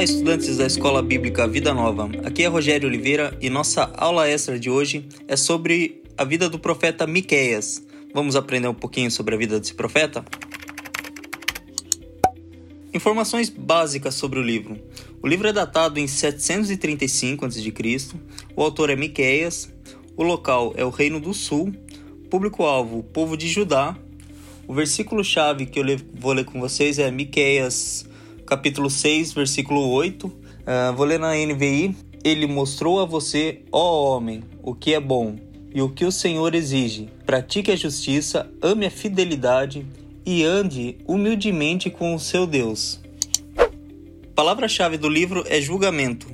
Olá, 0.00 0.04
estudantes 0.04 0.56
da 0.56 0.66
Escola 0.66 1.02
Bíblica 1.02 1.46
Vida 1.46 1.74
Nova. 1.74 2.08
Aqui 2.24 2.42
é 2.42 2.46
Rogério 2.46 2.88
Oliveira 2.88 3.36
e 3.38 3.50
nossa 3.50 3.82
aula 3.98 4.26
extra 4.26 4.58
de 4.58 4.70
hoje 4.70 5.06
é 5.28 5.36
sobre 5.36 6.02
a 6.16 6.24
vida 6.24 6.48
do 6.48 6.58
profeta 6.58 7.06
Miqueias. 7.06 7.84
Vamos 8.14 8.34
aprender 8.34 8.66
um 8.66 8.72
pouquinho 8.72 9.10
sobre 9.10 9.34
a 9.34 9.38
vida 9.38 9.60
desse 9.60 9.74
profeta? 9.74 10.24
Informações 12.94 13.50
básicas 13.50 14.14
sobre 14.14 14.38
o 14.38 14.42
livro. 14.42 14.80
O 15.22 15.28
livro 15.28 15.46
é 15.46 15.52
datado 15.52 16.00
em 16.00 16.06
735 16.06 17.44
a.C. 17.44 17.74
O 18.56 18.62
autor 18.62 18.88
é 18.88 18.96
Miqueias. 18.96 19.70
O 20.16 20.22
local 20.22 20.72
é 20.78 20.84
o 20.84 20.88
Reino 20.88 21.20
do 21.20 21.34
Sul. 21.34 21.74
Público-alvo: 22.30 23.00
o 23.00 23.02
povo 23.02 23.36
de 23.36 23.46
Judá. 23.46 23.94
O 24.66 24.72
versículo-chave 24.72 25.66
que 25.66 25.78
eu 25.78 25.84
vou 26.14 26.32
ler 26.32 26.46
com 26.46 26.58
vocês 26.58 26.98
é 26.98 27.10
Miqueias 27.10 28.08
capítulo 28.50 28.90
6, 28.90 29.32
versículo 29.32 29.88
8. 29.90 30.26
Uh, 30.26 30.32
vou 30.96 31.06
ler 31.06 31.20
na 31.20 31.34
NVI. 31.36 31.94
Ele 32.24 32.48
mostrou 32.48 32.98
a 32.98 33.04
você, 33.04 33.62
ó 33.70 34.16
homem, 34.16 34.42
o 34.60 34.74
que 34.74 34.92
é 34.92 34.98
bom 34.98 35.36
e 35.72 35.80
o 35.80 35.88
que 35.88 36.04
o 36.04 36.10
Senhor 36.10 36.52
exige. 36.56 37.08
Pratique 37.24 37.70
a 37.70 37.76
justiça, 37.76 38.50
ame 38.60 38.86
a 38.86 38.90
fidelidade 38.90 39.86
e 40.26 40.42
ande 40.42 40.98
humildemente 41.06 41.88
com 41.90 42.12
o 42.12 42.18
seu 42.18 42.44
Deus. 42.44 43.00
Palavra-chave 44.34 44.98
do 44.98 45.08
livro 45.08 45.44
é 45.46 45.60
julgamento. 45.60 46.26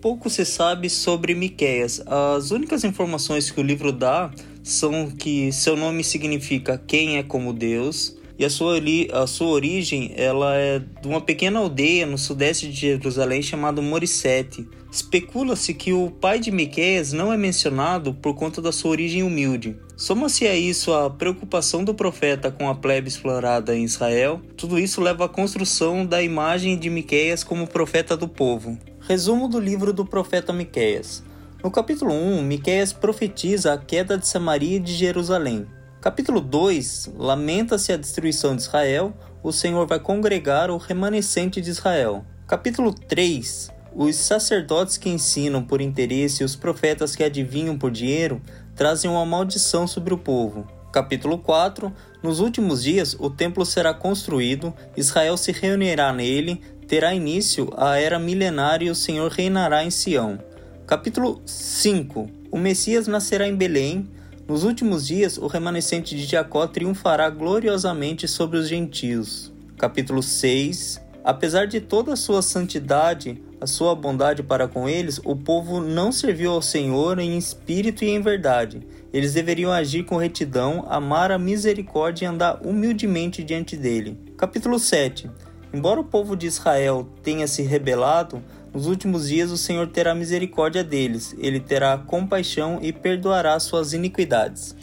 Pouco 0.00 0.30
se 0.30 0.46
sabe 0.46 0.88
sobre 0.88 1.34
Miqueias. 1.34 2.02
As 2.06 2.52
únicas 2.52 2.84
informações 2.84 3.50
que 3.50 3.60
o 3.60 3.62
livro 3.62 3.92
dá 3.92 4.30
são 4.62 5.10
que 5.10 5.52
seu 5.52 5.76
nome 5.76 6.02
significa 6.02 6.82
quem 6.86 7.18
é 7.18 7.22
como 7.22 7.52
Deus, 7.52 8.16
e 8.40 8.44
a 8.46 8.48
sua, 8.48 8.80
a 9.12 9.26
sua 9.26 9.48
origem 9.48 10.14
ela 10.16 10.56
é 10.56 10.78
de 10.78 11.06
uma 11.06 11.20
pequena 11.20 11.58
aldeia 11.58 12.06
no 12.06 12.16
sudeste 12.16 12.70
de 12.70 12.74
Jerusalém 12.74 13.42
chamada 13.42 13.82
Morissette. 13.82 14.66
Especula-se 14.90 15.74
que 15.74 15.92
o 15.92 16.10
pai 16.10 16.38
de 16.40 16.50
Miqueias 16.50 17.12
não 17.12 17.30
é 17.30 17.36
mencionado 17.36 18.14
por 18.14 18.34
conta 18.34 18.62
da 18.62 18.72
sua 18.72 18.92
origem 18.92 19.22
humilde. 19.22 19.76
Soma-se 19.94 20.46
a 20.46 20.56
isso 20.56 20.90
a 20.94 21.10
preocupação 21.10 21.84
do 21.84 21.92
profeta 21.92 22.50
com 22.50 22.66
a 22.66 22.74
plebe 22.74 23.08
explorada 23.08 23.76
em 23.76 23.84
Israel, 23.84 24.40
tudo 24.56 24.78
isso 24.78 25.02
leva 25.02 25.26
à 25.26 25.28
construção 25.28 26.06
da 26.06 26.22
imagem 26.22 26.78
de 26.78 26.88
Miqueias 26.88 27.44
como 27.44 27.66
profeta 27.66 28.16
do 28.16 28.26
povo. 28.26 28.78
Resumo 29.02 29.48
do 29.48 29.60
livro 29.60 29.92
do 29.92 30.06
profeta 30.06 30.50
Miqueias. 30.50 31.22
No 31.62 31.70
capítulo 31.70 32.14
1, 32.14 32.42
Miqueias 32.42 32.90
profetiza 32.90 33.74
a 33.74 33.76
queda 33.76 34.16
de 34.16 34.26
Samaria 34.26 34.78
e 34.78 34.80
de 34.80 34.94
Jerusalém. 34.94 35.66
Capítulo 36.00 36.40
2 36.40 37.10
lamenta-se 37.18 37.92
a 37.92 37.96
destruição 37.98 38.56
de 38.56 38.62
Israel, 38.62 39.12
o 39.42 39.52
Senhor 39.52 39.86
vai 39.86 40.00
congregar 40.00 40.70
o 40.70 40.78
remanescente 40.78 41.60
de 41.60 41.68
Israel. 41.68 42.24
Capítulo 42.46 42.94
3 42.94 43.70
os 43.94 44.16
sacerdotes 44.16 44.96
que 44.96 45.10
ensinam 45.10 45.62
por 45.62 45.82
interesse 45.82 46.42
e 46.42 46.46
os 46.46 46.56
profetas 46.56 47.14
que 47.14 47.22
adivinham 47.22 47.76
por 47.76 47.90
dinheiro 47.90 48.40
trazem 48.74 49.10
uma 49.10 49.26
maldição 49.26 49.86
sobre 49.86 50.14
o 50.14 50.18
povo. 50.18 50.66
Capítulo 50.90 51.36
4 51.36 51.92
Nos 52.22 52.40
últimos 52.40 52.82
dias 52.82 53.14
o 53.18 53.28
templo 53.28 53.66
será 53.66 53.92
construído, 53.92 54.72
Israel 54.96 55.36
se 55.36 55.52
reunirá 55.52 56.14
nele, 56.14 56.62
terá 56.88 57.12
início 57.12 57.70
a 57.76 57.98
era 57.98 58.18
milenária 58.18 58.86
e 58.86 58.90
o 58.90 58.94
Senhor 58.94 59.30
reinará 59.30 59.84
em 59.84 59.90
Sião. 59.90 60.38
Capítulo 60.86 61.42
5 61.44 62.30
O 62.50 62.56
Messias 62.58 63.06
nascerá 63.06 63.46
em 63.46 63.54
Belém, 63.54 64.08
nos 64.50 64.64
últimos 64.64 65.06
dias, 65.06 65.38
o 65.38 65.46
remanescente 65.46 66.16
de 66.16 66.24
Jacó 66.24 66.66
triunfará 66.66 67.30
gloriosamente 67.30 68.26
sobre 68.26 68.58
os 68.58 68.66
gentios. 68.66 69.52
Capítulo 69.78 70.24
6 70.24 71.00
Apesar 71.22 71.68
de 71.68 71.80
toda 71.80 72.14
a 72.14 72.16
sua 72.16 72.42
santidade, 72.42 73.40
a 73.60 73.66
sua 73.68 73.94
bondade 73.94 74.42
para 74.42 74.66
com 74.66 74.88
eles, 74.88 75.20
o 75.24 75.36
povo 75.36 75.80
não 75.80 76.10
serviu 76.10 76.50
ao 76.50 76.60
Senhor 76.60 77.20
em 77.20 77.38
espírito 77.38 78.04
e 78.04 78.08
em 78.08 78.20
verdade. 78.20 78.84
Eles 79.12 79.34
deveriam 79.34 79.70
agir 79.70 80.02
com 80.02 80.16
retidão, 80.16 80.84
amar 80.88 81.30
a 81.30 81.38
misericórdia 81.38 82.24
e 82.24 82.28
andar 82.28 82.60
humildemente 82.66 83.44
diante 83.44 83.76
dele. 83.76 84.18
Capítulo 84.36 84.80
7 84.80 85.30
Embora 85.72 86.00
o 86.00 86.04
povo 86.04 86.36
de 86.36 86.48
Israel 86.48 87.08
tenha 87.22 87.46
se 87.46 87.62
rebelado, 87.62 88.42
nos 88.72 88.86
últimos 88.86 89.28
dias 89.28 89.50
o 89.50 89.56
Senhor 89.56 89.88
terá 89.88 90.14
misericórdia 90.14 90.84
deles, 90.84 91.34
ele 91.38 91.60
terá 91.60 91.98
compaixão 91.98 92.78
e 92.82 92.92
perdoará 92.92 93.58
suas 93.58 93.92
iniquidades. 93.92 94.74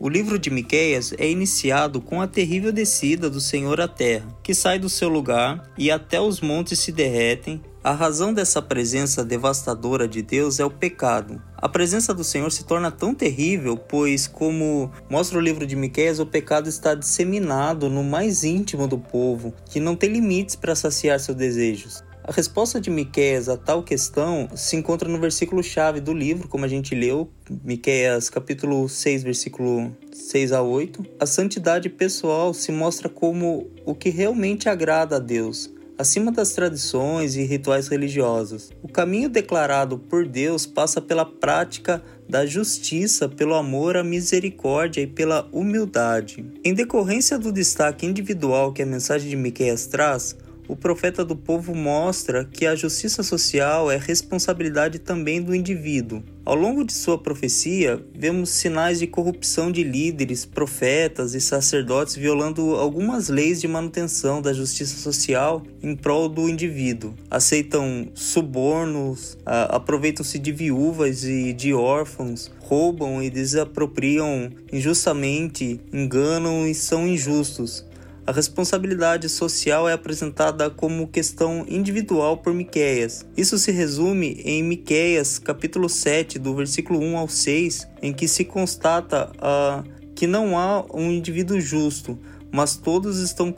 O 0.00 0.08
livro 0.08 0.38
de 0.38 0.48
Miqueias 0.48 1.12
é 1.18 1.28
iniciado 1.28 2.00
com 2.00 2.22
a 2.22 2.28
terrível 2.28 2.70
descida 2.70 3.28
do 3.28 3.40
Senhor 3.40 3.80
à 3.80 3.88
terra, 3.88 4.28
que 4.44 4.54
sai 4.54 4.78
do 4.78 4.88
seu 4.88 5.08
lugar 5.08 5.68
e 5.76 5.90
até 5.90 6.20
os 6.20 6.40
montes 6.40 6.78
se 6.78 6.92
derretem. 6.92 7.60
A 7.82 7.92
razão 7.92 8.32
dessa 8.32 8.62
presença 8.62 9.24
devastadora 9.24 10.06
de 10.06 10.22
Deus 10.22 10.60
é 10.60 10.64
o 10.64 10.70
pecado. 10.70 11.42
A 11.56 11.68
presença 11.68 12.14
do 12.14 12.22
Senhor 12.22 12.52
se 12.52 12.64
torna 12.64 12.92
tão 12.92 13.12
terrível, 13.12 13.76
pois, 13.76 14.28
como 14.28 14.92
mostra 15.10 15.36
o 15.36 15.40
livro 15.42 15.66
de 15.66 15.74
Miqueias, 15.74 16.20
o 16.20 16.26
pecado 16.26 16.68
está 16.68 16.94
disseminado 16.94 17.90
no 17.90 18.04
mais 18.04 18.44
íntimo 18.44 18.86
do 18.86 18.98
povo, 18.98 19.52
que 19.64 19.80
não 19.80 19.96
tem 19.96 20.10
limites 20.10 20.54
para 20.54 20.76
saciar 20.76 21.18
seus 21.18 21.36
desejos. 21.36 22.04
A 22.28 22.30
resposta 22.30 22.78
de 22.78 22.90
Miqueias 22.90 23.48
a 23.48 23.56
tal 23.56 23.82
questão 23.82 24.50
se 24.54 24.76
encontra 24.76 25.08
no 25.08 25.18
versículo 25.18 25.62
chave 25.62 25.98
do 25.98 26.12
livro, 26.12 26.46
como 26.46 26.62
a 26.62 26.68
gente 26.68 26.94
leu, 26.94 27.30
Miqueias 27.64 28.28
capítulo 28.28 28.86
6, 28.86 29.22
versículo 29.22 29.96
6 30.12 30.52
a 30.52 30.60
8. 30.60 31.06
A 31.18 31.24
santidade 31.24 31.88
pessoal 31.88 32.52
se 32.52 32.70
mostra 32.70 33.08
como 33.08 33.70
o 33.86 33.94
que 33.94 34.10
realmente 34.10 34.68
agrada 34.68 35.16
a 35.16 35.18
Deus, 35.18 35.70
acima 35.96 36.30
das 36.30 36.52
tradições 36.52 37.34
e 37.34 37.44
rituais 37.44 37.88
religiosos. 37.88 38.72
O 38.82 38.88
caminho 38.88 39.30
declarado 39.30 39.98
por 39.98 40.28
Deus 40.28 40.66
passa 40.66 41.00
pela 41.00 41.24
prática 41.24 42.02
da 42.28 42.44
justiça, 42.44 43.26
pelo 43.26 43.54
amor, 43.54 43.96
a 43.96 44.04
misericórdia 44.04 45.00
e 45.00 45.06
pela 45.06 45.48
humildade. 45.50 46.44
Em 46.62 46.74
decorrência 46.74 47.38
do 47.38 47.50
destaque 47.50 48.04
individual 48.04 48.70
que 48.70 48.82
a 48.82 48.86
mensagem 48.86 49.30
de 49.30 49.36
Miqueias 49.36 49.86
traz, 49.86 50.36
o 50.68 50.76
profeta 50.76 51.24
do 51.24 51.34
povo 51.34 51.74
mostra 51.74 52.44
que 52.44 52.66
a 52.66 52.76
justiça 52.76 53.22
social 53.22 53.90
é 53.90 53.96
responsabilidade 53.96 54.98
também 54.98 55.40
do 55.40 55.54
indivíduo. 55.54 56.22
Ao 56.44 56.54
longo 56.54 56.84
de 56.84 56.92
sua 56.92 57.18
profecia, 57.18 58.02
vemos 58.14 58.50
sinais 58.50 58.98
de 58.98 59.06
corrupção 59.06 59.70
de 59.70 59.82
líderes, 59.82 60.46
profetas 60.46 61.34
e 61.34 61.40
sacerdotes 61.40 62.16
violando 62.16 62.74
algumas 62.76 63.28
leis 63.28 63.60
de 63.60 63.68
manutenção 63.68 64.40
da 64.40 64.52
justiça 64.52 64.96
social 64.98 65.62
em 65.82 65.94
prol 65.94 66.28
do 66.28 66.48
indivíduo. 66.48 67.14
Aceitam 67.30 68.08
subornos, 68.14 69.36
aproveitam-se 69.44 70.38
de 70.38 70.52
viúvas 70.52 71.24
e 71.24 71.52
de 71.52 71.74
órfãos, 71.74 72.50
roubam 72.60 73.22
e 73.22 73.28
desapropriam 73.28 74.50
injustamente, 74.72 75.80
enganam 75.92 76.66
e 76.66 76.74
são 76.74 77.06
injustos. 77.06 77.87
A 78.28 78.30
responsabilidade 78.30 79.26
social 79.26 79.88
é 79.88 79.94
apresentada 79.94 80.68
como 80.68 81.08
questão 81.08 81.64
individual 81.66 82.36
por 82.36 82.52
Miqueias. 82.52 83.24
Isso 83.34 83.58
se 83.58 83.72
resume 83.72 84.42
em 84.44 84.62
Miqueias, 84.62 85.38
capítulo 85.38 85.88
7, 85.88 86.38
do 86.38 86.54
versículo 86.54 87.00
1 87.00 87.16
ao 87.16 87.26
6, 87.26 87.88
em 88.02 88.12
que 88.12 88.28
se 88.28 88.44
constata 88.44 89.32
uh, 89.36 89.82
que 90.14 90.26
não 90.26 90.58
há 90.58 90.84
um 90.92 91.10
indivíduo 91.10 91.58
justo, 91.58 92.18
mas 92.52 92.76
todos 92.76 93.18
estão 93.18 93.48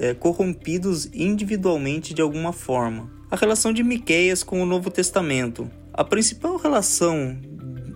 é, 0.00 0.12
corrompidos 0.12 1.08
individualmente 1.14 2.12
de 2.12 2.20
alguma 2.20 2.52
forma. 2.52 3.08
A 3.30 3.36
relação 3.36 3.72
de 3.72 3.84
Miqueias 3.84 4.42
com 4.42 4.60
o 4.60 4.66
Novo 4.66 4.90
Testamento. 4.90 5.70
A 5.92 6.02
principal 6.02 6.56
relação 6.56 7.38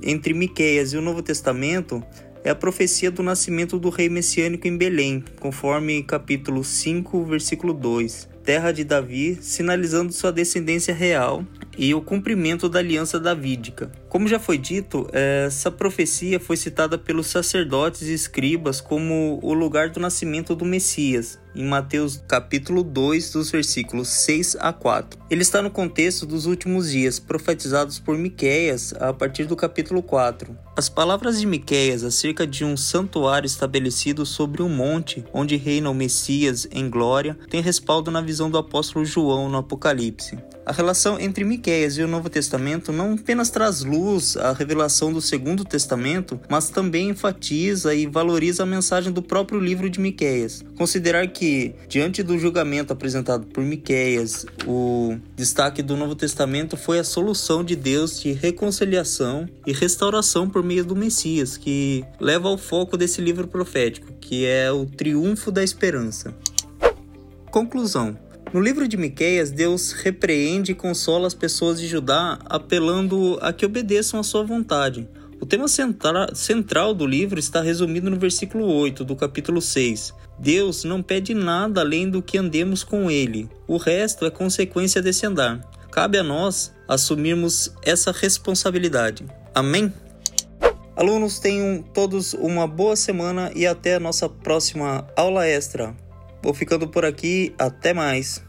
entre 0.00 0.32
Miqueias 0.32 0.92
e 0.92 0.96
o 0.96 1.02
Novo 1.02 1.22
Testamento 1.22 2.04
é 2.44 2.50
a 2.50 2.54
profecia 2.54 3.10
do 3.10 3.22
nascimento 3.22 3.78
do 3.78 3.88
rei 3.88 4.10
messiânico 4.10 4.68
em 4.68 4.76
Belém, 4.76 5.24
conforme 5.40 6.02
capítulo 6.02 6.62
5, 6.62 7.24
versículo 7.24 7.72
2, 7.72 8.28
terra 8.44 8.70
de 8.70 8.84
Davi, 8.84 9.38
sinalizando 9.40 10.12
sua 10.12 10.30
descendência 10.30 10.92
real 10.92 11.42
e 11.76 11.94
o 11.94 12.00
cumprimento 12.00 12.68
da 12.68 12.78
aliança 12.78 13.18
davídica. 13.18 13.90
Como 14.08 14.28
já 14.28 14.38
foi 14.38 14.58
dito, 14.58 15.08
essa 15.12 15.70
profecia 15.70 16.38
foi 16.38 16.56
citada 16.56 16.96
pelos 16.96 17.26
sacerdotes 17.26 18.02
e 18.02 18.14
escribas 18.14 18.80
como 18.80 19.38
o 19.42 19.52
lugar 19.52 19.90
do 19.90 20.00
nascimento 20.00 20.54
do 20.54 20.64
Messias, 20.64 21.38
em 21.54 21.64
Mateus 21.64 22.22
capítulo 22.28 22.82
2, 22.82 23.32
dos 23.32 23.50
versículos 23.50 24.08
6 24.08 24.56
a 24.60 24.72
4. 24.72 25.18
Ele 25.30 25.42
está 25.42 25.62
no 25.62 25.70
contexto 25.70 26.26
dos 26.26 26.46
últimos 26.46 26.90
dias, 26.90 27.18
profetizados 27.18 27.98
por 27.98 28.16
Miqueias 28.16 28.92
a 28.94 29.12
partir 29.12 29.44
do 29.46 29.56
capítulo 29.56 30.02
4. 30.02 30.56
As 30.76 30.88
palavras 30.88 31.40
de 31.40 31.46
Miqueias 31.46 32.02
acerca 32.04 32.46
de 32.46 32.64
um 32.64 32.76
santuário 32.76 33.46
estabelecido 33.46 34.26
sobre 34.26 34.62
um 34.62 34.68
monte 34.68 35.24
onde 35.32 35.56
reina 35.56 35.90
o 35.90 35.94
Messias 35.94 36.66
em 36.70 36.88
glória 36.88 37.36
têm 37.50 37.60
respaldo 37.60 38.10
na 38.10 38.20
visão 38.20 38.50
do 38.50 38.58
apóstolo 38.58 39.04
João 39.04 39.48
no 39.48 39.58
Apocalipse. 39.58 40.38
A 40.66 40.72
relação 40.72 41.20
entre 41.20 41.44
Miqueias 41.44 41.98
e 41.98 42.02
o 42.02 42.08
Novo 42.08 42.30
Testamento 42.30 42.90
não 42.90 43.12
apenas 43.12 43.50
traz 43.50 43.84
luz 43.84 44.34
à 44.36 44.52
revelação 44.52 45.12
do 45.12 45.20
Segundo 45.20 45.62
Testamento, 45.62 46.40
mas 46.48 46.70
também 46.70 47.10
enfatiza 47.10 47.94
e 47.94 48.06
valoriza 48.06 48.62
a 48.62 48.66
mensagem 48.66 49.12
do 49.12 49.22
próprio 49.22 49.60
livro 49.60 49.90
de 49.90 50.00
Miqueias. 50.00 50.64
Considerar 50.76 51.26
que, 51.28 51.74
diante 51.86 52.22
do 52.22 52.38
julgamento 52.38 52.94
apresentado 52.94 53.46
por 53.46 53.62
Miqueias, 53.62 54.46
o 54.66 55.18
destaque 55.36 55.82
do 55.82 55.98
Novo 55.98 56.14
Testamento 56.14 56.78
foi 56.78 56.98
a 56.98 57.04
solução 57.04 57.62
de 57.62 57.76
Deus 57.76 58.20
de 58.20 58.32
reconciliação 58.32 59.46
e 59.66 59.72
restauração 59.72 60.48
por 60.48 60.62
meio 60.62 60.84
do 60.84 60.96
Messias, 60.96 61.58
que 61.58 62.02
leva 62.18 62.48
ao 62.48 62.56
foco 62.56 62.96
desse 62.96 63.20
livro 63.20 63.46
profético, 63.46 64.14
que 64.18 64.46
é 64.46 64.72
o 64.72 64.86
triunfo 64.86 65.52
da 65.52 65.62
esperança. 65.62 66.34
Conclusão: 67.50 68.18
no 68.54 68.60
livro 68.60 68.86
de 68.86 68.96
Miqueias, 68.96 69.50
Deus 69.50 69.90
repreende 69.90 70.70
e 70.70 70.74
consola 70.76 71.26
as 71.26 71.34
pessoas 71.34 71.80
de 71.80 71.88
Judá, 71.88 72.38
apelando 72.44 73.36
a 73.42 73.52
que 73.52 73.66
obedeçam 73.66 74.20
à 74.20 74.22
sua 74.22 74.44
vontade. 74.44 75.08
O 75.40 75.44
tema 75.44 75.66
centra 75.66 76.32
central 76.36 76.94
do 76.94 77.04
livro 77.04 77.40
está 77.40 77.60
resumido 77.60 78.08
no 78.08 78.16
versículo 78.16 78.64
8 78.66 79.04
do 79.04 79.16
capítulo 79.16 79.60
6. 79.60 80.14
Deus 80.38 80.84
não 80.84 81.02
pede 81.02 81.34
nada 81.34 81.80
além 81.80 82.08
do 82.08 82.22
que 82.22 82.38
andemos 82.38 82.84
com 82.84 83.10
Ele. 83.10 83.50
O 83.66 83.76
resto 83.76 84.24
é 84.24 84.30
consequência 84.30 85.02
desse 85.02 85.26
andar. 85.26 85.60
Cabe 85.90 86.18
a 86.18 86.22
nós 86.22 86.72
assumirmos 86.86 87.74
essa 87.82 88.12
responsabilidade. 88.12 89.26
Amém? 89.52 89.92
Alunos, 90.94 91.40
tenham 91.40 91.82
todos 91.82 92.34
uma 92.34 92.68
boa 92.68 92.94
semana 92.94 93.50
e 93.52 93.66
até 93.66 93.96
a 93.96 94.00
nossa 94.00 94.28
próxima 94.28 95.04
aula 95.16 95.44
extra. 95.44 95.92
Vou 96.44 96.52
ficando 96.52 96.86
por 96.86 97.06
aqui, 97.06 97.54
até 97.58 97.94
mais. 97.94 98.43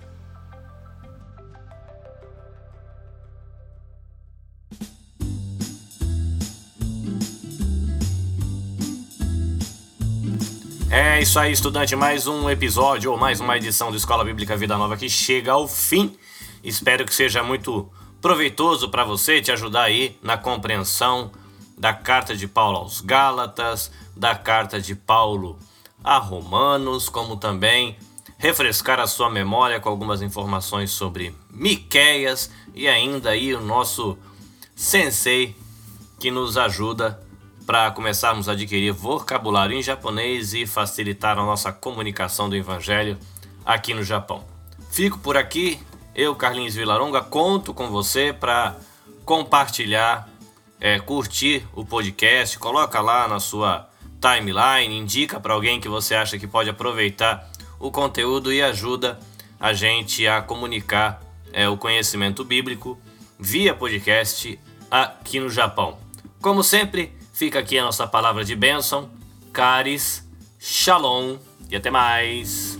É 10.98 11.22
isso 11.22 11.38
aí, 11.38 11.52
estudante. 11.52 11.93
Mais 11.93 12.26
um 12.26 12.50
episódio 12.50 13.12
ou 13.12 13.18
mais 13.18 13.41
uma 13.41 13.58
edição 13.58 13.91
do 13.91 13.98
Escola 13.98 14.24
Bíblica 14.24 14.56
Vida 14.56 14.78
Nova 14.78 14.96
que 14.96 15.10
chega 15.10 15.52
ao 15.52 15.68
fim. 15.68 16.16
Espero 16.64 17.04
que 17.04 17.14
seja 17.14 17.43
muito 17.43 17.91
proveitoso 18.22 18.88
para 18.88 19.04
você, 19.04 19.41
te 19.41 19.52
ajudar 19.52 19.82
aí 19.84 20.18
na 20.24 20.38
compreensão 20.38 21.34
da 21.78 21.93
carta 21.93 22.34
de 22.34 22.48
Paulo 22.48 22.78
aos 22.78 23.02
Gálatas, 23.02 23.91
da 24.16 24.36
carta 24.36 24.80
de 24.80 24.96
Paulo 24.96 25.60
a 26.02 26.18
Romanos, 26.18 27.10
como 27.10 27.36
também 27.36 27.98
refrescar 28.38 28.98
a 28.98 29.06
sua 29.06 29.30
memória 29.30 29.82
com 29.82 29.89
algumas 29.89 30.22
informações 30.22 30.91
sobre 30.91 31.36
Miqueias 31.52 32.50
e 32.74 32.88
ainda 32.88 33.32
aí 33.32 33.54
o 33.54 33.60
nosso 33.60 34.18
sensei 34.74 35.58
que 36.22 36.32
nos 36.32 36.58
ajuda 36.58 37.20
para 37.66 37.89
começarmos 37.91 38.47
a 38.47 38.51
adquirir 38.51 38.91
vocabulário 38.91 39.76
em 39.76 39.82
japonês 39.82 40.53
e 40.53 40.66
facilitar 40.66 41.38
a 41.38 41.43
nossa 41.43 41.72
comunicação 41.72 42.47
do 42.47 42.55
evangelho 42.55 43.18
aqui 43.66 43.93
no 43.93 44.03
Japão. 44.03 44.43
Fico 44.91 45.18
por 45.20 45.36
aqui, 45.36 45.80
eu 46.13 46.36
Carlinhos 46.36 46.76
Vilaronga 46.76 47.22
conto 47.22 47.74
com 47.74 47.89
você 47.89 48.32
para 48.32 48.76
compartilhar, 49.26 50.30
é, 50.80 50.99
curtir 50.99 51.68
o 51.74 51.84
podcast, 51.84 52.59
coloca 52.59 53.01
lá 53.01 53.28
na 53.28 53.39
sua 53.39 53.89
timeline, 54.22 54.95
indica 54.95 55.39
para 55.39 55.53
alguém 55.53 55.82
que 55.82 55.89
você 55.89 56.16
acha 56.16 56.38
que 56.38 56.47
pode 56.47 56.70
aproveitar 56.70 57.49
o 57.80 57.91
conteúdo 57.91 58.53
e 58.53 58.61
ajuda 58.61 59.20
a 59.59 59.74
gente 59.74 60.28
a 60.28 60.41
comunicar 60.41 61.22
é, 61.51 61.68
o 61.68 61.78
conhecimento 61.78 62.43
bíblico 62.43 62.99
via 63.39 63.74
podcast 63.74 64.59
aqui 64.89 65.39
no 65.39 65.49
Japão. 65.49 65.97
Como 66.39 66.63
sempre, 66.63 67.11
fica 67.36 67.60
aqui 67.60 67.78
a 67.78 67.84
nossa 67.84 68.08
palavra 68.08 68.46
de 68.46 68.56
bênção, 68.56 69.10
caris, 69.52 70.24
shalom 70.58 71.36
e 71.70 71.76
até 71.76 71.92
mais. 71.92 72.80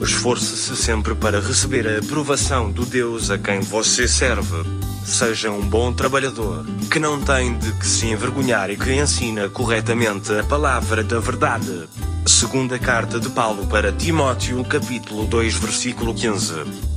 Esforce-se 0.00 0.74
sempre 0.74 1.14
para 1.14 1.40
receber 1.40 1.86
a 1.86 1.98
aprovação 1.98 2.72
do 2.72 2.86
Deus 2.86 3.30
a 3.30 3.36
quem 3.36 3.60
você 3.60 4.08
serve. 4.08 4.64
Seja 5.04 5.50
um 5.50 5.60
bom 5.60 5.92
trabalhador, 5.92 6.64
que 6.90 6.98
não 6.98 7.20
tem 7.20 7.56
de 7.58 7.72
que 7.72 7.86
se 7.86 8.06
envergonhar 8.06 8.70
e 8.70 8.76
que 8.76 8.92
ensina 8.94 9.48
corretamente 9.50 10.32
a 10.32 10.42
palavra 10.42 11.04
da 11.04 11.20
verdade. 11.20 11.88
Segunda 12.26 12.78
carta 12.78 13.20
de 13.20 13.28
Paulo 13.28 13.66
para 13.66 13.92
Timóteo, 13.92 14.64
capítulo 14.64 15.26
2, 15.26 15.54
versículo 15.56 16.14
15. 16.14 16.95